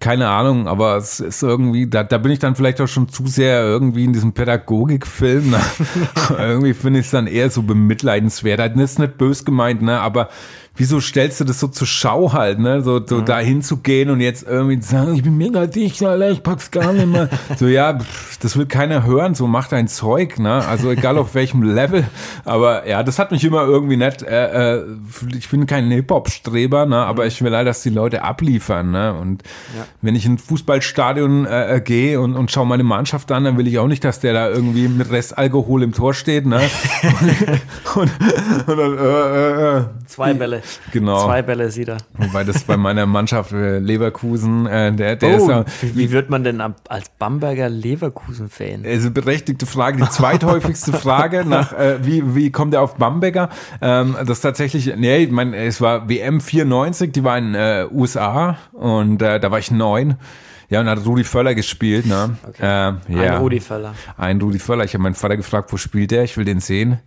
keine 0.00 0.28
Ahnung, 0.28 0.68
aber 0.68 0.96
es 0.96 1.20
ist 1.20 1.42
irgendwie, 1.42 1.86
da, 1.86 2.02
da 2.02 2.18
bin 2.18 2.32
ich 2.32 2.38
dann 2.38 2.56
vielleicht 2.56 2.80
auch 2.80 2.88
schon 2.88 3.08
zu 3.08 3.26
sehr 3.26 3.62
irgendwie 3.62 4.04
in 4.04 4.12
diesem 4.12 4.32
Pädagogikfilm, 4.32 5.50
ne? 5.50 5.60
irgendwie 6.38 6.74
finde 6.74 7.00
ich 7.00 7.06
es 7.06 7.12
dann 7.12 7.26
eher 7.26 7.50
so 7.50 7.62
bemitleidenswert, 7.62 8.58
das 8.58 8.72
ist 8.76 8.98
nicht 8.98 9.16
bös 9.16 9.44
gemeint, 9.44 9.82
ne, 9.82 10.00
aber 10.00 10.28
wieso 10.76 11.00
stellst 11.00 11.40
du 11.40 11.44
das 11.44 11.60
so 11.60 11.68
zur 11.68 11.86
Schau 11.86 12.32
halt, 12.32 12.58
ne? 12.58 12.82
So, 12.82 13.04
so 13.04 13.18
mhm. 13.18 13.24
da 13.24 13.38
hinzugehen 13.38 14.10
und 14.10 14.20
jetzt 14.20 14.46
irgendwie 14.46 14.78
zu 14.80 14.90
sagen, 14.90 15.14
ich 15.14 15.22
bin 15.22 15.36
mega 15.36 15.66
dicht, 15.66 16.02
Alter, 16.02 16.30
ich 16.30 16.42
pack's 16.42 16.70
gar 16.70 16.92
nicht 16.92 17.06
mehr. 17.06 17.28
so, 17.58 17.66
ja, 17.66 17.98
das 18.40 18.56
will 18.56 18.66
keiner 18.66 19.04
hören, 19.04 19.34
so 19.34 19.46
mach 19.46 19.68
dein 19.68 19.88
Zeug, 19.88 20.38
ne? 20.38 20.64
Also 20.66 20.90
egal 20.90 21.18
auf 21.18 21.34
welchem 21.34 21.62
Level. 21.62 22.04
Aber 22.44 22.86
ja, 22.86 23.02
das 23.02 23.18
hat 23.18 23.30
mich 23.30 23.44
immer 23.44 23.62
irgendwie 23.64 23.96
nett. 23.96 24.22
Äh, 24.22 24.78
äh, 24.78 24.84
ich 25.36 25.48
bin 25.48 25.66
kein 25.66 25.90
Hip-Hop-Streber, 25.90 26.86
ne? 26.86 26.96
Aber 26.98 27.22
mhm. 27.22 27.28
ich 27.28 27.42
will 27.42 27.54
halt, 27.54 27.66
dass 27.66 27.82
die 27.82 27.90
Leute 27.90 28.22
abliefern, 28.22 28.90
ne? 28.90 29.14
Und 29.14 29.42
ja. 29.76 29.86
wenn 30.02 30.14
ich 30.14 30.26
in 30.26 30.34
ein 30.34 30.38
Fußballstadion 30.38 31.46
äh, 31.46 31.76
äh, 31.76 31.80
gehe 31.80 32.20
und, 32.20 32.34
und 32.34 32.50
schaue 32.50 32.66
meine 32.66 32.84
Mannschaft 32.84 33.32
an, 33.32 33.44
dann 33.44 33.56
will 33.56 33.66
ich 33.66 33.78
auch 33.78 33.88
nicht, 33.88 34.04
dass 34.04 34.20
der 34.20 34.34
da 34.34 34.48
irgendwie 34.48 34.88
mit 34.88 35.10
Restalkohol 35.10 35.82
im 35.82 35.92
Tor 35.92 36.14
steht, 36.14 36.46
ne? 36.46 36.60
und, 37.94 38.10
und, 38.66 38.78
und 38.78 38.98
äh, 38.98 39.78
äh, 39.78 39.84
Zwei 40.06 40.34
Bälle. 40.34 40.62
Genau. 40.92 41.24
Zwei 41.24 41.42
Bälle 41.42 41.70
sieht 41.70 41.88
er. 41.88 41.98
Wobei 42.14 42.44
das 42.44 42.64
bei 42.64 42.76
meiner 42.76 43.06
Mannschaft 43.06 43.52
äh, 43.52 43.78
Leverkusen, 43.78 44.66
äh, 44.66 44.92
der, 44.92 45.16
der 45.16 45.40
oh, 45.40 45.50
ist 45.60 45.82
wie, 45.82 45.96
wie 45.96 46.10
wird 46.10 46.30
man 46.30 46.44
denn 46.44 46.60
als 46.60 47.08
Bamberger 47.18 47.68
Leverkusen-Fan? 47.68 48.84
Also 48.84 49.10
berechtigte 49.10 49.66
Frage, 49.66 49.98
die 49.98 50.08
zweithäufigste 50.08 50.92
Frage 50.92 51.44
nach, 51.44 51.72
äh, 51.72 52.04
wie, 52.04 52.34
wie 52.34 52.50
kommt 52.50 52.74
er 52.74 52.82
auf 52.82 52.96
Bamberger? 52.96 53.50
Ähm, 53.80 54.16
das 54.26 54.40
tatsächlich, 54.40 54.94
nee, 54.96 55.18
ich 55.18 55.30
meine, 55.30 55.56
es 55.56 55.80
war 55.80 56.08
WM 56.08 56.40
94, 56.40 57.12
die 57.12 57.24
war 57.24 57.38
in 57.38 57.54
äh, 57.54 57.86
USA 57.90 58.58
und 58.72 59.22
äh, 59.22 59.40
da 59.40 59.50
war 59.50 59.58
ich 59.58 59.70
neun. 59.70 60.16
Ja, 60.68 60.80
und 60.80 60.88
hat 60.88 61.06
Rudi 61.06 61.22
Völler 61.22 61.54
gespielt, 61.54 62.06
ne? 62.06 62.36
Okay. 62.42 62.62
Äh, 62.62 63.14
ja. 63.14 63.34
Ein 63.34 63.36
Rudi 63.36 63.60
Völler. 63.60 63.94
Ein 64.16 64.40
Rudi 64.40 64.58
Völler. 64.58 64.84
Ich 64.84 64.94
habe 64.94 65.02
meinen 65.02 65.14
Vater 65.14 65.36
gefragt, 65.36 65.72
wo 65.72 65.76
spielt 65.76 66.10
der? 66.10 66.24
Ich 66.24 66.36
will 66.36 66.44
den 66.44 66.58
sehen. 66.58 66.98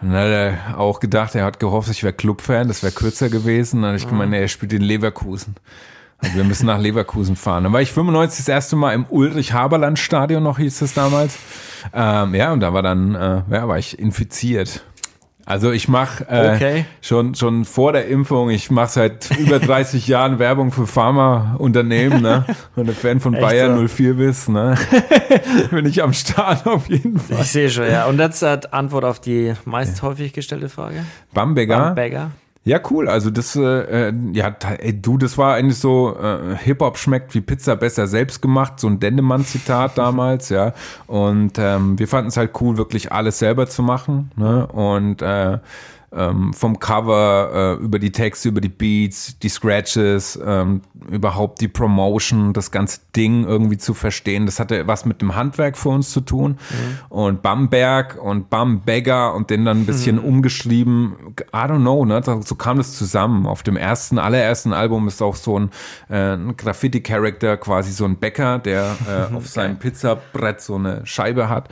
Dann 0.00 0.12
hat 0.12 0.28
er 0.28 0.78
auch 0.78 1.00
gedacht, 1.00 1.34
er 1.34 1.44
hat 1.44 1.60
gehofft, 1.60 1.90
ich 1.90 2.02
wäre 2.02 2.12
Clubfan, 2.12 2.68
das 2.68 2.82
wäre 2.82 2.92
kürzer 2.92 3.28
gewesen. 3.28 3.82
Dann 3.82 3.90
habe 3.90 3.98
ich 3.98 4.06
mhm. 4.06 4.10
gemeint, 4.10 4.34
er 4.34 4.48
spielt 4.48 4.72
in 4.72 4.82
Leverkusen. 4.82 5.56
Also 6.18 6.36
wir 6.36 6.44
müssen 6.44 6.66
nach 6.66 6.78
Leverkusen 6.78 7.36
fahren. 7.36 7.64
Dann 7.64 7.72
war 7.72 7.80
ich 7.80 7.92
95 7.92 8.44
das 8.44 8.48
erste 8.48 8.76
Mal 8.76 8.92
im 8.92 9.06
Ulrich-Haberland-Stadion, 9.08 10.42
noch 10.42 10.58
hieß 10.58 10.82
es 10.82 10.92
damals. 10.92 11.38
Ähm, 11.94 12.34
ja, 12.34 12.52
und 12.52 12.60
da 12.60 12.74
war 12.74 12.82
dann, 12.82 13.14
äh, 13.14 13.42
ja, 13.50 13.68
war 13.68 13.78
ich 13.78 13.98
infiziert. 13.98 14.84
Also 15.46 15.72
ich 15.72 15.88
mache 15.88 16.24
äh, 16.28 16.54
okay. 16.54 16.84
schon 17.00 17.34
schon 17.34 17.64
vor 17.64 17.92
der 17.92 18.06
Impfung, 18.08 18.50
ich 18.50 18.70
mache 18.70 18.90
seit 18.90 19.30
über 19.38 19.58
30 19.58 20.06
Jahren 20.06 20.38
Werbung 20.38 20.70
für 20.70 20.86
Pharmaunternehmen, 20.86 22.22
ne? 22.22 22.44
Und 22.76 22.86
der 22.86 22.94
Fan 22.94 23.20
von 23.20 23.34
Echt 23.34 23.42
Bayern 23.42 23.76
so? 23.76 23.88
04 23.88 24.14
bist, 24.14 24.48
ne? 24.48 24.76
Bin 25.70 25.86
ich 25.86 26.02
am 26.02 26.12
Start 26.12 26.66
auf 26.66 26.88
jeden 26.88 27.18
Fall. 27.18 27.40
Ich 27.40 27.52
sehe 27.52 27.70
schon, 27.70 27.86
ja. 27.86 28.06
Und 28.06 28.18
jetzt 28.18 28.42
hat 28.42 28.72
Antwort 28.72 29.04
auf 29.04 29.20
die 29.20 29.54
meist 29.64 30.02
häufig 30.02 30.32
gestellte 30.32 30.68
Frage. 30.68 31.04
Bamberger. 31.32 31.78
Bamberger. 31.78 32.30
Ja, 32.62 32.78
cool. 32.90 33.08
Also 33.08 33.30
das, 33.30 33.56
äh, 33.56 34.12
ja, 34.32 34.54
ey, 34.78 35.00
du, 35.00 35.16
das 35.16 35.38
war 35.38 35.54
eigentlich 35.54 35.78
so, 35.78 36.14
äh, 36.16 36.56
Hip-Hop 36.56 36.98
schmeckt 36.98 37.34
wie 37.34 37.40
Pizza 37.40 37.74
besser 37.74 38.06
selbst 38.06 38.42
gemacht, 38.42 38.78
so 38.80 38.86
ein 38.86 39.00
Dendemann-Zitat 39.00 39.96
damals, 39.96 40.50
ja. 40.50 40.74
Und 41.06 41.58
ähm, 41.58 41.98
wir 41.98 42.06
fanden 42.06 42.28
es 42.28 42.36
halt 42.36 42.50
cool, 42.60 42.76
wirklich 42.76 43.12
alles 43.12 43.38
selber 43.38 43.66
zu 43.66 43.82
machen. 43.82 44.30
Ne? 44.36 44.66
Und 44.66 45.22
äh, 45.22 45.58
ähm, 46.12 46.52
vom 46.52 46.78
Cover 46.80 47.78
äh, 47.80 47.84
über 47.84 47.98
die 47.98 48.10
Texte, 48.10 48.48
über 48.48 48.60
die 48.60 48.68
Beats, 48.68 49.38
die 49.38 49.48
Scratches, 49.48 50.38
ähm, 50.44 50.82
überhaupt 51.08 51.60
die 51.60 51.68
Promotion, 51.68 52.52
das 52.52 52.70
ganze 52.70 53.00
Ding 53.14 53.44
irgendwie 53.44 53.78
zu 53.78 53.94
verstehen. 53.94 54.46
Das 54.46 54.58
hatte 54.58 54.86
was 54.86 55.04
mit 55.04 55.20
dem 55.22 55.36
Handwerk 55.36 55.76
für 55.76 55.90
uns 55.90 56.10
zu 56.10 56.20
tun. 56.20 56.58
Mhm. 56.70 56.98
Und 57.08 57.42
Bamberg 57.42 58.20
und 58.20 58.50
Bambegger 58.50 59.34
und 59.34 59.50
den 59.50 59.64
dann 59.64 59.82
ein 59.82 59.86
bisschen 59.86 60.16
mhm. 60.16 60.24
umgeschrieben. 60.24 61.14
I 61.54 61.56
don't 61.56 61.80
know, 61.80 62.04
ne? 62.04 62.20
So 62.44 62.54
kam 62.56 62.78
das 62.78 62.96
zusammen. 62.96 63.46
Auf 63.46 63.62
dem 63.62 63.76
ersten, 63.76 64.18
allerersten 64.18 64.72
Album 64.72 65.06
ist 65.06 65.22
auch 65.22 65.36
so 65.36 65.60
ein, 65.60 65.70
äh, 66.08 66.34
ein 66.34 66.56
Graffiti-Character, 66.56 67.56
quasi 67.56 67.92
so 67.92 68.04
ein 68.04 68.16
Bäcker, 68.16 68.58
der 68.58 68.96
äh, 69.08 69.34
auf 69.34 69.46
seinem 69.46 69.78
Pizzabrett 69.78 70.60
so 70.60 70.74
eine 70.74 71.06
Scheibe 71.06 71.48
hat. 71.48 71.68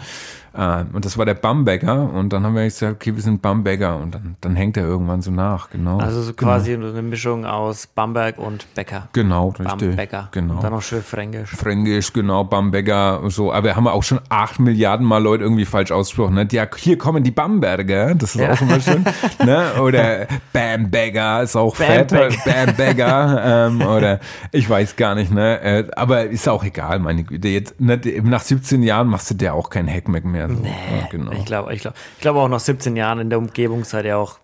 Äh, 0.55 0.85
und 0.93 1.05
das 1.05 1.19
war 1.19 1.25
der 1.25 1.35
Bamberger. 1.35 2.11
Und 2.13 2.33
dann 2.33 2.45
haben 2.45 2.55
wir 2.55 2.65
gesagt, 2.65 2.95
okay, 2.95 3.15
wir 3.15 3.23
sind 3.23 3.43
Bamberger. 3.43 3.97
Und 3.97 4.15
dann, 4.15 4.37
dann 4.41 4.57
hängt 4.57 4.77
er 4.77 4.85
irgendwann 4.85 5.23
so 5.23 5.31
nach, 5.31 5.71
genau. 5.71 5.99
Also 5.99 6.23
so 6.23 6.33
genau. 6.35 6.53
quasi 6.53 6.75
eine 6.75 7.03
Mischung 7.03 7.45
aus 7.45 7.87
Bamberg 7.87 8.39
und 8.39 8.73
Bäcker. 8.75 9.09
Genau, 9.13 9.49
richtig. 9.49 9.67
Bamberger. 9.67 10.29
Genau. 10.33 10.55
Und 10.55 10.65
dann 10.65 10.73
noch 10.73 10.83
schön 10.83 11.03
Fränkisch. 11.03 11.51
Fränkisch, 11.51 12.13
genau, 12.13 12.45
Bamberger, 12.45 13.21
so. 13.29 13.53
Aber 13.53 13.65
wir 13.65 13.77
haben 13.77 13.87
auch 13.87 14.03
schon 14.03 14.21
acht 14.29 14.59
Milliarden 14.61 15.07
Mal 15.07 15.23
Leute 15.23 15.45
irgendwie 15.45 15.65
falsch 15.65 15.93
ausgesprochen. 15.93 16.35
Ne? 16.35 16.49
Ja, 16.51 16.67
hier 16.77 16.99
kommen 16.99 17.23
die 17.23 17.31
Bamberger. 17.31 18.15
Das 18.15 18.35
ist 18.35 18.41
ja. 18.41 18.53
auch 18.53 18.61
immer 18.61 18.81
schön. 18.81 19.05
ne? 19.45 19.81
Oder 19.81 20.27
Bamberger 20.53 21.43
ist 21.43 21.57
auch 21.57 21.77
fett. 21.77 22.09
Bamberger. 22.09 23.69
ähm, 23.69 23.83
oder 23.83 24.21
ich 24.53 24.69
weiß 24.69 24.97
gar 24.97 25.15
nicht, 25.15 25.33
ne? 25.33 25.61
Äh, 25.61 25.89
aber 25.97 26.27
ist 26.27 26.49
auch 26.49 26.65
egal, 26.65 26.99
meine 26.99 27.25
Güte. 27.25 27.49
Jetzt, 27.49 27.81
ne, 27.81 28.01
nach 28.23 28.43
17 28.43 28.83
Jahren 28.83 29.09
machst 29.09 29.31
du 29.31 29.35
dir 29.35 29.55
auch 29.55 29.71
kein 29.71 29.89
Hackmack 29.89 30.25
mehr. 30.25 30.38
Also, 30.45 30.61
nee, 30.61 30.69
ja, 30.69 31.07
genau. 31.11 31.33
ich 31.33 31.45
glaube 31.45 31.75
ich 31.75 31.81
glaub, 31.81 31.95
ich 32.17 32.21
glaub 32.21 32.37
auch 32.37 32.49
nach 32.49 32.61
17 32.61 32.97
Jahren 32.97 33.21
in 33.21 33.31
der 33.31 33.39
Umgebung 33.39 33.85
seid 33.85 34.05
ihr 34.05 34.19
auch 34.19 34.39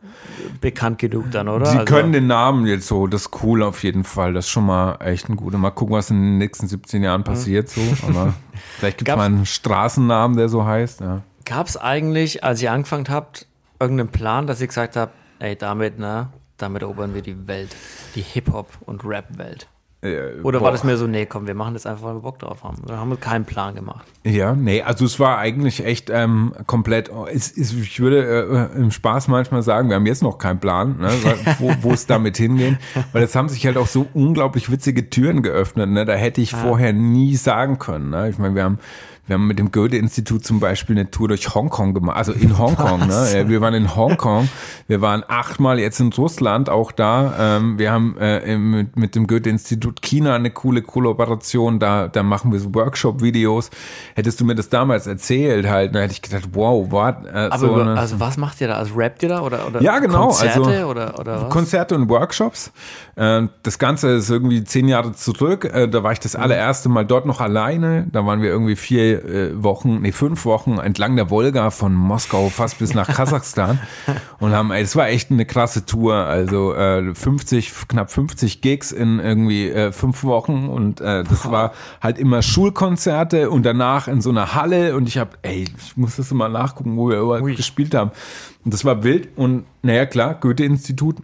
bekannt 0.61 0.99
genug 0.99 1.31
dann, 1.31 1.49
oder? 1.49 1.67
Sie 1.67 1.79
also, 1.79 1.93
können 1.93 2.13
den 2.13 2.27
Namen 2.27 2.67
jetzt 2.67 2.87
so, 2.87 3.07
das 3.07 3.23
ist 3.23 3.43
cool 3.43 3.63
auf 3.63 3.83
jeden 3.83 4.05
Fall. 4.05 4.33
Das 4.33 4.47
ist 4.47 4.51
schon 4.51 4.67
mal 4.67 4.97
echt 5.01 5.29
ein 5.29 5.37
guter. 5.37 5.59
Mal 5.59 5.71
gucken, 5.71 5.95
was 5.95 6.11
in 6.11 6.21
den 6.21 6.39
nächsten 6.39 6.67
17 6.69 7.03
Jahren 7.03 7.21
mhm. 7.21 7.25
passiert 7.25 7.69
so. 7.69 7.81
Aber 8.09 8.35
vielleicht 8.79 8.99
gibt 8.99 9.11
es 9.11 9.17
mal 9.17 9.25
einen 9.25 9.47
Straßennamen, 9.47 10.37
der 10.37 10.49
so 10.49 10.65
heißt. 10.65 11.01
Ja. 11.01 11.23
Gab 11.45 11.67
es 11.67 11.77
eigentlich, 11.77 12.43
als 12.45 12.63
ihr 12.63 12.73
angefangen 12.73 13.07
habt, 13.09 13.47
irgendeinen 13.79 14.11
Plan, 14.11 14.47
dass 14.47 14.61
ihr 14.61 14.67
gesagt 14.67 14.97
habt, 14.97 15.15
ey, 15.39 15.57
damit, 15.57 15.99
ne, 15.99 16.29
damit 16.57 16.83
erobern 16.83 17.15
wir 17.15 17.23
die 17.23 17.47
Welt, 17.47 17.75
die 18.15 18.23
Hip-Hop- 18.23 18.79
und 18.87 19.05
Rap-Welt? 19.05 19.69
Äh, 20.05 20.41
Oder 20.43 20.59
boah. 20.59 20.67
war 20.67 20.73
das 20.73 20.85
mir 20.85 20.97
so, 20.97 21.07
nee, 21.07 21.27
komm, 21.27 21.47
wir 21.47 21.55
machen 21.55 21.75
das 21.75 21.87
einfach, 21.87 22.05
weil 22.05 22.15
wir 22.15 22.21
Bock 22.21 22.39
drauf 22.39 22.63
haben. 22.63 22.83
Wir 22.87 22.99
haben 22.99 23.19
keinen 23.19 23.45
Plan 23.45 23.75
gemacht. 23.75 24.07
Ja, 24.25 24.55
nee, 24.55 24.83
also 24.83 25.05
es 25.05 25.19
war 25.19 25.39
eigentlich 25.39 25.85
echt 25.85 26.11
ähm, 26.11 26.53
komplett, 26.67 27.11
es, 27.33 27.57
es, 27.57 27.73
ich 27.73 28.01
würde 28.01 28.71
äh, 28.75 28.79
im 28.79 28.91
Spaß 28.91 29.29
manchmal 29.29 29.63
sagen, 29.63 29.89
wir 29.89 29.97
haben 29.97 30.07
jetzt 30.07 30.23
noch 30.23 30.39
keinen 30.39 30.61
Plan, 30.61 30.99
ne, 30.99 31.11
wo 31.81 31.93
es 31.93 32.07
damit 32.07 32.37
hingehen, 32.37 32.79
weil 33.13 33.23
es 33.23 33.35
haben 33.35 33.49
sich 33.49 33.67
halt 33.67 33.77
auch 33.77 33.87
so 33.87 34.07
unglaublich 34.13 34.71
witzige 34.71 35.09
Türen 35.09 35.43
geöffnet, 35.43 35.91
ne, 35.91 36.05
da 36.05 36.15
hätte 36.15 36.41
ich 36.41 36.55
ah. 36.55 36.59
vorher 36.59 36.93
nie 36.93 37.37
sagen 37.37 37.79
können. 37.79 38.11
Ne? 38.11 38.29
Ich 38.29 38.39
meine, 38.39 38.55
wir 38.55 38.65
haben 38.65 38.79
wir 39.27 39.35
haben 39.35 39.47
mit 39.47 39.59
dem 39.59 39.73
Goethe-Institut 39.73 40.45
zum 40.45 40.61
Beispiel 40.61 40.97
eine 40.99 41.11
Tour 41.11 41.29
durch 41.29 41.55
Hongkong 41.55 41.95
gemacht, 41.95 42.17
also 42.17 42.33
in 42.33 42.59
Hongkong. 42.59 43.07
Ne? 43.07 43.45
Wir 43.47 43.61
waren 43.61 43.75
in 43.75 43.97
Hongkong, 43.97 44.49
wir 44.87 45.01
waren 45.01 45.25
achtmal 45.27 45.79
jetzt 45.79 45.99
in 46.01 46.13
Russland 46.13 46.69
auch 46.69 46.93
da. 46.93 47.57
Ähm, 47.57 47.79
wir 47.79 47.91
haben 47.91 48.17
äh, 48.19 48.57
mit, 48.59 48.97
mit 48.97 49.15
dem 49.15 49.27
Goethe-Institut 49.27 50.03
China 50.03 50.35
eine 50.35 50.51
coole 50.51 50.83
Kollaboration, 50.83 51.79
da, 51.79 52.09
da 52.09 52.23
machen 52.23 52.53
wir 52.53 52.61
so 52.61 52.75
Workshop-Videos. 52.75 53.71
Hättest 54.15 54.41
du 54.41 54.45
mir 54.45 54.55
das 54.55 54.69
damals 54.69 55.07
erzählt 55.07 55.69
halt, 55.69 55.95
dann 55.95 56.03
hätte 56.03 56.13
ich 56.13 56.23
gedacht, 56.23 56.51
wow, 56.53 56.91
what? 56.91 57.27
Äh, 57.27 57.31
Aber 57.31 57.59
so 57.59 57.67
über, 57.69 57.87
also 57.97 58.21
was 58.21 58.37
macht 58.37 58.61
ihr 58.61 58.69
da? 58.69 58.75
Also 58.75 58.95
rappt 58.95 59.23
ihr 59.23 59.31
da 59.31 59.41
oder, 59.41 59.67
oder 59.67 59.81
ja, 59.81 59.99
genau, 60.01 60.27
Konzerte 60.27 60.61
also, 60.61 60.87
oder, 60.87 61.19
oder 61.19 61.43
was? 61.43 61.51
Konzerte 61.51 61.95
und 61.95 62.09
Workshops. 62.09 62.73
Äh, 63.17 63.43
das 63.63 63.79
Ganze 63.79 64.11
ist 64.17 64.31
irgendwie 64.31 64.65
zehn 64.65 64.89
Jahre 64.89 65.13
zurück. 65.13 65.65
Äh, 65.65 65.89
da 65.89 66.03
war 66.03 66.13
ich 66.13 66.21
das 66.21 66.35
mhm. 66.35 66.43
allererste 66.43 66.89
Mal 66.89 67.07
dort 67.07 67.27
noch 67.27 67.41
alleine. 67.41 68.07
Da 68.13 68.27
waren 68.27 68.43
wir 68.43 68.51
irgendwie 68.51 68.77
vier 68.77 69.14
äh, 69.15 69.63
Wochen, 69.63 70.03
nee, 70.03 70.13
fünf 70.13 70.45
Wochen 70.45 70.79
entlang 70.79 71.17
der 71.17 71.31
Wolga 71.31 71.71
von 71.71 71.95
Moskau 71.95 72.49
fast 72.49 72.79
bis 72.79 72.95
nach 72.95 73.07
Kasachstan 73.15 73.79
und 74.41 74.53
haben, 74.53 74.71
es 74.73 74.97
war 74.97 75.09
echt 75.09 75.31
eine 75.31 75.47
krasse 75.47 75.87
Tour, 75.87 76.15
also 76.15 76.75
äh, 76.75 77.15
50, 77.15 77.73
knapp 77.89 78.11
50 78.11 78.61
Gigs 78.61 78.93
in 78.93 79.19
irgendwie 79.19 79.69
äh, 79.69 79.93
fünf 79.93 80.25
Wochen 80.25 80.69
und 80.69 81.01
äh, 81.01 81.25
das 81.25 81.51
war 81.51 81.73
halt 82.01 82.19
immer 82.19 82.43
Schulkonzerte 82.43 83.51
und 83.51 83.65
danach 83.65 84.09
in 84.09 84.21
so 84.21 84.31
einer 84.31 84.55
Halle 84.55 84.97
und 84.97 85.09
ich 85.09 85.19
habe, 85.19 85.31
ey, 85.43 85.65
ich 85.65 85.97
muss 85.97 86.17
das 86.17 86.31
mal 86.33 86.49
nachgucken, 86.49 86.97
wo 86.97 87.09
wir 87.09 87.19
überall 87.19 87.43
gespielt 87.55 87.95
haben. 87.95 88.11
Und 88.65 88.73
das 88.73 88.85
war 88.85 89.03
wild 89.05 89.29
und 89.37 89.65
naja, 89.83 90.07
klar, 90.07 90.35
Goethe-Institut 90.35 91.17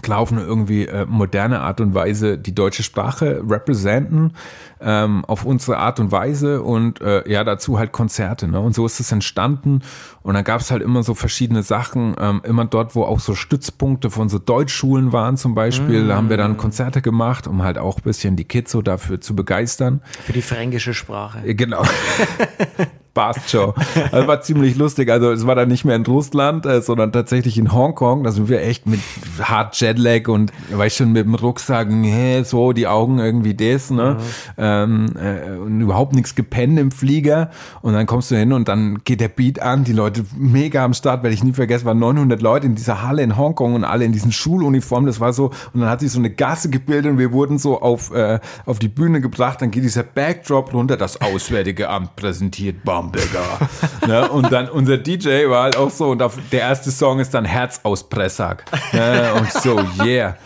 klar 0.00 0.20
auf 0.20 0.32
eine 0.32 0.42
irgendwie 0.42 0.86
äh, 0.86 1.04
moderne 1.06 1.60
Art 1.60 1.80
und 1.80 1.94
Weise 1.94 2.38
die 2.38 2.54
deutsche 2.54 2.82
Sprache 2.82 3.42
representen, 3.46 4.34
ähm, 4.80 5.24
auf 5.26 5.44
unsere 5.44 5.76
Art 5.76 6.00
und 6.00 6.10
Weise 6.10 6.62
und 6.62 7.00
äh, 7.00 7.28
ja, 7.30 7.44
dazu 7.44 7.78
halt 7.78 7.92
Konzerte. 7.92 8.48
Ne? 8.48 8.58
Und 8.58 8.74
so 8.74 8.86
ist 8.86 9.00
es 9.00 9.12
entstanden. 9.12 9.82
Und 10.22 10.34
dann 10.34 10.44
gab 10.44 10.60
es 10.60 10.70
halt 10.70 10.82
immer 10.82 11.02
so 11.02 11.14
verschiedene 11.14 11.62
Sachen, 11.62 12.16
ähm, 12.18 12.40
immer 12.44 12.64
dort, 12.64 12.94
wo 12.94 13.04
auch 13.04 13.20
so 13.20 13.34
Stützpunkte 13.34 14.10
von 14.10 14.28
so 14.28 14.38
Deutschschulen 14.38 15.12
waren 15.12 15.36
zum 15.36 15.54
Beispiel, 15.54 16.04
mm. 16.04 16.08
da 16.08 16.16
haben 16.16 16.30
wir 16.30 16.36
dann 16.36 16.56
Konzerte 16.56 17.02
gemacht, 17.02 17.46
um 17.46 17.62
halt 17.62 17.78
auch 17.78 17.98
ein 17.98 18.02
bisschen 18.02 18.36
die 18.36 18.44
Kids 18.44 18.72
so 18.72 18.82
dafür 18.82 19.20
zu 19.20 19.36
begeistern. 19.36 20.00
Für 20.24 20.32
die 20.32 20.42
fränkische 20.42 20.94
Sprache. 20.94 21.46
Äh, 21.46 21.54
genau. 21.54 21.84
passt 23.14 23.50
schon. 23.50 23.72
Also 24.10 24.26
war 24.26 24.40
ziemlich 24.40 24.76
lustig. 24.76 25.10
Also 25.10 25.30
es 25.30 25.46
war 25.46 25.54
dann 25.54 25.68
nicht 25.68 25.84
mehr 25.84 25.96
in 25.96 26.04
Russland, 26.04 26.66
äh, 26.66 26.80
sondern 26.82 27.12
tatsächlich 27.12 27.58
in 27.58 27.72
Hongkong. 27.72 28.24
Da 28.24 28.32
sind 28.32 28.48
wir 28.48 28.62
echt 28.62 28.86
mit 28.86 29.00
hart 29.40 29.78
Jetlag 29.80 30.28
und 30.28 30.52
weißt 30.70 30.96
schon 30.96 31.12
mit 31.12 31.24
dem 31.24 31.34
Rucksack, 31.34 31.88
hä, 31.90 32.42
so 32.42 32.72
die 32.72 32.86
Augen 32.86 33.18
irgendwie 33.18 33.54
das, 33.54 33.90
ne? 33.90 34.18
Mhm. 34.18 34.18
Ähm, 34.58 35.06
äh, 35.16 35.58
und 35.58 35.80
überhaupt 35.80 36.14
nichts 36.14 36.34
gepennt 36.34 36.78
im 36.78 36.90
Flieger. 36.90 37.50
Und 37.80 37.94
dann 37.94 38.06
kommst 38.06 38.30
du 38.30 38.36
hin 38.36 38.52
und 38.52 38.68
dann 38.68 39.00
geht 39.04 39.20
der 39.20 39.28
Beat 39.28 39.60
an. 39.60 39.84
Die 39.84 39.92
Leute 39.92 40.24
mega 40.36 40.84
am 40.84 40.94
Start, 40.94 41.22
werde 41.22 41.34
ich 41.34 41.44
nie 41.44 41.52
vergessen, 41.52 41.84
waren 41.84 41.98
900 41.98 42.40
Leute 42.40 42.66
in 42.66 42.74
dieser 42.74 43.02
Halle 43.02 43.22
in 43.22 43.36
Hongkong 43.36 43.74
und 43.74 43.84
alle 43.84 44.04
in 44.04 44.12
diesen 44.12 44.32
Schuluniformen. 44.32 45.06
Das 45.06 45.20
war 45.20 45.32
so 45.32 45.50
und 45.72 45.80
dann 45.80 45.88
hat 45.88 46.00
sich 46.00 46.12
so 46.12 46.18
eine 46.18 46.30
Gasse 46.30 46.70
gebildet 46.70 47.12
und 47.12 47.18
wir 47.18 47.32
wurden 47.32 47.58
so 47.58 47.80
auf 47.80 48.12
äh, 48.12 48.40
auf 48.66 48.78
die 48.78 48.88
Bühne 48.88 49.20
gebracht. 49.20 49.62
Dann 49.62 49.70
geht 49.70 49.84
dieser 49.84 50.02
Backdrop 50.02 50.72
runter. 50.72 50.96
Das 50.96 51.20
Auswärtige 51.20 51.88
Amt 51.88 52.16
präsentiert. 52.16 52.84
Bam 52.84 53.01
Digga. 53.10 53.68
ne? 54.06 54.28
Und 54.30 54.52
dann 54.52 54.68
unser 54.68 54.98
DJ 54.98 55.48
war 55.48 55.64
halt 55.64 55.76
auch 55.76 55.90
so, 55.90 56.10
und 56.10 56.22
auf, 56.22 56.36
der 56.52 56.60
erste 56.60 56.90
Song 56.90 57.18
ist 57.18 57.34
dann 57.34 57.44
Herz 57.44 57.80
aus 57.82 58.08
Pressack. 58.08 58.64
Ne? 58.92 59.32
Und 59.36 59.50
so, 59.50 59.80
yeah, 60.04 60.36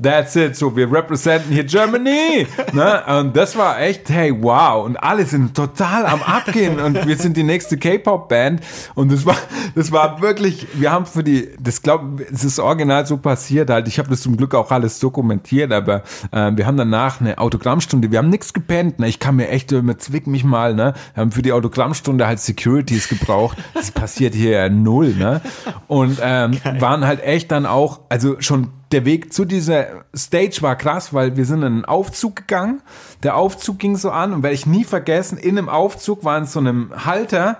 that's 0.00 0.36
it. 0.36 0.56
So, 0.56 0.74
wir 0.74 0.90
representen 0.90 1.52
hier 1.52 1.64
Germany. 1.64 2.46
Ne? 2.72 3.02
Und 3.20 3.36
das 3.36 3.56
war 3.56 3.80
echt, 3.80 4.08
hey, 4.08 4.34
wow. 4.40 4.84
Und 4.84 4.96
alle 4.96 5.26
sind 5.26 5.54
total 5.54 6.06
am 6.06 6.22
Abgehen 6.22 6.78
und 6.78 7.06
wir 7.06 7.16
sind 7.16 7.36
die 7.36 7.42
nächste 7.42 7.76
K-Pop-Band. 7.76 8.62
Und 8.94 9.12
das 9.12 9.26
war, 9.26 9.36
das 9.74 9.92
war 9.92 10.20
wirklich, 10.22 10.66
wir 10.74 10.92
haben 10.92 11.06
für 11.06 11.24
die, 11.24 11.50
das 11.58 11.82
glaube 11.82 12.26
es 12.32 12.44
ist 12.44 12.58
original 12.58 13.06
so 13.06 13.16
passiert 13.16 13.70
halt. 13.70 13.88
Ich 13.88 13.98
habe 13.98 14.08
das 14.08 14.22
zum 14.22 14.36
Glück 14.36 14.54
auch 14.54 14.70
alles 14.70 14.98
dokumentiert, 15.00 15.72
aber 15.72 16.02
äh, 16.30 16.52
wir 16.54 16.66
haben 16.66 16.76
danach 16.76 17.20
eine 17.20 17.38
Autogrammstunde. 17.38 18.10
Wir 18.10 18.18
haben 18.18 18.30
nichts 18.30 18.52
gepennt. 18.52 18.98
Ne? 18.98 19.08
Ich 19.08 19.18
kann 19.18 19.36
mir 19.36 19.48
echt, 19.48 19.70
zwick 19.98 20.26
mich 20.26 20.44
mal, 20.44 20.74
ne? 20.74 20.94
Wir 21.14 21.20
haben 21.22 21.32
für 21.32 21.42
die 21.42 21.52
Autogrammstunde 21.52 21.97
Stunde 21.98 22.26
halt 22.26 22.40
Securities 22.40 23.08
gebraucht. 23.08 23.58
Das 23.74 23.90
passiert 23.90 24.34
hier 24.34 24.50
ja 24.52 24.68
null, 24.68 25.14
ne? 25.14 25.40
Und 25.86 26.18
ähm, 26.22 26.58
waren 26.78 27.06
halt 27.06 27.22
echt 27.22 27.50
dann 27.50 27.66
auch, 27.66 28.00
also 28.08 28.40
schon 28.40 28.68
der 28.92 29.04
Weg 29.04 29.32
zu 29.32 29.44
dieser 29.44 29.86
Stage 30.16 30.58
war 30.60 30.76
krass, 30.76 31.12
weil 31.12 31.36
wir 31.36 31.44
sind 31.44 31.58
in 31.58 31.66
einen 31.66 31.84
Aufzug 31.84 32.36
gegangen. 32.36 32.80
Der 33.22 33.36
Aufzug 33.36 33.78
ging 33.78 33.96
so 33.96 34.10
an 34.10 34.32
und 34.32 34.42
werde 34.42 34.54
ich 34.54 34.66
nie 34.66 34.84
vergessen, 34.84 35.36
in 35.36 35.58
einem 35.58 35.68
Aufzug 35.68 36.24
war 36.24 36.38
in 36.38 36.46
so 36.46 36.58
einem 36.60 36.92
Halter 37.04 37.58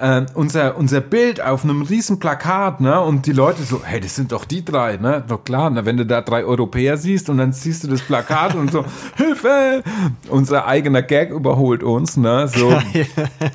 äh, 0.00 0.26
unser, 0.34 0.76
unser 0.76 1.00
Bild 1.00 1.40
auf 1.40 1.64
einem 1.64 1.82
riesen 1.82 2.18
Plakat, 2.18 2.80
ne? 2.80 3.00
Und 3.00 3.26
die 3.26 3.32
Leute 3.32 3.62
so, 3.62 3.82
hey, 3.84 4.00
das 4.00 4.16
sind 4.16 4.32
doch 4.32 4.44
die 4.44 4.64
drei, 4.64 4.96
ne? 4.96 5.24
Doch 5.26 5.44
klar, 5.44 5.70
ne? 5.70 5.84
wenn 5.84 5.96
du 5.96 6.06
da 6.06 6.20
drei 6.20 6.44
Europäer 6.44 6.96
siehst 6.96 7.28
und 7.30 7.38
dann 7.38 7.52
siehst 7.52 7.84
du 7.84 7.88
das 7.88 8.02
Plakat 8.02 8.54
und 8.54 8.70
so, 8.70 8.84
Hilfe! 9.16 9.82
Unser 10.28 10.66
eigener 10.66 11.02
Gag 11.02 11.30
überholt 11.30 11.82
uns, 11.82 12.16
ne? 12.16 12.48
So, 12.48 12.78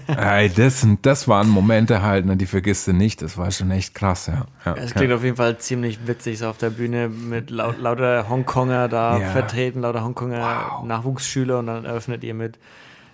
hey, 0.08 0.52
das, 0.54 0.86
das 1.02 1.28
waren 1.28 1.50
Momente 1.50 2.02
halt, 2.02 2.26
ne? 2.26 2.38
Die 2.38 2.46
vergisst 2.46 2.88
du 2.88 2.94
nicht. 2.94 3.22
Das 3.22 3.38
war 3.38 3.52
schon 3.52 3.72
echt 3.72 3.96
krass, 3.96 4.28
ja. 4.28 4.46
ja 4.66 4.76
es 4.76 4.94
klingt 4.94 5.10
ja. 5.10 5.16
auf 5.16 5.24
jeden 5.24 5.38
Fall 5.38 5.58
ziemlich 5.58 6.08
witzig, 6.08 6.40
so 6.40 6.48
auf 6.48 6.58
der 6.58 6.70
Bühne 6.70 7.10
mit 7.10 7.50
laut, 7.50 7.80
lauter 7.80 8.28
Hongkonger 8.30 8.88
da 8.88 9.20
ja. 9.20 9.30
vertreten, 9.30 9.82
lauter 9.82 10.04
Hongkonger 10.04 10.40
wow. 10.40 10.86
Nachwuchsschüler 10.86 11.60
und 11.60 11.68
dann 11.68 11.86
eröffnet 11.86 12.24
ihr 12.24 12.34
mit 12.34 12.58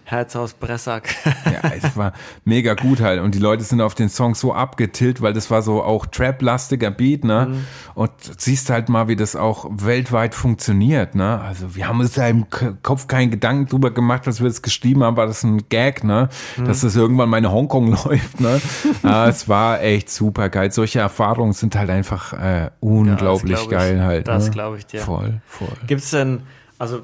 Herz 0.10 0.36
aus 0.36 0.54
Bressack. 0.54 1.16
ja, 1.46 1.72
es 1.72 1.96
war 1.96 2.14
mega 2.44 2.74
gut 2.74 3.00
halt. 3.00 3.22
Und 3.22 3.36
die 3.36 3.40
Leute 3.40 3.64
sind 3.64 3.80
auf 3.80 3.94
den 3.94 4.10
Song 4.10 4.34
so 4.34 4.54
abgetillt, 4.54 5.22
weil 5.22 5.34
das 5.34 5.52
war 5.52 5.62
so 5.62 5.84
auch 5.84 6.08
Trap-lastiger 6.08 6.90
Beat, 6.90 7.24
ne? 7.24 7.48
Mhm. 7.50 7.66
Und 7.94 8.12
siehst 8.38 8.72
halt 8.72 8.90
mal, 8.90 9.08
wie 9.08 9.16
das 9.16 9.36
auch 9.36 9.68
weltweit 9.70 10.34
funktioniert, 10.34 11.14
ne? 11.14 11.40
Also 11.42 11.76
wir 11.76 11.88
haben 11.88 12.00
uns 12.00 12.14
da 12.14 12.28
im 12.28 12.48
Kopf 12.82 13.08
keinen 13.08 13.30
Gedanken 13.30 13.68
drüber 13.68 13.92
gemacht, 13.92 14.26
was 14.26 14.42
wir 14.42 14.48
das 14.48 14.64
geschrieben 14.64 15.04
haben, 15.04 15.16
war 15.16 15.28
das 15.28 15.44
ein 15.44 15.70
Gag, 15.70 16.04
ne? 16.04 16.30
Mhm. 16.58 16.66
Dass 16.66 16.82
das 16.82 16.96
irgendwann 16.96 17.30
mal 17.30 17.38
in 17.38 17.52
Hongkong 17.52 17.92
läuft, 18.04 18.40
ne? 18.40 18.60
äh, 19.04 19.30
es 19.30 19.48
war 19.48 19.82
echt 19.82 20.10
super 20.10 20.50
geil. 20.50 20.72
Solche 20.72 21.00
Erfahrungen 21.00 21.54
sind 21.54 21.76
halt 21.76 21.92
einfach 21.92 22.34
äh, 22.34 22.72
unglaublich 22.80 23.62
ja, 23.64 23.70
geil 23.70 24.04
halt. 24.04 24.28
Das 24.28 24.46
ne? 24.46 24.52
glaube 24.52 24.78
ich 24.78 24.88
dir. 24.88 25.02
Voll, 25.02 25.42
voll. 25.46 25.70
Gibt 25.86 26.02
es 26.02 26.10
denn, 26.10 26.42
also 26.80 27.02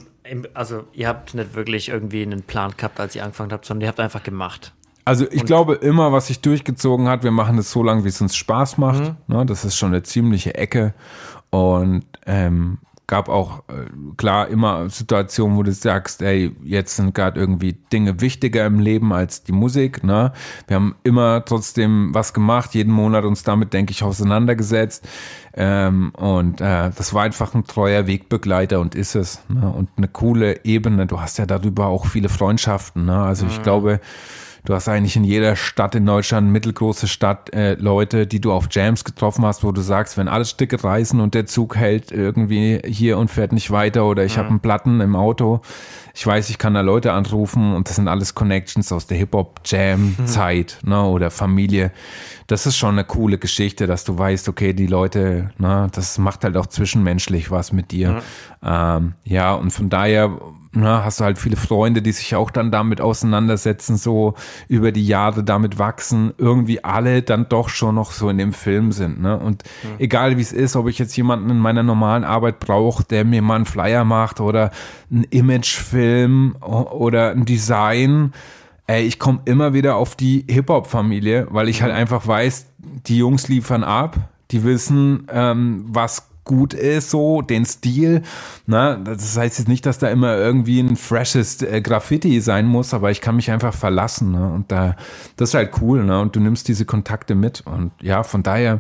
also 0.54 0.86
ihr 0.94 1.08
habt 1.08 1.34
nicht 1.34 1.56
wirklich 1.56 1.90
irgendwie 1.90 2.24
einen 2.24 2.44
Plan 2.44 2.74
gehabt, 2.76 3.00
als 3.00 3.16
ihr 3.16 3.24
angefangen 3.24 3.52
habt, 3.52 3.66
sondern 3.66 3.82
ihr 3.84 3.88
habt 3.90 4.00
einfach 4.00 4.24
gemacht. 4.24 4.74
Also 5.06 5.26
ich 5.30 5.42
und 5.42 5.46
glaube 5.46 5.76
immer, 5.76 6.12
was 6.12 6.28
sich 6.28 6.42
durchgezogen 6.42 7.08
hat, 7.08 7.24
wir 7.24 7.32
machen 7.32 7.58
es 7.60 7.72
so 7.72 7.84
lange, 7.84 8.04
wie 8.04 8.10
es 8.10 8.20
uns 8.22 8.36
Spaß 8.36 8.80
macht. 8.80 9.04
Mhm. 9.04 9.18
Ne, 9.28 9.46
das 9.46 9.64
ist 9.64 9.78
schon 9.78 9.94
eine 9.94 10.02
ziemliche 10.02 10.56
Ecke. 10.56 10.96
Und 11.52 12.06
ähm, 12.26 12.80
gab 13.08 13.30
auch 13.30 13.60
äh, 13.70 13.86
klar 14.18 14.48
immer 14.48 14.90
Situationen, 14.90 15.58
wo 15.58 15.64
du 15.64 15.72
sagst, 15.72 16.22
ey, 16.22 16.56
jetzt 16.64 16.96
sind 16.96 17.14
gerade 17.14 17.40
irgendwie 17.40 17.74
Dinge 17.74 18.22
wichtiger 18.22 18.66
im 18.66 18.80
Leben 18.80 19.14
als 19.14 19.44
die 19.44 19.52
Musik. 19.52 20.04
Ne? 20.04 20.32
Wir 20.68 20.76
haben 20.76 20.96
immer 21.04 21.46
trotzdem 21.46 22.14
was 22.14 22.34
gemacht, 22.34 22.74
jeden 22.74 22.92
Monat 22.92 23.26
uns 23.26 23.44
damit, 23.44 23.74
denke 23.74 23.92
ich, 23.92 24.04
auseinandergesetzt. 24.04 25.08
Ähm, 25.54 26.12
und 26.16 26.62
äh, 26.62 26.92
das 26.96 27.14
war 27.14 27.24
einfach 27.24 27.54
ein 27.54 27.66
treuer 27.66 28.08
Wegbegleiter 28.08 28.80
und 28.80 28.96
ist 28.96 29.16
es. 29.16 29.42
Ne? 29.50 29.70
Und 29.70 29.90
eine 29.98 30.08
coole 30.08 30.66
Ebene. 30.66 31.06
Du 31.06 31.22
hast 31.22 31.38
ja 31.38 31.46
darüber 31.46 31.88
auch 31.88 32.08
viele 32.08 32.30
Freundschaften. 32.30 33.06
Ne? 33.06 33.22
Also 33.22 33.46
ich 33.46 33.60
mhm. 33.60 33.64
glaube, 33.64 34.00
Du 34.66 34.74
hast 34.74 34.90
eigentlich 34.90 35.16
in 35.16 35.24
jeder 35.24 35.56
Stadt 35.56 35.94
in 35.94 36.08
Deutschland, 36.08 36.52
mittelgroße 36.52 37.08
Stadt, 37.08 37.54
äh, 37.54 37.76
Leute, 37.76 38.26
die 38.26 38.42
du 38.42 38.52
auf 38.52 38.68
Jams 38.72 39.04
getroffen 39.04 39.46
hast, 39.46 39.64
wo 39.64 39.72
du 39.72 39.82
sagst, 39.82 40.18
wenn 40.18 40.28
alle 40.28 40.46
Stücke 40.46 40.84
reißen 40.84 41.20
und 41.20 41.36
der 41.36 41.46
Zug 41.46 41.76
hält 41.76 42.12
irgendwie 42.12 42.82
hier 42.84 43.20
und 43.20 43.30
fährt 43.30 43.54
nicht 43.54 43.70
weiter 43.70 44.06
oder 44.06 44.26
ich 44.26 44.36
mhm. 44.36 44.40
habe 44.40 44.50
einen 44.50 44.60
Platten 44.62 45.02
im 45.02 45.16
Auto, 45.16 45.62
ich 46.16 46.26
weiß, 46.26 46.50
ich 46.50 46.58
kann 46.58 46.74
da 46.74 46.82
Leute 46.82 47.14
anrufen 47.14 47.76
und 47.76 47.90
das 47.90 47.98
sind 47.98 48.08
alles 48.08 48.34
Connections 48.34 48.92
aus 48.92 49.06
der 49.06 49.18
Hip-Hop-Jam-Zeit 49.18 50.80
mhm. 50.82 50.90
ne, 50.90 51.04
oder 51.04 51.30
Familie. 51.30 51.92
Das 52.48 52.66
ist 52.66 52.76
schon 52.76 52.96
eine 52.96 53.04
coole 53.04 53.38
Geschichte, 53.38 53.86
dass 53.86 54.04
du 54.04 54.18
weißt, 54.18 54.50
okay, 54.50 54.74
die 54.74 54.88
Leute, 54.88 55.52
ne, 55.60 55.90
das 55.92 56.18
macht 56.18 56.44
halt 56.44 56.58
auch 56.58 56.68
zwischenmenschlich 56.68 57.52
was 57.52 57.72
mit 57.72 57.92
dir. 57.92 58.14
Mhm. 58.14 58.20
Ähm, 58.64 59.14
ja, 59.26 59.54
und 59.54 59.72
von 59.72 59.90
daher 59.90 60.40
na, 60.76 61.04
hast 61.04 61.20
du 61.20 61.24
halt 61.24 61.38
viele 61.38 61.56
Freunde, 61.56 62.02
die 62.02 62.12
sich 62.12 62.36
auch 62.36 62.52
dann 62.52 62.72
damit 62.72 63.02
auseinandersetzen, 63.02 63.98
so 63.98 64.34
über 64.68 64.92
die 64.92 65.06
Jahre 65.06 65.44
damit 65.44 65.80
wachsen, 65.80 66.34
irgendwie 66.38 66.84
alle 66.84 67.22
dann 67.22 67.48
doch 67.50 67.70
schon 67.70 67.96
noch 67.96 68.12
so 68.12 68.30
in 68.30 68.38
dem 68.38 68.54
Film 68.54 68.92
sind. 68.92 69.22
Ne? 69.22 69.38
Und 69.38 69.64
mhm. 69.84 69.90
egal 70.00 70.38
wie 70.38 70.42
es 70.42 70.52
ist, 70.52 70.76
ob 70.76 70.88
ich 70.88 71.00
jetzt 71.00 71.16
jemanden 71.16 71.50
in 71.50 71.60
meiner 71.60 71.84
normalen 71.84 72.24
Arbeit 72.24 72.60
brauche, 72.60 73.04
der 73.04 73.26
mir 73.26 73.42
mal 73.42 73.56
einen 73.56 73.66
Flyer 73.66 74.04
macht 74.04 74.40
oder 74.40 74.72
einen 75.12 75.24
Imagefilm 75.26 76.56
oder 76.62 77.32
ein 77.32 77.46
Design, 77.46 78.34
ey, 78.88 79.04
ich 79.06 79.20
komme 79.20 79.40
immer 79.46 79.74
wieder 79.74 79.96
auf 79.96 80.16
die 80.16 80.46
Hip-Hop-Familie, 80.50 81.48
weil 81.50 81.70
ich 81.70 81.82
halt 81.82 81.94
einfach 81.94 82.28
weiß, 82.28 82.68
die 83.08 83.18
Jungs 83.18 83.48
liefern 83.48 83.84
ab, 83.84 84.18
die 84.52 84.64
wissen, 84.64 85.28
ähm, 85.32 85.86
was 85.88 86.30
gut 86.46 86.74
ist, 86.74 87.10
so 87.10 87.42
den 87.42 87.66
Stil. 87.66 88.22
Ne? 88.68 89.02
Das 89.04 89.38
heißt 89.38 89.60
jetzt 89.60 89.68
nicht, 89.68 89.86
dass 89.86 89.98
da 89.98 90.08
immer 90.08 90.38
irgendwie 90.38 90.80
ein 90.80 90.96
freshes 90.96 91.62
äh, 91.62 91.82
Graffiti 91.82 92.40
sein 92.40 92.66
muss, 92.68 92.94
aber 92.94 93.12
ich 93.12 93.20
kann 93.20 93.36
mich 93.36 93.52
einfach 93.52 93.74
verlassen. 93.74 94.32
Ne? 94.32 94.54
Und 94.54 94.72
da, 94.72 94.96
das 95.36 95.50
ist 95.50 95.56
halt 95.56 95.72
cool. 95.82 96.04
Ne? 96.06 96.20
Und 96.20 96.36
du 96.36 96.40
nimmst 96.40 96.68
diese 96.68 96.86
Kontakte 96.86 97.36
mit. 97.36 97.62
Und 97.66 97.92
ja, 98.02 98.24
von 98.24 98.44
daher, 98.44 98.80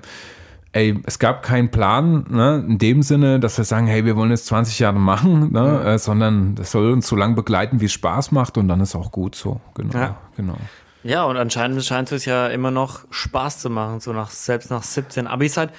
ey, 0.71 0.99
es 1.05 1.19
gab 1.19 1.41
keinen 1.41 1.71
Plan, 1.71 2.25
ne? 2.29 2.63
in 2.67 2.77
dem 2.77 3.01
Sinne, 3.01 3.39
dass 3.39 3.57
wir 3.57 3.65
sagen, 3.65 3.87
hey, 3.87 4.05
wir 4.05 4.15
wollen 4.15 4.29
jetzt 4.29 4.45
20 4.47 4.79
Jahre 4.79 4.99
machen, 4.99 5.51
ne? 5.51 5.81
Ja. 5.83 5.93
Äh, 5.93 5.99
sondern 5.99 6.55
das 6.55 6.71
soll 6.71 6.91
uns 6.91 7.07
so 7.07 7.15
lange 7.15 7.33
begleiten, 7.33 7.81
wie 7.81 7.85
es 7.85 7.93
Spaß 7.93 8.31
macht 8.31 8.57
und 8.57 8.67
dann 8.67 8.81
ist 8.81 8.95
auch 8.95 9.11
gut 9.11 9.35
so. 9.35 9.61
Genau, 9.73 9.97
ja. 9.97 10.17
genau. 10.35 10.57
Ja, 11.03 11.23
und 11.25 11.37
anscheinend 11.37 11.83
scheint 11.83 12.11
es 12.11 12.25
ja 12.25 12.47
immer 12.47 12.71
noch 12.71 13.01
Spaß 13.11 13.59
zu 13.59 13.69
machen, 13.69 13.99
so 13.99 14.11
nach, 14.11 14.31
selbst 14.31 14.71
nach 14.71 14.81
17. 14.81 15.27
Aber 15.27 15.43
ihr 15.43 15.49
seid 15.49 15.69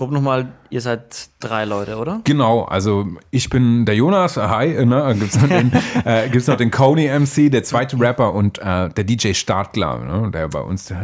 Guck 0.00 0.12
nochmal, 0.12 0.54
ihr 0.70 0.80
seid 0.80 1.28
drei 1.40 1.66
Leute, 1.66 1.98
oder? 1.98 2.22
Genau, 2.24 2.62
also 2.62 3.06
ich 3.30 3.50
bin 3.50 3.84
der 3.84 3.96
Jonas, 3.96 4.38
äh, 4.38 4.40
hi, 4.40 4.68
äh, 4.68 4.86
ne? 4.86 5.14
Gibt's 5.18 5.38
noch 5.38 5.46
den, 5.46 5.70
äh, 6.06 6.30
gibt's 6.30 6.46
noch 6.46 6.56
den 6.56 6.70
Coney 6.70 7.06
MC, 7.06 7.52
der 7.52 7.64
zweite 7.64 8.00
Rapper 8.00 8.32
und 8.32 8.56
äh, 8.60 8.88
der 8.88 9.04
DJ 9.04 9.34
Startklar, 9.34 10.02
ne? 10.02 10.30
der 10.30 10.48
bei 10.48 10.62
uns 10.62 10.90
äh, 10.90 10.94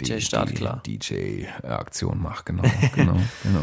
DJ 0.00 0.14
die. 0.16 0.98
Die 0.98 0.98
DJ-Aktion 0.98 2.20
macht, 2.20 2.46
genau, 2.46 2.64
genau, 2.92 3.12
genau. 3.44 3.62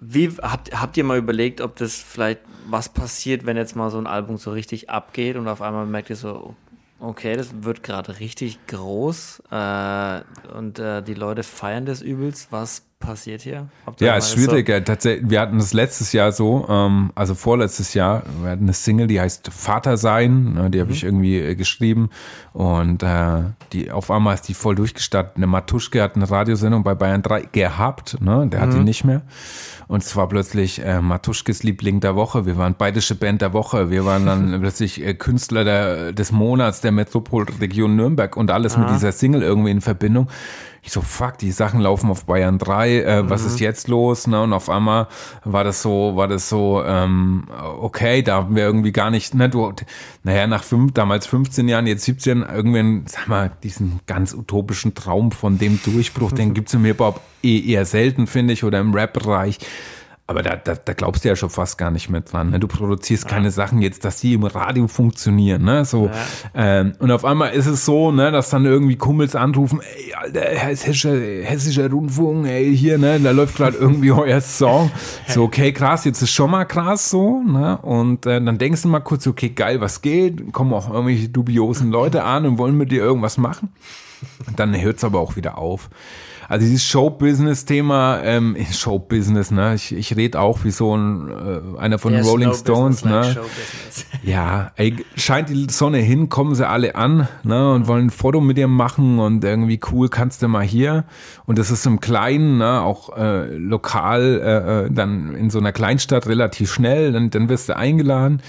Wie 0.00 0.30
habt, 0.40 0.72
habt 0.72 0.96
ihr 0.96 1.04
mal 1.04 1.18
überlegt, 1.18 1.60
ob 1.60 1.76
das 1.76 1.96
vielleicht 1.96 2.40
was 2.66 2.88
passiert, 2.88 3.44
wenn 3.44 3.58
jetzt 3.58 3.76
mal 3.76 3.90
so 3.90 3.98
ein 3.98 4.06
Album 4.06 4.38
so 4.38 4.52
richtig 4.52 4.88
abgeht 4.88 5.36
und 5.36 5.48
auf 5.48 5.60
einmal 5.60 5.84
merkt 5.84 6.08
ihr 6.08 6.16
so, 6.16 6.54
okay, 6.98 7.36
das 7.36 7.50
wird 7.62 7.82
gerade 7.82 8.20
richtig 8.20 8.58
groß 8.68 9.42
äh, 9.50 10.20
und 10.56 10.78
äh, 10.78 11.02
die 11.02 11.12
Leute 11.12 11.42
feiern 11.42 11.84
das 11.84 12.00
übelst. 12.00 12.52
Was 12.52 12.85
passiert 12.98 13.42
hier? 13.42 13.68
Ja, 14.00 14.16
ist 14.16 14.32
schwierig. 14.32 14.68
So? 14.68 14.80
Tatsächlich, 14.80 15.30
wir 15.30 15.40
hatten 15.40 15.58
das 15.58 15.72
letztes 15.72 16.12
Jahr 16.12 16.32
so, 16.32 16.66
ähm, 16.68 17.12
also 17.14 17.34
vorletztes 17.34 17.94
Jahr, 17.94 18.22
wir 18.42 18.50
hatten 18.50 18.64
eine 18.64 18.72
Single, 18.72 19.06
die 19.06 19.20
heißt 19.20 19.50
Vater 19.52 19.96
sein, 19.96 20.54
ne, 20.54 20.70
die 20.70 20.80
habe 20.80 20.88
mhm. 20.88 20.94
ich 20.94 21.04
irgendwie 21.04 21.38
äh, 21.38 21.54
geschrieben 21.54 22.10
und 22.52 23.02
äh, 23.02 23.42
die 23.72 23.90
auf 23.90 24.10
einmal 24.10 24.34
ist 24.34 24.48
die 24.48 24.54
voll 24.54 24.74
durchgestartet. 24.74 25.36
Eine 25.36 25.46
Matuschke 25.46 26.02
hat 26.02 26.16
eine 26.16 26.30
Radiosendung 26.30 26.82
bei 26.82 26.94
Bayern 26.94 27.22
3 27.22 27.42
gehabt, 27.52 28.20
ne, 28.20 28.46
der 28.46 28.60
mhm. 28.60 28.64
hat 28.64 28.72
die 28.72 28.78
mhm. 28.78 28.84
nicht 28.84 29.04
mehr. 29.04 29.22
Und 29.88 30.02
es 30.02 30.16
war 30.16 30.28
plötzlich 30.28 30.84
äh, 30.84 31.00
Matuschkes 31.00 31.62
Liebling 31.62 32.00
der 32.00 32.16
Woche. 32.16 32.44
Wir 32.44 32.56
waren 32.56 32.74
bayerische 32.74 33.14
Band 33.14 33.40
der 33.40 33.52
Woche. 33.52 33.88
Wir 33.88 34.04
waren 34.04 34.26
dann 34.26 34.60
plötzlich 34.60 35.04
äh, 35.04 35.14
Künstler 35.14 35.64
der, 35.64 36.12
des 36.12 36.32
Monats 36.32 36.80
der 36.80 36.90
Metropolregion 36.90 37.94
Nürnberg 37.94 38.36
und 38.36 38.50
alles 38.50 38.74
Aha. 38.74 38.82
mit 38.82 38.90
dieser 38.94 39.12
Single 39.12 39.42
irgendwie 39.42 39.70
in 39.70 39.80
Verbindung. 39.80 40.28
Ich 40.86 40.92
so, 40.92 41.00
fuck, 41.00 41.36
die 41.38 41.50
Sachen 41.50 41.80
laufen 41.80 42.08
auf 42.10 42.26
Bayern 42.26 42.58
3, 42.58 43.00
äh, 43.00 43.22
mhm. 43.24 43.28
was 43.28 43.44
ist 43.44 43.58
jetzt 43.58 43.88
los? 43.88 44.28
Ne? 44.28 44.40
Und 44.40 44.52
auf 44.52 44.70
einmal 44.70 45.08
war 45.42 45.64
das 45.64 45.82
so, 45.82 46.12
war 46.14 46.28
das 46.28 46.48
so, 46.48 46.80
ähm, 46.86 47.48
okay, 47.80 48.22
da 48.22 48.36
haben 48.36 48.54
wir 48.54 48.62
irgendwie 48.62 48.92
gar 48.92 49.10
nicht, 49.10 49.34
ne, 49.34 49.48
du, 49.48 49.72
naja, 50.22 50.46
nach 50.46 50.62
fünf, 50.62 50.92
damals 50.92 51.26
15 51.26 51.66
Jahren, 51.66 51.88
jetzt 51.88 52.04
17, 52.04 52.42
irgendwann, 52.42 53.02
sag 53.06 53.26
mal, 53.26 53.50
diesen 53.64 53.98
ganz 54.06 54.32
utopischen 54.32 54.94
Traum 54.94 55.32
von 55.32 55.58
dem 55.58 55.80
Durchbruch, 55.82 56.30
den 56.30 56.54
gibt's 56.54 56.72
im 56.72 56.84
Hip-Hop 56.84 57.20
eh 57.42 57.68
eher 57.68 57.84
selten, 57.84 58.28
finde 58.28 58.52
ich, 58.52 58.62
oder 58.62 58.78
im 58.78 58.94
Rap-Bereich. 58.94 59.58
Aber 60.28 60.42
da, 60.42 60.56
da, 60.56 60.74
da 60.74 60.92
glaubst 60.92 61.24
du 61.24 61.28
ja 61.28 61.36
schon 61.36 61.50
fast 61.50 61.78
gar 61.78 61.92
nicht 61.92 62.10
mehr 62.10 62.20
dran. 62.20 62.50
Ne? 62.50 62.58
Du 62.58 62.66
produzierst 62.66 63.24
ja. 63.24 63.30
keine 63.30 63.52
Sachen 63.52 63.80
jetzt, 63.80 64.04
dass 64.04 64.20
die 64.20 64.34
im 64.34 64.42
Radio 64.42 64.88
funktionieren. 64.88 65.62
Ne? 65.62 65.84
So, 65.84 66.06
ja. 66.06 66.12
ähm, 66.54 66.94
und 66.98 67.12
auf 67.12 67.24
einmal 67.24 67.52
ist 67.52 67.66
es 67.66 67.84
so, 67.84 68.10
ne, 68.10 68.32
dass 68.32 68.50
dann 68.50 68.64
irgendwie 68.64 68.96
Kumpels 68.96 69.36
anrufen, 69.36 69.80
ey, 69.80 70.14
Alter, 70.14 70.40
hessischer, 70.40 71.14
hessischer 71.14 71.88
Rundfunk, 71.88 72.48
ey, 72.48 72.76
hier, 72.76 72.98
ne, 72.98 73.20
da 73.20 73.30
läuft 73.30 73.56
gerade 73.56 73.76
irgendwie 73.76 74.10
euer 74.12 74.40
Song. 74.40 74.90
So, 75.28 75.44
okay, 75.44 75.72
krass, 75.72 76.04
jetzt 76.04 76.20
ist 76.20 76.32
schon 76.32 76.50
mal 76.50 76.64
krass 76.64 77.08
so. 77.08 77.42
Ne? 77.42 77.78
Und 77.78 78.26
äh, 78.26 78.42
dann 78.42 78.58
denkst 78.58 78.82
du 78.82 78.88
mal 78.88 79.00
kurz, 79.00 79.28
okay, 79.28 79.50
geil, 79.50 79.80
was 79.80 80.02
geht? 80.02 80.52
Kommen 80.52 80.74
auch 80.74 80.92
irgendwelche 80.92 81.28
dubiosen 81.28 81.92
Leute 81.92 82.24
an 82.24 82.46
und 82.46 82.58
wollen 82.58 82.76
mit 82.76 82.90
dir 82.90 83.00
irgendwas 83.00 83.38
machen. 83.38 83.68
Dann 84.56 84.80
hört 84.80 84.96
es 84.96 85.04
aber 85.04 85.20
auch 85.20 85.36
wieder 85.36 85.56
auf. 85.58 85.88
Also 86.48 86.64
dieses 86.64 86.84
Show-Business-Thema, 86.84 88.20
ähm, 88.22 88.56
Show-Business, 88.72 89.50
ne? 89.50 89.74
Ich, 89.74 89.92
ich 89.94 90.16
rede 90.16 90.40
auch 90.40 90.64
wie 90.64 90.70
so 90.70 90.96
ein 90.96 91.30
äh, 91.30 91.78
einer 91.78 91.98
von 91.98 92.12
den 92.12 92.24
Rolling 92.24 92.48
no 92.48 92.54
Stones, 92.54 93.04
ne? 93.04 93.20
Like 93.20 93.38
ja, 94.22 94.72
ey, 94.76 95.04
scheint 95.16 95.48
die 95.48 95.66
Sonne 95.70 95.98
hin, 95.98 96.28
kommen 96.28 96.54
sie 96.54 96.68
alle 96.68 96.94
an, 96.94 97.28
ne? 97.42 97.72
Und 97.72 97.86
wollen 97.86 98.06
ein 98.06 98.10
Foto 98.10 98.40
mit 98.40 98.56
dir 98.56 98.68
machen 98.68 99.18
und 99.18 99.44
irgendwie 99.44 99.80
cool, 99.90 100.08
kannst 100.08 100.42
du 100.42 100.48
mal 100.48 100.64
hier. 100.64 101.04
Und 101.46 101.58
das 101.58 101.70
ist 101.70 101.86
im 101.86 102.00
Kleinen, 102.00 102.58
ne? 102.58 102.82
Auch 102.82 103.16
äh, 103.16 103.56
lokal, 103.56 104.40
äh, 104.42 104.84
äh 104.86 104.90
dann 104.90 105.34
in 105.34 105.50
so 105.50 105.58
einer 105.58 105.72
Kleinstadt 105.72 106.26
relativ 106.26 106.72
schnell, 106.72 107.12
dann, 107.12 107.30
dann 107.30 107.48
wirst 107.48 107.68
du 107.68 107.76
eingeladen 107.76 108.42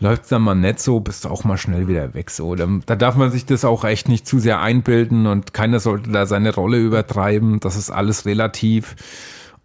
läuft 0.00 0.24
es 0.24 0.28
dann 0.28 0.42
mal 0.42 0.54
nett 0.54 0.80
so, 0.80 1.00
bist 1.00 1.24
du 1.24 1.28
auch 1.28 1.44
mal 1.44 1.56
schnell 1.56 1.88
wieder 1.88 2.14
weg. 2.14 2.30
So. 2.30 2.54
Da, 2.54 2.68
da, 2.86 2.96
darf 2.96 3.16
man 3.16 3.30
sich 3.30 3.46
das 3.46 3.64
auch 3.64 3.84
echt 3.84 4.08
nicht 4.08 4.26
zu 4.26 4.38
sehr 4.38 4.60
einbilden 4.60 5.26
und 5.26 5.54
keiner 5.54 5.80
sollte 5.80 6.10
da 6.10 6.26
seine 6.26 6.54
Rolle 6.54 6.78
übertreiben. 6.78 7.60
Das 7.60 7.76
ist 7.76 7.90
alles 7.90 8.26
relativ. 8.26 8.96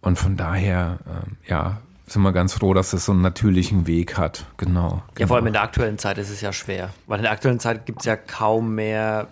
Und 0.00 0.18
von 0.18 0.36
daher, 0.36 0.98
äh, 1.06 1.50
ja, 1.50 1.80
sind 2.06 2.22
wir 2.22 2.32
ganz 2.32 2.54
froh, 2.54 2.74
dass 2.74 2.92
es 2.92 3.04
so 3.04 3.12
einen 3.12 3.20
natürlichen 3.20 3.86
Weg 3.86 4.18
hat. 4.18 4.46
Genau. 4.56 5.02
Ja, 5.18 5.26
vor 5.26 5.36
allem 5.36 5.46
in 5.46 5.52
der 5.52 5.62
aktuellen 5.62 5.98
Zeit 5.98 6.18
ist 6.18 6.30
es 6.30 6.40
ja 6.40 6.52
schwer. 6.52 6.90
Weil 7.06 7.18
in 7.18 7.22
der 7.24 7.32
aktuellen 7.32 7.60
Zeit 7.60 7.86
gibt 7.86 8.00
es 8.00 8.06
ja 8.06 8.16
kaum 8.16 8.74
mehr, 8.74 9.28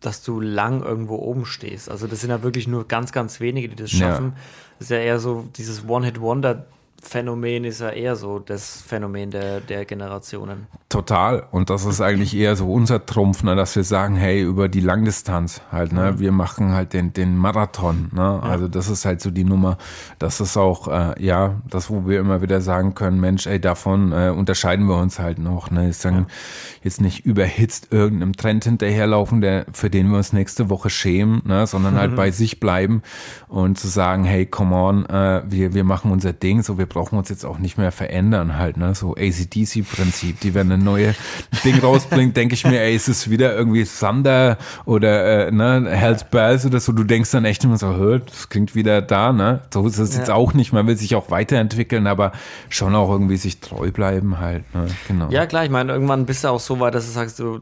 dass 0.00 0.22
du 0.22 0.40
lang 0.40 0.82
irgendwo 0.82 1.16
oben 1.16 1.44
stehst. 1.44 1.90
Also 1.90 2.06
das 2.06 2.20
sind 2.20 2.30
ja 2.30 2.42
wirklich 2.42 2.66
nur 2.66 2.88
ganz, 2.88 3.12
ganz 3.12 3.38
wenige, 3.40 3.68
die 3.68 3.76
das 3.76 3.90
schaffen. 3.90 4.26
Ja. 4.26 4.40
Das 4.78 4.86
ist 4.86 4.90
ja 4.90 4.98
eher 4.98 5.20
so 5.20 5.48
dieses 5.56 5.86
One-Hit-Wonder- 5.86 6.64
Phänomen 7.02 7.64
ist 7.64 7.80
ja 7.80 7.90
eher 7.90 8.14
so 8.16 8.38
das 8.38 8.82
Phänomen 8.82 9.30
der, 9.30 9.60
der 9.60 9.84
Generationen. 9.84 10.66
Total. 10.88 11.46
Und 11.50 11.70
das 11.70 11.84
ist 11.84 12.00
eigentlich 12.00 12.36
eher 12.36 12.56
so 12.56 12.70
unser 12.72 13.04
Trumpf, 13.06 13.42
ne, 13.42 13.56
dass 13.56 13.74
wir 13.74 13.84
sagen, 13.84 14.16
hey, 14.16 14.42
über 14.42 14.68
die 14.68 14.80
Langdistanz 14.80 15.62
halt, 15.72 15.92
ne, 15.92 16.18
wir 16.18 16.32
machen 16.32 16.72
halt 16.72 16.92
den, 16.92 17.12
den 17.12 17.36
Marathon, 17.36 18.10
ne, 18.12 18.42
also 18.42 18.68
das 18.68 18.88
ist 18.88 19.04
halt 19.04 19.20
so 19.20 19.30
die 19.30 19.44
Nummer. 19.44 19.78
Das 20.18 20.40
ist 20.40 20.56
auch, 20.56 20.88
äh, 20.88 21.24
ja, 21.24 21.60
das, 21.68 21.90
wo 21.90 22.06
wir 22.06 22.20
immer 22.20 22.42
wieder 22.42 22.60
sagen 22.60 22.94
können, 22.94 23.20
Mensch, 23.20 23.46
ey, 23.46 23.60
davon 23.60 24.12
äh, 24.12 24.32
unterscheiden 24.36 24.86
wir 24.86 24.96
uns 24.96 25.18
halt 25.18 25.38
noch, 25.38 25.70
ne, 25.70 25.88
ist 25.88 26.04
dann 26.04 26.26
jetzt 26.82 27.00
nicht 27.00 27.26
überhitzt 27.26 27.88
irgendeinem 27.90 28.36
Trend 28.36 28.64
hinterherlaufen, 28.64 29.40
der, 29.40 29.66
für 29.72 29.90
den 29.90 30.08
wir 30.10 30.16
uns 30.16 30.32
nächste 30.32 30.70
Woche 30.70 30.90
schämen, 30.90 31.42
ne, 31.44 31.66
sondern 31.66 31.96
halt 31.96 32.16
bei 32.16 32.30
sich 32.30 32.60
bleiben 32.60 33.02
und 33.48 33.78
zu 33.78 33.88
sagen, 33.88 34.24
hey, 34.24 34.46
come 34.46 34.74
on, 34.74 35.06
äh, 35.06 35.42
wir, 35.46 35.74
wir 35.74 35.84
machen 35.84 36.10
unser 36.10 36.32
Ding, 36.32 36.62
so, 36.62 36.78
wir 36.78 36.86
brauchen 36.86 37.18
uns 37.18 37.28
jetzt 37.28 37.44
auch 37.44 37.58
nicht 37.58 37.76
mehr 37.76 37.92
verändern 37.92 38.56
halt, 38.56 38.76
ne, 38.76 38.94
so 38.94 39.14
ACDC-Prinzip, 39.14 40.40
die 40.40 40.54
werden 40.54 40.72
eine 40.72 40.82
neue 40.82 41.14
Ding 41.64 41.78
rausbringt, 41.80 42.36
denke 42.36 42.54
ich 42.54 42.64
mir, 42.64 42.80
ey, 42.80 42.94
ist 42.94 43.08
es 43.08 43.28
wieder 43.28 43.54
irgendwie 43.54 43.84
Thunder 43.84 44.56
oder 44.84 45.48
äh, 45.48 45.50
ne, 45.50 45.88
Hells 45.90 46.24
Bells 46.24 46.66
oder 46.66 46.80
so. 46.80 46.92
Du 46.92 47.04
denkst 47.04 47.30
dann 47.30 47.44
echt 47.44 47.64
immer 47.64 47.76
so, 47.76 48.18
das 48.18 48.48
klingt 48.48 48.74
wieder 48.74 49.02
da, 49.02 49.32
ne? 49.32 49.60
So 49.72 49.86
ist 49.86 49.98
es 49.98 50.14
ja. 50.14 50.20
jetzt 50.20 50.30
auch 50.30 50.54
nicht. 50.54 50.72
Man 50.72 50.86
will 50.86 50.96
sich 50.96 51.14
auch 51.14 51.30
weiterentwickeln, 51.30 52.06
aber 52.06 52.32
schon 52.68 52.94
auch 52.94 53.10
irgendwie 53.10 53.36
sich 53.36 53.60
treu 53.60 53.90
bleiben 53.90 54.38
halt. 54.38 54.72
Ne? 54.74 54.86
Genau. 55.08 55.28
Ja, 55.30 55.46
klar, 55.46 55.64
ich 55.64 55.70
meine, 55.70 55.92
irgendwann 55.92 56.26
bist 56.26 56.44
du 56.44 56.48
auch 56.48 56.60
so 56.60 56.69
weit, 56.78 56.94
dass 56.94 57.06
du 57.06 57.12
sagst, 57.12 57.40
du, 57.40 57.60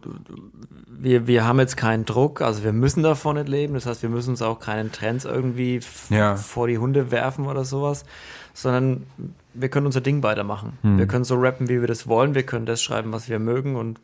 wir, 0.87 1.27
wir 1.27 1.45
haben 1.45 1.61
jetzt 1.61 1.77
keinen 1.77 2.05
Druck, 2.05 2.43
also 2.43 2.65
wir 2.65 2.73
müssen 2.73 3.03
davon 3.03 3.37
nicht 3.37 3.49
leben. 3.49 3.75
Das 3.75 3.87
heißt, 3.87 4.03
wir 4.03 4.11
müssen 4.11 4.31
uns 4.31 4.43
auch 4.43 4.59
keinen 4.59 4.93
Trends 4.93 5.25
irgendwie 5.25 5.81
ja. 6.11 6.37
vor 6.37 6.67
die 6.67 6.79
Hunde 6.79 7.11
werfen 7.11 7.47
oder 7.47 7.65
sowas, 7.65 8.05
sondern 8.53 9.07
wir 9.55 9.69
können 9.69 9.87
unser 9.87 10.01
Ding 10.01 10.23
weitermachen. 10.23 10.79
Hm. 10.83 10.99
Wir 10.99 11.07
können 11.07 11.25
so 11.25 11.37
rappen, 11.37 11.69
wie 11.69 11.81
wir 11.81 11.89
das 11.89 12.09
wollen. 12.09 12.35
Wir 12.35 12.43
können 12.43 12.67
das 12.67 12.83
schreiben, 12.83 13.13
was 13.13 13.29
wir 13.29 13.39
mögen 13.39 13.77
und 13.77 14.01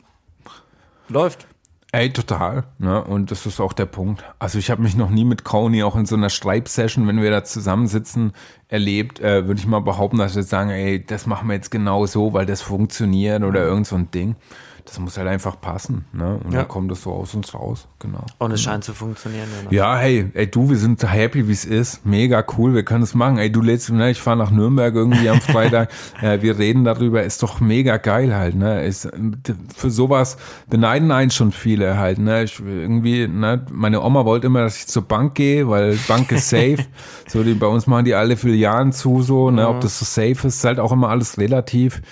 läuft. 1.08 1.46
Ey, 1.92 2.12
total. 2.12 2.64
Ne? 2.78 3.04
Und 3.04 3.30
das 3.30 3.46
ist 3.46 3.60
auch 3.60 3.72
der 3.72 3.86
Punkt. 3.86 4.24
Also 4.40 4.58
ich 4.58 4.68
habe 4.68 4.82
mich 4.82 4.96
noch 4.96 5.10
nie 5.10 5.24
mit 5.24 5.44
Coney 5.44 5.84
auch 5.84 5.94
in 5.94 6.06
so 6.06 6.16
einer 6.16 6.28
Schreibsession, 6.28 7.06
wenn 7.06 7.22
wir 7.22 7.30
da 7.30 7.44
zusammensitzen, 7.44 8.32
erlebt. 8.66 9.20
Äh, 9.20 9.46
Würde 9.46 9.60
ich 9.60 9.66
mal 9.68 9.80
behaupten, 9.80 10.18
dass 10.18 10.34
wir 10.34 10.42
sagen, 10.42 10.70
ey, 10.70 11.04
das 11.04 11.26
machen 11.26 11.46
wir 11.46 11.54
jetzt 11.54 11.70
genau 11.70 12.06
so, 12.06 12.32
weil 12.32 12.46
das 12.46 12.62
funktioniert 12.62 13.44
oder 13.44 13.64
irgend 13.64 13.86
so 13.86 13.94
ein 13.94 14.10
Ding 14.10 14.34
das 14.84 14.98
muss 14.98 15.16
halt 15.16 15.28
einfach 15.28 15.60
passen. 15.60 16.04
Ne? 16.12 16.38
Und 16.44 16.52
ja. 16.52 16.60
dann 16.60 16.68
kommt 16.68 16.90
das 16.90 17.02
so 17.02 17.12
aus 17.12 17.34
uns 17.34 17.54
raus. 17.54 17.88
Genau. 18.00 18.24
Und 18.38 18.52
es 18.52 18.60
genau. 18.60 18.72
scheint 18.72 18.84
zu 18.84 18.92
funktionieren. 18.92 19.48
Oder? 19.62 19.74
Ja, 19.74 19.96
hey, 19.96 20.30
ey, 20.34 20.50
du, 20.50 20.68
wir 20.68 20.76
sind 20.76 21.02
happy, 21.10 21.48
wie 21.48 21.52
es 21.52 21.64
ist. 21.64 22.04
Mega 22.04 22.44
cool, 22.58 22.74
wir 22.74 22.84
können 22.84 23.02
es 23.02 23.14
machen. 23.14 23.38
Ey, 23.38 23.50
du 23.50 23.62
lädst, 23.62 23.90
ne, 23.90 24.10
ich 24.10 24.20
fahre 24.20 24.36
nach 24.36 24.50
Nürnberg 24.50 24.94
irgendwie 24.94 25.28
am 25.30 25.40
Freitag. 25.40 25.90
äh, 26.20 26.42
wir 26.42 26.58
reden 26.58 26.84
darüber, 26.84 27.22
ist 27.22 27.42
doch 27.42 27.60
mega 27.60 27.96
geil 27.96 28.34
halt. 28.34 28.56
Ne? 28.56 28.84
Ist, 28.84 29.08
für 29.74 29.90
sowas 29.90 30.36
beneiden 30.68 31.10
einen 31.12 31.30
schon 31.30 31.52
viele 31.52 31.96
halt. 31.96 32.18
Ne? 32.18 32.44
Ich, 32.44 32.60
irgendwie, 32.60 33.26
ne? 33.26 33.64
meine 33.72 34.02
Oma 34.02 34.26
wollte 34.26 34.48
immer, 34.48 34.60
dass 34.60 34.76
ich 34.76 34.86
zur 34.86 35.02
Bank 35.02 35.34
gehe, 35.34 35.66
weil 35.68 35.98
Bank 36.08 36.30
ist 36.30 36.50
safe. 36.50 36.78
so, 37.26 37.42
die, 37.42 37.54
bei 37.54 37.66
uns 37.66 37.86
machen 37.86 38.04
die 38.04 38.14
alle 38.14 38.36
Filialen 38.36 38.92
zu, 38.92 39.22
so, 39.22 39.50
ne? 39.50 39.66
ob 39.66 39.80
das 39.80 39.98
so 39.98 40.04
safe 40.04 40.46
ist, 40.46 40.56
ist 40.56 40.64
halt 40.64 40.78
auch 40.78 40.92
immer 40.92 41.08
alles 41.08 41.38
relativ. 41.38 42.02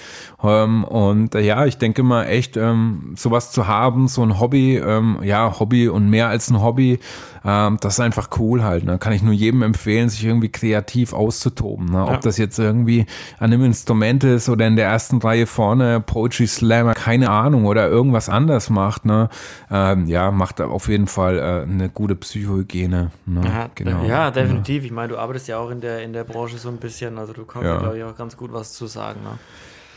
Ähm, 0.43 0.85
und 0.85 1.35
äh, 1.35 1.41
ja, 1.41 1.67
ich 1.67 1.79
denke 1.79 2.03
mal 2.03 2.25
echt, 2.25 2.57
ähm, 2.63 3.15
sowas 3.17 3.51
zu 3.51 3.67
haben, 3.67 4.09
so 4.09 4.23
ein 4.23 4.39
Hobby, 4.39 4.77
ähm, 4.77 5.19
ja, 5.23 5.59
Hobby 5.59 5.89
und 5.89 6.09
mehr 6.09 6.29
als 6.29 6.51
ein 6.51 6.63
Hobby, 6.63 7.01
ähm, 7.45 7.79
das 7.81 7.95
ist 7.95 8.01
einfach 8.01 8.29
cool 8.39 8.63
halt. 8.63 8.85
Ne? 8.85 8.99
Kann 8.99 9.13
ich 9.13 9.23
nur 9.23 9.35
jedem 9.35 9.63
empfehlen, 9.63 10.09
sich 10.09 10.25
irgendwie 10.25 10.51
kreativ 10.51 11.13
auszutoben. 11.13 11.87
Ne? 11.87 11.99
Ja. 11.99 12.15
Ob 12.15 12.21
das 12.21 12.39
jetzt 12.39 12.59
irgendwie 12.59 13.07
an 13.39 13.53
einem 13.53 13.65
Instrument 13.65 14.25
ist 14.25 14.49
oder 14.49 14.67
in 14.67 14.77
der 14.77 14.87
ersten 14.87 15.19
Reihe 15.19 15.47
vorne 15.47 16.01
Poetry 16.01 16.47
Slammer, 16.47 16.95
keine 16.95 17.31
Ahnung, 17.31 17.67
oder 17.67 17.89
irgendwas 17.89 18.29
anders 18.29 18.71
macht. 18.71 19.05
Ne? 19.05 19.29
Ähm, 19.71 20.07
ja, 20.07 20.31
macht 20.31 20.61
auf 20.61 20.89
jeden 20.89 21.07
Fall 21.07 21.39
äh, 21.39 21.71
eine 21.71 21.89
gute 21.89 22.15
Psychohygiene. 22.15 23.11
Ne? 23.27 23.41
Ja, 23.45 23.71
genau. 23.75 24.05
ja, 24.05 24.31
definitiv. 24.31 24.85
Ich 24.85 24.93
meine, 24.93 25.09
du 25.09 25.19
arbeitest 25.19 25.49
ja 25.49 25.59
auch 25.59 25.71
in 25.71 25.81
der, 25.81 26.03
in 26.03 26.13
der 26.13 26.25
Branche 26.25 26.59
so 26.59 26.69
ein 26.69 26.77
bisschen, 26.77 27.19
also 27.19 27.33
du 27.33 27.45
kannst 27.45 27.67
ja. 27.67 27.79
glaube 27.79 27.99
ich, 27.99 28.05
auch 28.05 28.17
ganz 28.17 28.37
gut 28.37 28.53
was 28.53 28.73
zu 28.73 28.87
sagen. 28.87 29.21
Ne? 29.25 29.39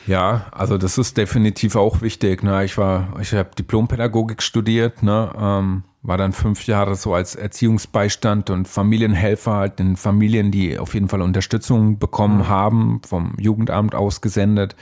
Ja, 0.08 0.46
also 0.52 0.78
das 0.78 0.98
ist 0.98 1.18
definitiv 1.18 1.76
auch 1.76 2.02
wichtig. 2.02 2.44
Ne? 2.44 2.64
Ich 2.64 2.78
war, 2.78 3.08
ich 3.22 3.34
habe 3.34 3.50
Diplompädagogik 3.58 4.42
studiert, 4.42 5.04
ne? 5.04 5.32
Ähm, 5.38 5.84
war 6.08 6.18
dann 6.18 6.34
fünf 6.34 6.68
Jahre 6.68 6.96
so 6.96 7.16
als 7.16 7.34
Erziehungsbeistand 7.34 8.52
und 8.52 8.68
Familienhelfer 8.68 9.54
halt 9.54 9.80
in 9.80 9.96
Familien, 9.96 10.52
die 10.52 10.78
auf 10.78 10.94
jeden 10.94 11.10
Fall 11.10 11.22
Unterstützung 11.22 11.98
bekommen 11.98 12.40
mhm. 12.40 12.50
haben, 12.50 13.02
vom 13.08 13.34
Jugendamt 13.40 13.96
ausgesendet. 13.96 14.76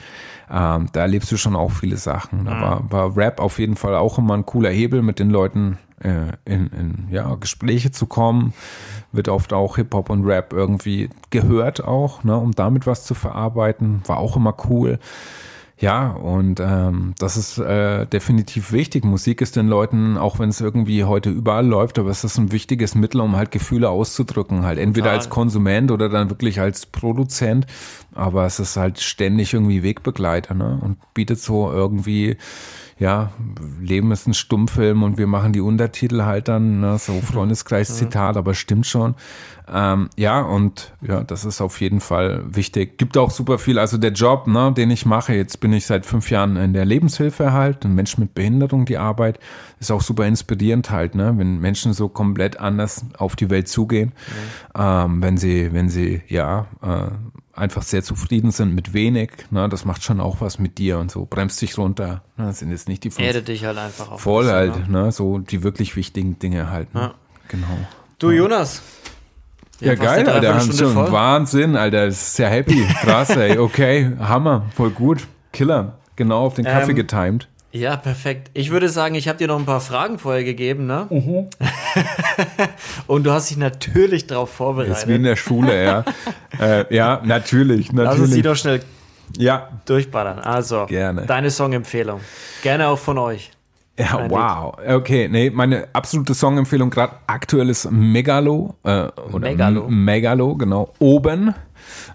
Ähm, 0.50 0.88
da 0.92 1.00
erlebst 1.00 1.32
du 1.32 1.38
schon 1.38 1.56
auch 1.56 1.70
viele 1.72 1.96
Sachen. 1.96 2.44
Da 2.44 2.54
mhm. 2.54 2.60
war, 2.60 2.92
war 2.92 3.16
Rap 3.16 3.40
auf 3.40 3.58
jeden 3.58 3.76
Fall 3.76 3.94
auch 3.94 4.18
immer 4.18 4.34
ein 4.34 4.44
cooler 4.44 4.70
Hebel, 4.70 5.00
mit 5.00 5.18
den 5.18 5.30
Leuten 5.30 5.78
äh, 6.04 6.32
in, 6.44 6.68
in 6.68 7.08
ja, 7.10 7.34
Gespräche 7.34 7.90
zu 7.90 8.06
kommen 8.06 8.52
wird 9.12 9.28
oft 9.28 9.52
auch 9.52 9.76
Hip-Hop 9.76 10.10
und 10.10 10.24
Rap 10.24 10.52
irgendwie 10.52 11.08
gehört 11.30 11.84
auch, 11.84 12.24
ne, 12.24 12.36
um 12.36 12.52
damit 12.52 12.86
was 12.86 13.04
zu 13.04 13.14
verarbeiten. 13.14 14.02
War 14.06 14.18
auch 14.18 14.36
immer 14.36 14.54
cool. 14.68 14.98
Ja, 15.76 16.12
und 16.12 16.60
ähm, 16.60 17.14
das 17.18 17.36
ist 17.36 17.58
äh, 17.58 18.06
definitiv 18.06 18.70
wichtig. 18.70 19.04
Musik 19.04 19.40
ist 19.40 19.56
den 19.56 19.66
Leuten, 19.66 20.16
auch 20.16 20.38
wenn 20.38 20.48
es 20.48 20.60
irgendwie 20.60 21.02
heute 21.02 21.30
überall 21.30 21.66
läuft, 21.66 21.98
aber 21.98 22.10
es 22.10 22.22
ist 22.22 22.38
ein 22.38 22.52
wichtiges 22.52 22.94
Mittel, 22.94 23.20
um 23.20 23.34
halt 23.34 23.50
Gefühle 23.50 23.90
auszudrücken. 23.90 24.62
Halt 24.64 24.78
entweder 24.78 25.06
Total. 25.06 25.18
als 25.18 25.30
Konsument 25.30 25.90
oder 25.90 26.08
dann 26.08 26.30
wirklich 26.30 26.60
als 26.60 26.86
Produzent. 26.86 27.66
Aber 28.14 28.46
es 28.46 28.60
ist 28.60 28.76
halt 28.76 29.00
ständig 29.00 29.52
irgendwie 29.52 29.82
Wegbegleiter 29.82 30.54
ne? 30.54 30.78
und 30.80 30.96
bietet 31.12 31.40
so 31.40 31.70
irgendwie 31.72 32.36
ja, 32.98 33.32
Leben 33.80 34.12
ist 34.12 34.28
ein 34.28 34.34
Stummfilm 34.34 35.02
und 35.02 35.18
wir 35.18 35.26
machen 35.26 35.52
die 35.52 35.60
Untertitel 35.60 36.22
halt 36.22 36.48
dann, 36.48 36.80
ne, 36.80 36.98
so 36.98 37.20
Freundeskreis-Zitat, 37.20 38.36
aber 38.36 38.54
stimmt 38.54 38.86
schon. 38.86 39.14
Ähm, 39.72 40.10
ja, 40.16 40.42
und 40.42 40.92
ja, 41.00 41.24
das 41.24 41.44
ist 41.44 41.60
auf 41.60 41.80
jeden 41.80 42.00
Fall 42.00 42.44
wichtig. 42.46 42.98
Gibt 42.98 43.16
auch 43.16 43.30
super 43.30 43.58
viel, 43.58 43.78
also 43.78 43.96
der 43.96 44.12
Job, 44.12 44.46
ne, 44.46 44.72
den 44.76 44.90
ich 44.90 45.06
mache, 45.06 45.34
jetzt 45.34 45.58
bin 45.60 45.72
ich 45.72 45.86
seit 45.86 46.06
fünf 46.06 46.30
Jahren 46.30 46.56
in 46.56 46.72
der 46.72 46.84
Lebenshilfe 46.84 47.52
halt, 47.52 47.84
ein 47.84 47.94
Mensch 47.94 48.18
mit 48.18 48.34
Behinderung, 48.34 48.84
die 48.84 48.98
Arbeit, 48.98 49.40
ist 49.80 49.90
auch 49.90 50.02
super 50.02 50.26
inspirierend 50.26 50.90
halt, 50.90 51.14
ne, 51.14 51.34
wenn 51.36 51.60
Menschen 51.60 51.94
so 51.94 52.08
komplett 52.08 52.60
anders 52.60 53.06
auf 53.18 53.36
die 53.36 53.50
Welt 53.50 53.68
zugehen, 53.68 54.12
mhm. 54.74 54.80
ähm, 54.80 55.22
wenn 55.22 55.36
sie, 55.36 55.72
wenn 55.72 55.88
sie, 55.88 56.22
ja, 56.28 56.66
äh, 56.82 57.10
einfach 57.56 57.82
sehr 57.82 58.02
zufrieden 58.02 58.50
sind 58.50 58.74
mit 58.74 58.92
wenig. 58.92 59.30
Ne, 59.50 59.68
das 59.68 59.84
macht 59.84 60.02
schon 60.02 60.20
auch 60.20 60.40
was 60.40 60.58
mit 60.58 60.78
dir 60.78 60.98
und 60.98 61.10
so. 61.10 61.26
Bremst 61.26 61.60
dich 61.62 61.78
runter. 61.78 62.22
Ne, 62.36 62.46
das 62.46 62.60
sind 62.60 62.70
jetzt 62.70 62.88
nicht 62.88 63.04
die 63.04 63.10
Erde 63.16 63.42
dich 63.42 63.64
halt 63.64 63.78
einfach 63.78 64.12
auch. 64.12 64.20
Voll 64.20 64.44
bisschen, 64.44 64.56
halt, 64.56 64.88
ne? 64.88 65.12
so 65.12 65.38
die 65.38 65.62
wirklich 65.62 65.96
wichtigen 65.96 66.38
Dinge 66.38 66.70
halt. 66.70 66.94
Ne? 66.94 67.00
Ja. 67.00 67.14
Genau. 67.48 67.66
Du, 68.18 68.30
Jonas. 68.30 68.82
Ja, 69.80 69.88
ja 69.88 69.94
geil, 69.96 70.28
Alter. 70.28 70.54
Haben 70.54 70.72
schon. 70.72 70.94
Wahnsinn, 70.94 71.76
Alter. 71.76 72.06
Das 72.06 72.28
ist 72.28 72.38
ja 72.38 72.48
happy. 72.48 72.86
Krass, 73.02 73.30
ey. 73.30 73.58
Okay, 73.58 74.12
Hammer. 74.18 74.66
Voll 74.74 74.90
gut. 74.90 75.26
Killer. 75.52 75.98
Genau 76.16 76.46
auf 76.46 76.54
den 76.54 76.64
Kaffee 76.64 76.90
ähm, 76.90 76.96
getimed. 76.96 77.48
Ja, 77.74 77.96
perfekt. 77.96 78.52
Ich 78.54 78.70
würde 78.70 78.88
sagen, 78.88 79.16
ich 79.16 79.26
habe 79.26 79.36
dir 79.36 79.48
noch 79.48 79.58
ein 79.58 79.66
paar 79.66 79.80
Fragen 79.80 80.20
vorher 80.20 80.44
gegeben, 80.44 80.86
ne? 80.86 81.08
Mhm. 81.10 81.48
Und 83.08 83.24
du 83.24 83.32
hast 83.32 83.50
dich 83.50 83.56
natürlich 83.56 84.28
darauf 84.28 84.50
vorbereitet. 84.50 84.98
ist 84.98 85.08
wie 85.08 85.16
in 85.16 85.24
der 85.24 85.34
Schule, 85.34 85.84
ja. 85.84 86.04
äh, 86.60 86.94
ja, 86.94 87.20
natürlich, 87.24 87.90
natürlich. 87.92 87.96
Lass 87.96 88.20
uns 88.20 88.30
die 88.30 88.42
doch 88.42 88.54
schnell 88.54 88.80
ja. 89.36 89.70
durchballern. 89.86 90.38
Also, 90.38 90.86
Gerne. 90.86 91.26
deine 91.26 91.50
Songempfehlung. 91.50 92.20
Gerne 92.62 92.86
auch 92.86 92.98
von 92.98 93.18
euch. 93.18 93.50
Ja, 93.98 94.18
Ein 94.18 94.30
wow. 94.30 94.76
Lied. 94.78 94.94
Okay, 94.94 95.28
nee, 95.28 95.50
meine 95.50 95.88
absolute 95.92 96.32
Songempfehlung 96.32 96.90
gerade 96.90 97.16
aktuell 97.26 97.70
ist 97.70 97.90
Megalo. 97.90 98.76
Äh, 98.84 99.08
oder 99.32 99.50
Megalo. 99.50 99.88
Megalo, 99.88 100.54
genau. 100.54 100.92
Oben. 101.00 101.52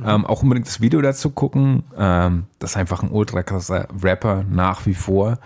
Ähm, 0.05 0.26
auch 0.26 0.43
unbedingt 0.43 0.67
das 0.67 0.82
Video 0.82 1.01
dazu 1.01 1.30
gucken. 1.30 1.84
Ähm, 1.97 2.45
das 2.59 2.72
ist 2.72 2.78
einfach 2.78 3.03
ein 3.03 3.11
ultra 3.11 3.43
krasser 3.43 3.88
Rapper 4.01 4.43
nach 4.49 4.86
wie 4.86 4.93
vor. 4.93 5.39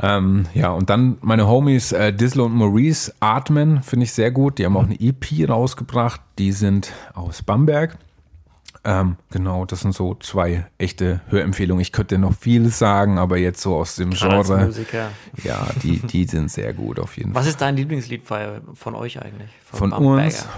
Ähm, 0.00 0.46
ja, 0.54 0.70
und 0.70 0.90
dann 0.90 1.18
meine 1.20 1.46
Homies 1.46 1.92
äh, 1.92 2.12
Dizzle 2.12 2.42
und 2.42 2.54
Maurice 2.54 3.14
Atmen 3.20 3.82
finde 3.82 4.04
ich 4.04 4.12
sehr 4.12 4.30
gut. 4.30 4.58
Die 4.58 4.64
haben 4.64 4.76
auch 4.76 4.84
eine 4.84 5.00
EP 5.00 5.48
rausgebracht. 5.48 6.20
Die 6.38 6.52
sind 6.52 6.92
aus 7.14 7.42
Bamberg. 7.42 7.96
Ähm, 8.84 9.16
genau, 9.30 9.64
das 9.64 9.80
sind 9.80 9.94
so 9.94 10.16
zwei 10.16 10.66
echte 10.76 11.20
Hörempfehlungen. 11.28 11.80
Ich 11.80 11.92
könnte 11.92 12.18
noch 12.18 12.34
viel 12.34 12.68
sagen, 12.70 13.16
aber 13.16 13.38
jetzt 13.38 13.60
so 13.60 13.76
aus 13.76 13.94
dem 13.94 14.10
Genre. 14.10 14.64
Musiker. 14.64 15.10
Ja, 15.44 15.68
die, 15.84 16.00
die 16.00 16.24
sind 16.24 16.50
sehr 16.50 16.72
gut 16.72 16.98
auf 16.98 17.16
jeden 17.16 17.30
Was 17.30 17.34
Fall. 17.34 17.42
Was 17.42 17.48
ist 17.50 17.60
dein 17.60 17.76
Lieblingslied 17.76 18.22
von 18.26 18.94
euch 18.96 19.22
eigentlich? 19.22 19.50
Von, 19.64 19.90
von 19.90 20.04
uns? 20.04 20.48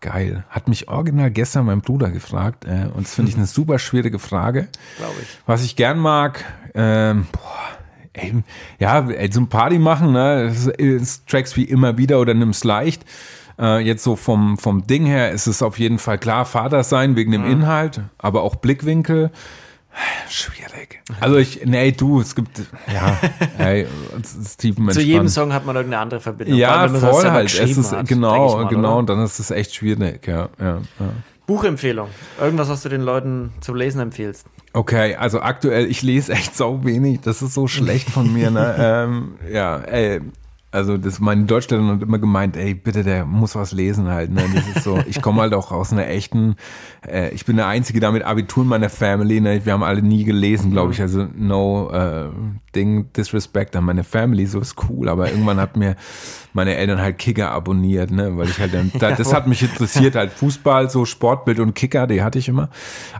Geil. 0.00 0.44
Hat 0.48 0.68
mich 0.68 0.88
original 0.88 1.30
gestern 1.30 1.66
mein 1.66 1.80
Bruder 1.80 2.10
gefragt. 2.10 2.64
Äh, 2.64 2.88
und 2.94 3.06
das 3.06 3.14
finde 3.14 3.30
ich 3.30 3.36
eine 3.36 3.46
super 3.46 3.78
schwierige 3.78 4.18
Frage. 4.18 4.68
Glaube 4.98 5.14
ich. 5.22 5.28
Was 5.46 5.64
ich 5.64 5.76
gern 5.76 5.98
mag, 5.98 6.44
ähm, 6.74 7.26
boah, 7.32 7.78
ey, 8.12 8.34
ja, 8.78 9.08
ey, 9.08 9.30
so 9.32 9.40
ein 9.40 9.48
Party 9.48 9.78
machen, 9.78 10.12
ne? 10.12 10.52
Tracks 11.26 11.56
wie 11.56 11.64
immer 11.64 11.98
wieder 11.98 12.20
oder 12.20 12.34
nimm's 12.34 12.64
leicht. 12.64 13.04
Äh, 13.58 13.80
jetzt 13.80 14.04
so 14.04 14.16
vom, 14.16 14.58
vom 14.58 14.86
Ding 14.86 15.06
her 15.06 15.30
ist 15.30 15.46
es 15.46 15.62
auf 15.62 15.78
jeden 15.78 15.98
Fall 15.98 16.18
klar, 16.18 16.44
Vater 16.44 16.84
sein 16.84 17.16
wegen 17.16 17.32
dem 17.32 17.44
mhm. 17.44 17.50
Inhalt, 17.50 18.00
aber 18.18 18.42
auch 18.42 18.56
Blickwinkel. 18.56 19.30
Schwierig. 20.28 21.00
Also 21.20 21.36
ich, 21.36 21.64
nee, 21.64 21.92
du, 21.92 22.20
es 22.20 22.34
gibt, 22.34 22.60
ja, 22.92 23.18
ey, 23.58 23.86
Steven 24.44 24.90
Zu 24.90 25.00
jedem 25.00 25.28
Song 25.28 25.52
hat 25.52 25.64
man 25.64 25.76
irgendeine 25.76 26.02
andere 26.02 26.20
Verbindung. 26.20 26.58
Ja, 26.58 26.76
allem, 26.76 26.96
voll 26.96 27.30
halt. 27.30 27.58
Es 27.58 27.76
ist, 27.76 27.92
hat, 27.92 28.06
genau, 28.06 28.56
mal, 28.56 28.68
genau, 28.68 28.98
und 28.98 29.08
dann 29.08 29.22
ist 29.24 29.38
es 29.38 29.50
echt 29.50 29.74
schwierig, 29.74 30.26
ja, 30.26 30.48
ja, 30.60 30.80
ja. 30.98 31.12
Buchempfehlung. 31.46 32.08
Irgendwas, 32.40 32.68
was 32.68 32.82
du 32.82 32.88
den 32.88 33.02
Leuten 33.02 33.52
zum 33.60 33.76
Lesen 33.76 34.00
empfiehlst. 34.00 34.46
Okay, 34.72 35.14
also 35.14 35.40
aktuell, 35.40 35.86
ich 35.86 36.02
lese 36.02 36.32
echt 36.32 36.56
so 36.56 36.84
wenig. 36.84 37.20
Das 37.20 37.40
ist 37.40 37.54
so 37.54 37.68
schlecht 37.68 38.10
von 38.10 38.32
mir. 38.32 38.50
Ne? 38.50 38.74
ähm, 38.78 39.34
ja, 39.50 39.78
ey, 39.78 40.20
also 40.76 40.98
das 40.98 41.20
meine 41.20 41.44
Deutschlehrerin 41.44 41.88
hat 41.88 42.02
immer 42.02 42.18
gemeint, 42.18 42.54
ey, 42.56 42.74
bitte, 42.74 43.02
der 43.02 43.24
muss 43.24 43.54
was 43.54 43.72
lesen 43.72 44.08
halt. 44.08 44.30
Ne? 44.30 44.44
Das 44.54 44.76
ist 44.76 44.84
so, 44.84 44.98
ich 45.08 45.22
komme 45.22 45.40
halt 45.40 45.54
auch 45.54 45.72
aus 45.72 45.90
einer 45.90 46.06
echten, 46.06 46.56
äh, 47.06 47.30
ich 47.30 47.46
bin 47.46 47.56
der 47.56 47.66
Einzige 47.66 47.98
da 47.98 48.12
mit 48.12 48.22
Abitur 48.24 48.62
in 48.62 48.68
meiner 48.68 48.90
Family. 48.90 49.40
Ne? 49.40 49.64
Wir 49.64 49.72
haben 49.72 49.82
alle 49.82 50.02
nie 50.02 50.24
gelesen, 50.24 50.70
glaube 50.70 50.92
ich. 50.92 51.00
Also 51.00 51.26
no 51.34 51.90
äh, 51.90 52.28
Ding, 52.74 53.10
Disrespect 53.14 53.74
an 53.74 53.84
meine 53.84 54.04
Family, 54.04 54.44
so 54.44 54.60
ist 54.60 54.76
cool. 54.88 55.08
Aber 55.08 55.30
irgendwann 55.30 55.58
hat 55.58 55.78
mir 55.78 55.96
meine 56.56 56.74
Eltern 56.74 57.00
halt 57.00 57.18
Kicker 57.18 57.50
abonniert, 57.50 58.10
ne? 58.10 58.36
Weil 58.36 58.48
ich 58.48 58.58
halt 58.58 58.74
dann, 58.74 58.90
da, 58.98 59.12
das 59.12 59.32
hat 59.32 59.46
mich 59.46 59.62
interessiert, 59.62 60.16
halt 60.16 60.32
Fußball, 60.32 60.90
so 60.90 61.04
Sportbild 61.04 61.60
und 61.60 61.74
Kicker, 61.74 62.06
die 62.06 62.22
hatte 62.22 62.38
ich 62.38 62.48
immer. 62.48 62.70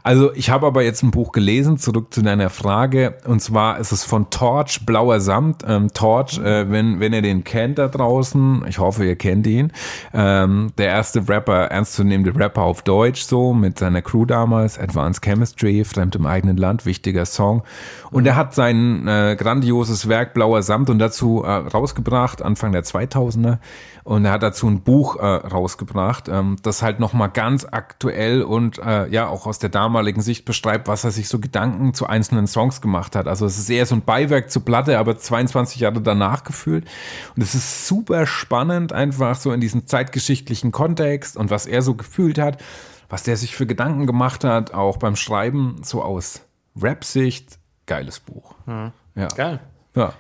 Also 0.03 0.33
ich 0.35 0.51
habe 0.51 0.67
aber 0.67 0.83
jetzt 0.83 1.03
ein 1.03 1.11
Buch 1.11 1.33
gelesen, 1.33 1.79
zurück 1.79 2.13
zu 2.13 2.23
deiner 2.23 2.51
Frage. 2.51 3.19
Und 3.27 3.41
zwar 3.41 3.79
ist 3.79 3.93
es 3.93 4.05
von 4.05 4.31
Torch, 4.31 4.85
Blauer 4.85 5.21
Samt. 5.21 5.63
Ähm, 5.67 5.93
Torch, 5.93 6.39
äh, 6.39 6.71
wenn, 6.71 6.99
wenn 6.99 7.13
ihr 7.13 7.23
den 7.23 7.45
kennt 7.47 7.79
da 7.79 7.89
draußen, 7.89 8.67
ich 8.69 8.79
hoffe, 8.79 9.07
ihr 9.07 9.17
kennt 9.17 9.47
ihn. 9.47 9.73
Ähm, 10.13 10.73
der 10.77 10.89
erste 10.89 11.27
Rapper, 11.27 11.69
ernstzunehmende 11.69 12.39
Rapper 12.39 12.63
auf 12.63 12.83
Deutsch, 12.83 13.23
so 13.23 13.55
mit 13.55 13.79
seiner 13.79 14.03
Crew 14.03 14.27
damals, 14.27 14.79
Advanced 14.79 15.25
Chemistry, 15.25 15.85
Fremd 15.85 16.15
im 16.17 16.27
eigenen 16.27 16.59
Land, 16.59 16.85
wichtiger 16.85 17.25
Song. 17.25 17.63
Und 18.11 18.27
er 18.27 18.37
hat 18.37 18.55
sein 18.55 19.09
äh, 19.09 19.37
grandioses 19.39 20.09
Werk 20.09 20.35
Blauer 20.35 20.63
Samt 20.63 20.91
und 20.91 20.99
dazu 20.99 21.43
äh, 21.43 21.51
rausgebracht, 21.51 22.43
Anfang 22.43 22.73
der 22.73 22.85
2000er. 22.85 23.59
Und 24.07 24.25
er 24.25 24.31
hat 24.31 24.45
dazu 24.45 24.69
ein 24.69 24.83
Buch 24.83 25.17
äh, 25.17 25.27
rausgebracht, 25.27 26.29
ähm, 26.29 26.59
das 26.63 26.81
halt 26.81 27.01
nochmal 27.01 27.29
ganz 27.29 27.67
aktuell 27.69 28.43
und 28.43 28.79
äh, 28.79 29.09
ja 29.09 29.27
auch 29.27 29.49
aus 29.49 29.59
der 29.59 29.69
damaligen 29.69 30.21
Sicht 30.21 30.45
beschreibt, 30.45 30.87
was 30.87 31.03
er 31.03 31.11
sich 31.11 31.29
so 31.29 31.41
Gedanken 31.41 31.93
zu 31.93 32.07
einzelnen 32.07 32.47
Songs 32.47 32.81
gemacht 32.81 33.17
hat. 33.17 33.27
Also 33.27 33.47
es 33.47 33.59
ist 33.59 33.69
eher 33.69 33.85
so 33.85 33.97
ein 33.97 34.03
Beiwerk 34.03 34.49
zur 34.53 34.65
Platte, 34.65 35.01
aber 35.01 35.19
22 35.19 35.81
Jahre 35.81 36.01
danach 36.01 36.45
gefühlt. 36.45 36.85
Und 37.37 37.43
es 37.43 37.55
ist 37.55 37.87
super 37.87 38.27
spannend, 38.27 38.93
einfach 38.95 39.37
so 39.37 39.53
in 39.53 39.61
diesem 39.61 39.87
zeitgeschichtlichen 39.87 40.73
Kontext 40.73 41.37
und 41.37 41.51
was 41.51 41.67
er 41.67 41.83
so 41.83 41.95
gefühlt 41.95 42.39
hat, 42.39 42.63
was 43.11 43.25
der 43.25 43.37
sich 43.37 43.55
für 43.55 43.67
Gedanken 43.67 44.07
gemacht 44.07 44.43
hat, 44.43 44.73
auch 44.73 44.97
beim 44.97 45.17
Schreiben, 45.17 45.81
so 45.83 46.03
aus 46.03 46.43
Rap-Sicht. 46.81 47.59
Geiles 47.85 48.21
Buch. 48.21 48.55
Ja. 48.67 49.29
Geil. 49.37 49.61
Ja. 49.95 50.15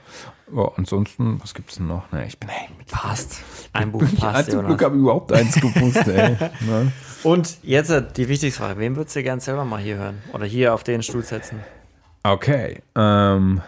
ja. 0.54 0.72
Ansonsten, 0.76 1.40
was 1.42 1.54
gibt's 1.54 1.76
denn 1.76 1.86
noch? 1.86 2.04
Na, 2.12 2.24
ich 2.24 2.38
bin 2.38 2.48
ey, 2.48 2.68
mit 2.78 2.88
Passt. 2.88 3.42
Ein 3.72 3.92
Buch 3.92 4.02
ja, 4.02 4.30
passt, 4.30 4.50
zum 4.50 4.66
Glück 4.66 4.82
habe 4.82 4.94
ich 4.94 5.02
überhaupt 5.02 5.32
eins 5.32 5.54
gewusst, 5.54 6.06
ey. 6.06 6.36
Ne? 6.60 6.92
Und 7.22 7.58
jetzt 7.62 7.90
äh, 7.90 8.02
die 8.16 8.28
wichtigste 8.28 8.60
Frage. 8.60 8.78
Wen 8.78 8.94
würdest 8.94 9.16
du 9.16 9.22
gern 9.22 9.40
selber 9.40 9.64
mal 9.64 9.80
hier 9.80 9.96
hören? 9.96 10.22
Oder 10.32 10.46
hier 10.46 10.72
auf 10.72 10.84
den 10.84 11.02
Stuhl 11.02 11.24
setzen? 11.24 11.60
Okay. 12.22 12.82
Ähm, 12.94 13.60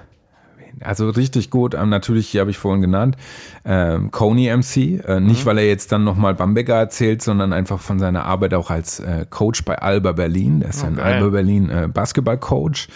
also 0.83 1.09
richtig 1.11 1.51
gut, 1.51 1.75
ähm, 1.75 1.89
natürlich, 1.89 2.29
hier 2.29 2.41
habe 2.41 2.51
ich 2.51 2.59
vorhin 2.59 2.81
genannt, 2.81 3.17
ähm, 3.65 4.11
Coney 4.11 4.55
MC. 4.55 5.05
Äh, 5.05 5.21
nicht, 5.21 5.47
weil 5.47 5.59
er 5.59 5.67
jetzt 5.67 5.93
dann 5.93 6.05
nochmal 6.05 6.35
Bamberger 6.35 6.77
erzählt, 6.77 7.23
sondern 7.23 7.53
einfach 7.53 7.81
von 7.81 7.99
seiner 7.99 8.25
Arbeit 8.25 8.55
auch 8.55 8.71
als 8.71 9.01
äh, 9.01 9.27
Coach 9.29 9.65
bei 9.65 9.79
Alba 9.79 10.13
Berlin. 10.13 10.63
Er 10.63 10.71
ist 10.71 10.85
ein 10.85 10.97
geil. 10.97 11.15
Alba 11.15 11.29
Berlin 11.29 11.71
äh, 11.71 11.89
Basketball-Coach. 11.93 12.89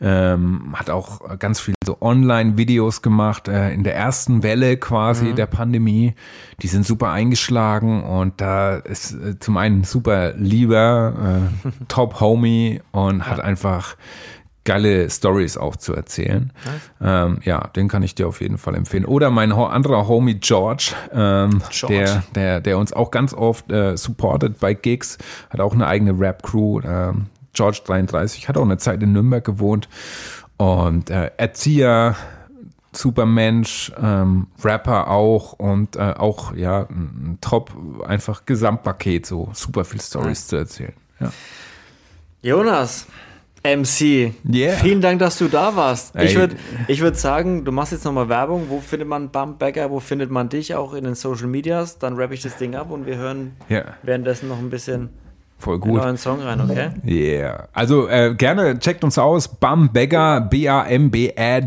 Ähm, 0.00 0.74
hat 0.74 0.90
auch 0.90 1.38
ganz 1.38 1.60
viele 1.60 1.76
so 1.86 1.98
Online-Videos 2.00 3.00
gemacht 3.00 3.46
äh, 3.46 3.72
in 3.72 3.84
der 3.84 3.94
ersten 3.94 4.42
Welle 4.42 4.76
quasi 4.76 5.32
der 5.34 5.46
Pandemie. 5.46 6.14
Die 6.62 6.66
sind 6.66 6.84
super 6.84 7.10
eingeschlagen 7.10 8.02
und 8.02 8.40
da 8.40 8.74
ist 8.76 9.12
äh, 9.12 9.38
zum 9.38 9.56
einen 9.56 9.84
super 9.84 10.34
lieber, 10.34 11.40
äh, 11.64 11.70
top 11.88 12.20
Homie 12.20 12.82
und 12.90 13.26
hat 13.26 13.40
einfach 13.40 13.96
geile 14.64 15.08
Stories 15.10 15.56
auch 15.56 15.76
zu 15.76 15.94
erzählen. 15.94 16.52
Ähm, 17.00 17.38
ja, 17.44 17.68
den 17.68 17.88
kann 17.88 18.02
ich 18.02 18.14
dir 18.14 18.26
auf 18.26 18.40
jeden 18.40 18.58
Fall 18.58 18.74
empfehlen. 18.74 19.04
Oder 19.04 19.30
mein 19.30 19.52
anderer 19.52 20.08
Homie 20.08 20.34
George, 20.34 20.92
ähm, 21.12 21.62
George. 21.70 21.94
Der, 21.94 22.24
der, 22.34 22.60
der 22.60 22.78
uns 22.78 22.92
auch 22.92 23.10
ganz 23.10 23.34
oft 23.34 23.70
äh, 23.70 23.96
supportet 23.96 24.58
bei 24.60 24.74
Gigs, 24.74 25.18
hat 25.50 25.60
auch 25.60 25.74
eine 25.74 25.86
eigene 25.86 26.18
Rap-Crew. 26.18 26.80
Ähm, 26.80 27.26
George 27.52 27.82
33 27.86 28.48
hat 28.48 28.56
auch 28.56 28.62
eine 28.62 28.78
Zeit 28.78 29.02
in 29.02 29.12
Nürnberg 29.12 29.44
gewohnt 29.44 29.88
und 30.56 31.10
äh, 31.10 31.30
Erzieher, 31.36 32.16
super 32.92 33.26
Mensch, 33.26 33.92
ähm, 34.00 34.48
Rapper 34.62 35.08
auch 35.08 35.54
und 35.54 35.96
äh, 35.96 36.14
auch 36.16 36.54
ja 36.54 36.86
ein 36.90 37.38
Top 37.40 37.72
einfach 38.06 38.46
Gesamtpaket 38.46 39.26
so 39.26 39.50
super 39.52 39.84
viel 39.84 40.00
Stories 40.00 40.46
zu 40.46 40.56
erzählen. 40.56 40.94
Ja. 41.20 41.32
Jonas, 42.42 43.06
MC. 43.64 44.34
Yeah. 44.46 44.76
Vielen 44.76 45.00
Dank, 45.00 45.20
dass 45.20 45.38
du 45.38 45.48
da 45.48 45.74
warst. 45.74 46.14
Ich 46.16 46.32
Ey. 46.32 46.36
würde 46.36 46.56
ich 46.86 47.00
würd 47.00 47.16
sagen, 47.16 47.64
du 47.64 47.72
machst 47.72 47.92
jetzt 47.92 48.04
nochmal 48.04 48.28
Werbung. 48.28 48.66
Wo 48.68 48.80
findet 48.80 49.08
man 49.08 49.30
Bumpbacker? 49.30 49.90
Wo 49.90 50.00
findet 50.00 50.30
man 50.30 50.50
dich 50.50 50.74
auch 50.74 50.92
in 50.92 51.04
den 51.04 51.14
Social 51.14 51.46
Medias? 51.46 51.98
Dann 51.98 52.14
rappe 52.16 52.34
ich 52.34 52.42
das 52.42 52.56
Ding 52.58 52.74
ab 52.74 52.90
und 52.90 53.06
wir 53.06 53.16
hören 53.16 53.52
Ja. 53.70 53.84
währenddessen 54.02 54.48
noch 54.50 54.58
ein 54.58 54.68
bisschen 54.68 55.08
Voll 55.58 55.78
gut. 55.78 56.00
euren 56.00 56.18
Song 56.18 56.40
rein, 56.42 56.60
okay? 56.60 56.90
Yeah. 57.06 57.68
Also 57.72 58.06
äh, 58.06 58.34
gerne 58.34 58.78
checkt 58.78 59.02
uns 59.02 59.16
aus. 59.16 59.48
Bambegger, 59.48 60.42
B-A-M-B-A-G-A, 60.42 61.60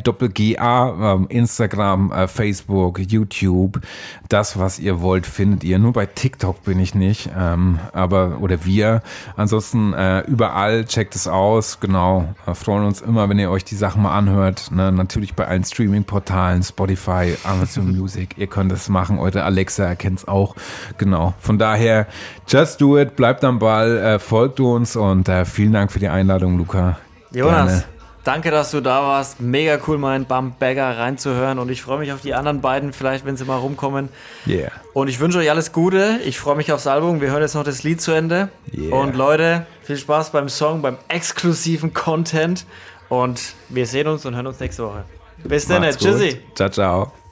ähm, 1.13 1.25
Instagram, 1.29 2.11
äh, 2.11 2.27
Facebook, 2.27 2.99
YouTube. 2.99 3.81
Das, 4.29 4.59
was 4.59 4.77
ihr 4.77 5.01
wollt, 5.01 5.25
findet 5.25 5.63
ihr. 5.63 5.79
Nur 5.79 5.93
bei 5.93 6.05
TikTok 6.05 6.63
bin 6.63 6.79
ich 6.79 6.93
nicht, 6.93 7.31
ähm, 7.35 7.79
aber 7.93 8.37
oder 8.39 8.65
wir. 8.65 9.01
Ansonsten 9.35 9.93
äh, 9.93 10.19
überall 10.27 10.85
checkt 10.85 11.15
es 11.15 11.27
aus. 11.27 11.79
Genau. 11.79 12.35
Freuen 12.53 12.85
uns 12.85 13.01
immer, 13.01 13.29
wenn 13.29 13.39
ihr 13.39 13.49
euch 13.49 13.63
die 13.65 13.75
Sachen 13.75 14.03
mal 14.03 14.15
anhört. 14.15 14.69
Ne? 14.71 14.91
Natürlich 14.91 15.33
bei 15.33 15.47
allen 15.47 15.63
Streaming-Portalen, 15.63 16.61
Spotify, 16.61 17.35
Amazon 17.43 17.91
Music. 17.97 18.37
Ihr 18.37 18.47
könnt 18.47 18.71
es 18.71 18.89
machen. 18.89 19.17
Eure 19.17 19.43
Alexa 19.43 19.85
erkennt 19.85 20.19
es 20.19 20.27
auch. 20.27 20.55
Genau. 20.99 21.33
Von 21.39 21.57
daher, 21.57 22.05
just 22.47 22.79
do 22.79 22.99
it. 22.99 23.15
Bleibt 23.15 23.43
am 23.43 23.57
Ball. 23.57 23.76
Äh, 23.85 24.19
folgt 24.19 24.59
uns 24.59 24.95
und 24.95 25.29
äh, 25.29 25.45
vielen 25.45 25.73
Dank 25.73 25.91
für 25.91 25.99
die 25.99 26.07
Einladung, 26.07 26.57
Luca. 26.57 26.97
Jonas, 27.31 27.67
Gerne. 27.67 27.83
danke, 28.23 28.51
dass 28.51 28.71
du 28.71 28.81
da 28.81 29.01
warst. 29.01 29.41
Mega 29.41 29.77
cool, 29.87 29.97
mal 29.97 30.15
in 30.15 30.25
Bumpbagger 30.25 30.97
reinzuhören. 30.97 31.59
Und 31.59 31.69
ich 31.69 31.81
freue 31.81 31.99
mich 31.99 32.11
auf 32.11 32.21
die 32.21 32.33
anderen 32.33 32.61
beiden, 32.61 32.93
vielleicht, 32.93 33.25
wenn 33.25 33.37
sie 33.37 33.45
mal 33.45 33.57
rumkommen. 33.57 34.09
Yeah. 34.47 34.71
Und 34.93 35.07
ich 35.07 35.19
wünsche 35.19 35.39
euch 35.39 35.49
alles 35.49 35.71
Gute. 35.71 36.19
Ich 36.25 36.39
freue 36.39 36.55
mich 36.55 36.71
aufs 36.71 36.87
Album. 36.87 37.21
Wir 37.21 37.31
hören 37.31 37.41
jetzt 37.41 37.55
noch 37.55 37.63
das 37.63 37.83
Lied 37.83 38.01
zu 38.01 38.11
Ende. 38.11 38.49
Yeah. 38.73 38.95
Und 38.95 39.15
Leute, 39.15 39.65
viel 39.83 39.97
Spaß 39.97 40.31
beim 40.31 40.49
Song, 40.49 40.81
beim 40.81 40.97
exklusiven 41.09 41.93
Content. 41.93 42.65
Und 43.09 43.53
wir 43.69 43.85
sehen 43.85 44.07
uns 44.07 44.25
und 44.25 44.35
hören 44.35 44.47
uns 44.47 44.59
nächste 44.59 44.83
Woche. 44.83 45.03
Bis 45.43 45.67
dann, 45.67 45.83
tschüssi. 45.83 46.41
Ciao, 46.55 46.69
ciao. 46.69 47.26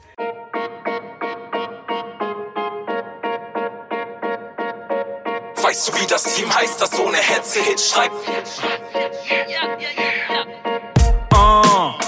Weißt 5.76 5.90
du, 5.90 6.02
wie 6.02 6.08
das 6.08 6.24
Team 6.24 6.56
heißt, 6.56 6.80
das 6.80 6.98
ohne 6.98 7.18
Hetze 7.18 7.62
Hits 7.62 7.90
schreibt? 7.90 8.16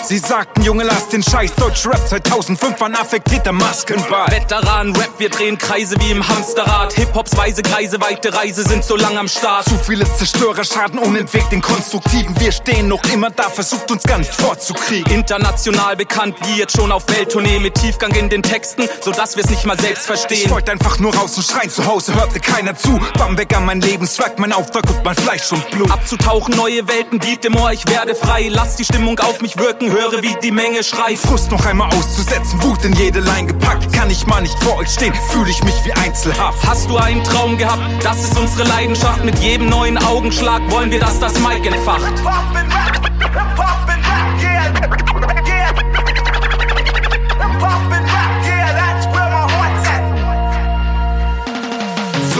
Sie 0.07 0.19
sagten, 0.19 0.61
Junge, 0.61 0.85
lass 0.85 1.09
den 1.09 1.21
Scheiß 1.21 1.53
Deutsch 1.55 1.85
Rap 1.85 2.07
2005 2.07 2.81
an 2.81 2.95
affektierter 2.95 3.51
Maskenball. 3.51 4.31
Veteran 4.31 4.95
Rap, 4.95 5.09
wir 5.17 5.29
drehen 5.29 5.57
Kreise 5.57 5.97
wie 5.99 6.11
im 6.11 6.25
Hamsterrad. 6.25 6.93
Hip-Hops 6.93 7.35
weise 7.35 7.61
Kreise, 7.61 7.99
weite 7.99 8.33
Reise 8.33 8.63
sind 8.63 8.85
so 8.85 8.95
lang 8.95 9.17
am 9.17 9.27
Start. 9.27 9.65
Zu 9.65 9.77
viele 9.79 10.05
Zerstörer 10.05 10.63
schaden 10.63 10.99
unentwegt 10.99 11.51
den 11.51 11.61
Konstruktiven. 11.61 12.39
Wir 12.39 12.53
stehen 12.53 12.87
noch 12.87 13.03
immer 13.11 13.31
da, 13.31 13.49
versucht 13.49 13.91
uns 13.91 14.03
gar 14.03 14.17
nicht 14.19 14.33
vorzukriegen. 14.33 15.11
International 15.11 15.97
bekannt, 15.97 16.37
wie 16.45 16.59
jetzt 16.59 16.77
schon 16.77 16.93
auf 16.93 17.03
Welttournee 17.09 17.59
mit 17.59 17.75
Tiefgang 17.75 18.11
in 18.11 18.29
den 18.29 18.43
Texten, 18.43 18.87
sodass 19.01 19.35
wir 19.35 19.43
es 19.43 19.49
nicht 19.49 19.65
mal 19.65 19.77
selbst 19.77 20.03
Ich 20.03 20.07
verstehen. 20.07 20.49
wollte 20.51 20.71
einfach 20.71 20.99
nur 20.99 21.13
raus 21.13 21.35
und 21.35 21.45
schreien, 21.45 21.69
zu 21.69 21.85
Hause 21.85 22.15
hörte 22.15 22.39
keiner 22.39 22.77
zu. 22.77 22.97
Bamberger, 23.17 23.59
mein 23.59 23.81
Lebenswerk, 23.81 24.39
mein 24.39 24.53
Auftrag 24.53 24.89
und 24.89 25.03
mein 25.03 25.15
Fleisch 25.17 25.51
und 25.51 25.69
Blut. 25.71 25.91
Abzutauchen, 25.91 26.55
neue 26.55 26.87
Welten, 26.87 27.19
Beat 27.19 27.43
im 27.43 27.57
Ohr, 27.57 27.73
ich 27.73 27.85
werde 27.89 28.15
frei. 28.15 28.47
Lass 28.49 28.77
die 28.77 28.85
Stimmung 28.85 29.19
auf 29.19 29.41
mich 29.41 29.57
wirken, 29.57 29.96
höre 29.97 30.21
wie 30.21 30.35
die 30.43 30.51
Menge 30.51 30.83
schreit. 30.83 31.17
Frust 31.17 31.51
noch 31.51 31.65
einmal 31.65 31.87
auszusetzen, 31.93 32.61
Wut 32.63 32.83
in 32.85 32.93
jede 32.93 33.19
Line 33.19 33.47
gepackt. 33.47 33.91
Kann 33.93 34.09
ich 34.09 34.25
mal 34.27 34.41
nicht 34.41 34.57
vor 34.63 34.77
euch 34.77 34.89
stehen, 34.89 35.13
fühle 35.31 35.49
ich 35.49 35.63
mich 35.63 35.75
wie 35.85 35.93
Einzelhaft. 35.93 36.65
Hast 36.67 36.89
du 36.89 36.97
einen 36.97 37.23
Traum 37.23 37.57
gehabt? 37.57 37.81
Das 38.03 38.23
ist 38.23 38.37
unsere 38.37 38.67
Leidenschaft. 38.67 39.23
Mit 39.23 39.39
jedem 39.39 39.69
neuen 39.69 39.97
Augenschlag 39.97 40.61
wollen 40.69 40.91
wir, 40.91 40.99
dass 40.99 41.19
das 41.19 41.33
Mic 41.39 41.67
entfacht. 41.67 42.13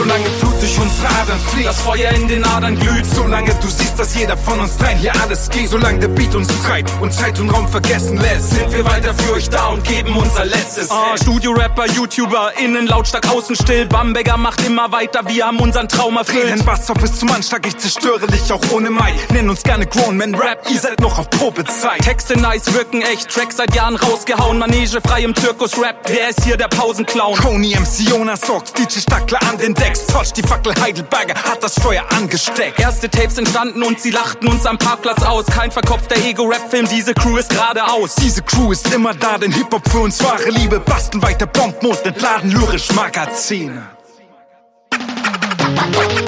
Solange 0.08 0.28
Blut 0.40 0.62
durch 0.62 0.78
unsere 0.78 1.08
Adern 1.20 1.38
fließt. 1.38 1.68
Das 1.68 1.80
Feuer 1.82 2.10
in 2.12 2.28
den 2.28 2.42
Adern 2.42 2.78
glüht. 2.78 3.04
Solange 3.14 3.54
du 3.56 3.68
siehst, 3.68 3.98
dass 3.98 4.14
jeder 4.14 4.38
von 4.38 4.58
uns 4.58 4.78
dreien 4.78 4.96
hier 4.96 5.12
alles 5.20 5.50
geht. 5.50 5.68
Solange 5.68 5.98
der 5.98 6.08
Beat 6.08 6.34
uns 6.34 6.48
treibt 6.62 6.90
und 7.02 7.12
Zeit 7.12 7.38
und 7.38 7.50
Raum 7.50 7.68
vergessen 7.68 8.16
lässt, 8.16 8.50
sind 8.52 8.72
wir 8.72 8.86
weiter 8.86 9.12
für 9.12 9.34
euch 9.34 9.50
da 9.50 9.66
und 9.66 9.84
geben 9.84 10.16
unser 10.16 10.46
letztes. 10.46 10.90
Ah, 10.90 11.14
Studio-Rapper, 11.20 11.88
YouTuber, 11.88 12.52
innen 12.56 12.86
lautstark, 12.86 13.28
außen 13.28 13.54
still. 13.54 13.84
Bamberger 13.84 14.38
macht 14.38 14.64
immer 14.64 14.90
weiter, 14.92 15.20
wir 15.26 15.46
haben 15.46 15.58
unseren 15.58 15.88
Traum 15.88 16.16
erfüllt. 16.16 16.48
Den 16.48 16.64
Bass 16.64 16.88
auf 16.90 16.96
bis 16.96 17.18
zum 17.18 17.30
Anschlag, 17.30 17.66
ich 17.66 17.76
zerstöre 17.76 18.26
dich 18.28 18.50
auch 18.50 18.62
ohne 18.72 18.88
Mai. 18.88 19.12
Nenn 19.34 19.50
uns 19.50 19.62
gerne 19.62 19.84
Grown 19.84 20.16
Man 20.16 20.34
Rap, 20.34 20.62
ihr 20.72 20.80
seid 20.80 21.00
noch 21.00 21.18
auf 21.18 21.28
Probezeit. 21.28 22.00
Texte 22.00 22.38
nice, 22.38 22.72
wirken 22.72 23.02
echt, 23.02 23.28
Tracks 23.28 23.58
seit 23.58 23.74
Jahren 23.74 23.96
rausgehauen. 23.96 24.58
Manege 24.58 25.02
frei 25.02 25.22
im 25.24 25.36
Zirkus-Rap, 25.36 25.96
wer 26.06 26.30
ist 26.30 26.44
hier 26.44 26.56
der 26.56 26.68
Pausenclown? 26.68 27.36
Coney 27.36 27.76
MC 27.76 28.08
Jonas 28.08 28.40
Sox, 28.40 28.72
DJ 28.72 29.00
Stackler 29.00 29.42
an 29.42 29.58
den 29.58 29.74
Decks. 29.74 29.97
Fotsch 30.02 30.32
die 30.36 30.42
Fackel 30.42 30.74
Heidelberger 30.80 31.34
hat 31.34 31.62
das 31.62 31.74
Feuer 31.74 32.04
angesteckt. 32.10 32.78
Erste 32.78 33.08
Tapes 33.08 33.38
entstanden 33.38 33.82
und 33.82 34.00
sie 34.00 34.10
lachten 34.10 34.48
uns 34.48 34.66
am 34.66 34.78
Parkplatz 34.78 35.22
aus. 35.22 35.46
Kein 35.46 35.70
verkopfter 35.70 36.16
Ego-Rap-Film, 36.16 36.88
diese 36.88 37.14
Crew 37.14 37.36
ist 37.36 37.50
geradeaus. 37.50 38.14
Diese 38.16 38.42
Crew 38.42 38.72
ist 38.72 38.92
immer 38.94 39.14
da, 39.14 39.38
denn 39.38 39.52
Hip-Hop 39.52 39.88
für 39.90 40.00
uns 40.00 40.22
wahre 40.22 40.50
Liebe. 40.50 40.80
Basteln 40.80 41.22
weiter 41.22 41.46
Bomben 41.46 41.86
und 41.86 42.04
entladen 42.04 42.50
lyrisch 42.50 42.92
Magazine. 42.92 43.88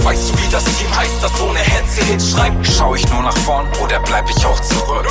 Weißt 0.03 0.31
du, 0.31 0.39
wie 0.39 0.51
das 0.51 0.65
Team 0.65 0.97
heißt, 0.97 1.23
das 1.23 1.41
ohne 1.41 1.59
Hetze 1.59 2.05
Hits 2.05 2.31
schreibt? 2.31 2.67
Schau 2.67 2.95
ich 2.95 3.09
nur 3.11 3.23
nach 3.23 3.37
vorn 3.39 3.67
oder 3.83 4.01
bleib 4.01 4.29
ich 4.31 4.45
auch 4.45 4.61
zurück? 4.61 5.07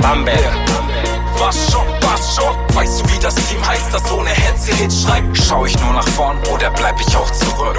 Bamberg. 0.00 0.52
Was 1.44 1.72
schon, 1.72 1.86
was 2.02 2.36
schon? 2.36 2.54
Weißt 2.72 3.00
du, 3.00 3.12
wie 3.12 3.18
das 3.18 3.34
Team 3.34 3.66
heißt, 3.66 3.92
das 3.92 4.12
ohne 4.12 4.30
Hetze 4.30 4.72
Hits 4.76 5.02
schreibt? 5.02 5.36
Schau 5.36 5.66
ich 5.66 5.76
nur 5.80 5.92
nach 5.92 6.06
vorn 6.10 6.38
oder 6.54 6.70
bleib 6.70 7.00
ich 7.00 7.16
auch 7.16 7.28
zurück? 7.32 7.76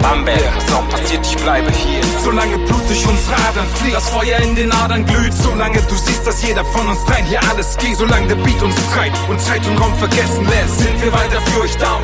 Bamberg. 0.00 0.40
Was 0.56 0.74
auch 0.74 0.88
passiert, 0.88 1.26
ich 1.26 1.36
bleibe 1.36 1.70
hier. 1.70 2.00
Solange 2.22 2.56
Blut 2.56 2.80
durch 2.88 3.06
unsere 3.06 3.36
Adern 3.46 3.66
fließt. 3.74 3.96
Das 3.96 4.08
Feuer 4.08 4.38
in 4.38 4.54
den 4.54 4.72
Adern 4.72 5.04
glüht. 5.04 5.34
Solange 5.34 5.82
du 5.82 5.96
siehst, 5.96 6.26
dass 6.26 6.42
jeder 6.42 6.64
von 6.64 6.88
uns 6.88 7.04
dreien 7.04 7.26
hier 7.26 7.40
alles 7.50 7.76
geht. 7.76 7.98
Solange 7.98 8.28
der 8.28 8.36
Beat 8.36 8.62
uns 8.62 8.74
treibt 8.94 9.18
und 9.28 9.38
Zeit 9.38 9.66
und 9.66 9.78
Raum 9.78 9.94
vergessen 9.98 10.48
lässt, 10.48 10.78
sind 10.78 11.02
wir 11.02 11.12
weiter 11.12 11.42
für 11.42 11.60
euch 11.60 11.76
da. 11.76 12.00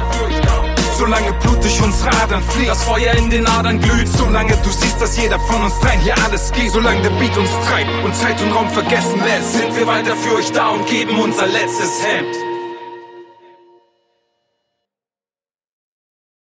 Solange 1.00 1.32
Blut 1.32 1.64
durch 1.64 1.80
unsere 1.80 2.10
Adern 2.22 2.42
fließt. 2.42 2.68
Das 2.68 2.84
Feuer 2.84 3.14
in 3.14 3.30
den 3.30 3.46
Adern 3.46 3.80
glüht. 3.80 4.06
Solange 4.06 4.54
du 4.58 4.68
siehst, 4.68 5.00
dass 5.00 5.16
jeder 5.16 5.40
von 5.40 5.62
uns 5.62 5.72
dreien 5.80 5.98
hier 6.00 6.14
alles 6.24 6.52
geht. 6.52 6.72
Solange 6.72 7.00
der 7.00 7.08
Beat 7.18 7.34
uns 7.38 7.48
treibt 7.66 8.04
und 8.04 8.14
Zeit 8.14 8.38
und 8.42 8.52
Raum 8.52 8.68
vergessen 8.68 9.18
lässt, 9.24 9.54
sind 9.54 9.74
wir 9.74 9.86
weiter 9.86 10.14
für 10.14 10.34
euch 10.34 10.52
da 10.52 10.68
und 10.68 10.86
geben 10.86 11.18
unser 11.18 11.46
letztes 11.46 12.04
Hemd. 12.04 12.49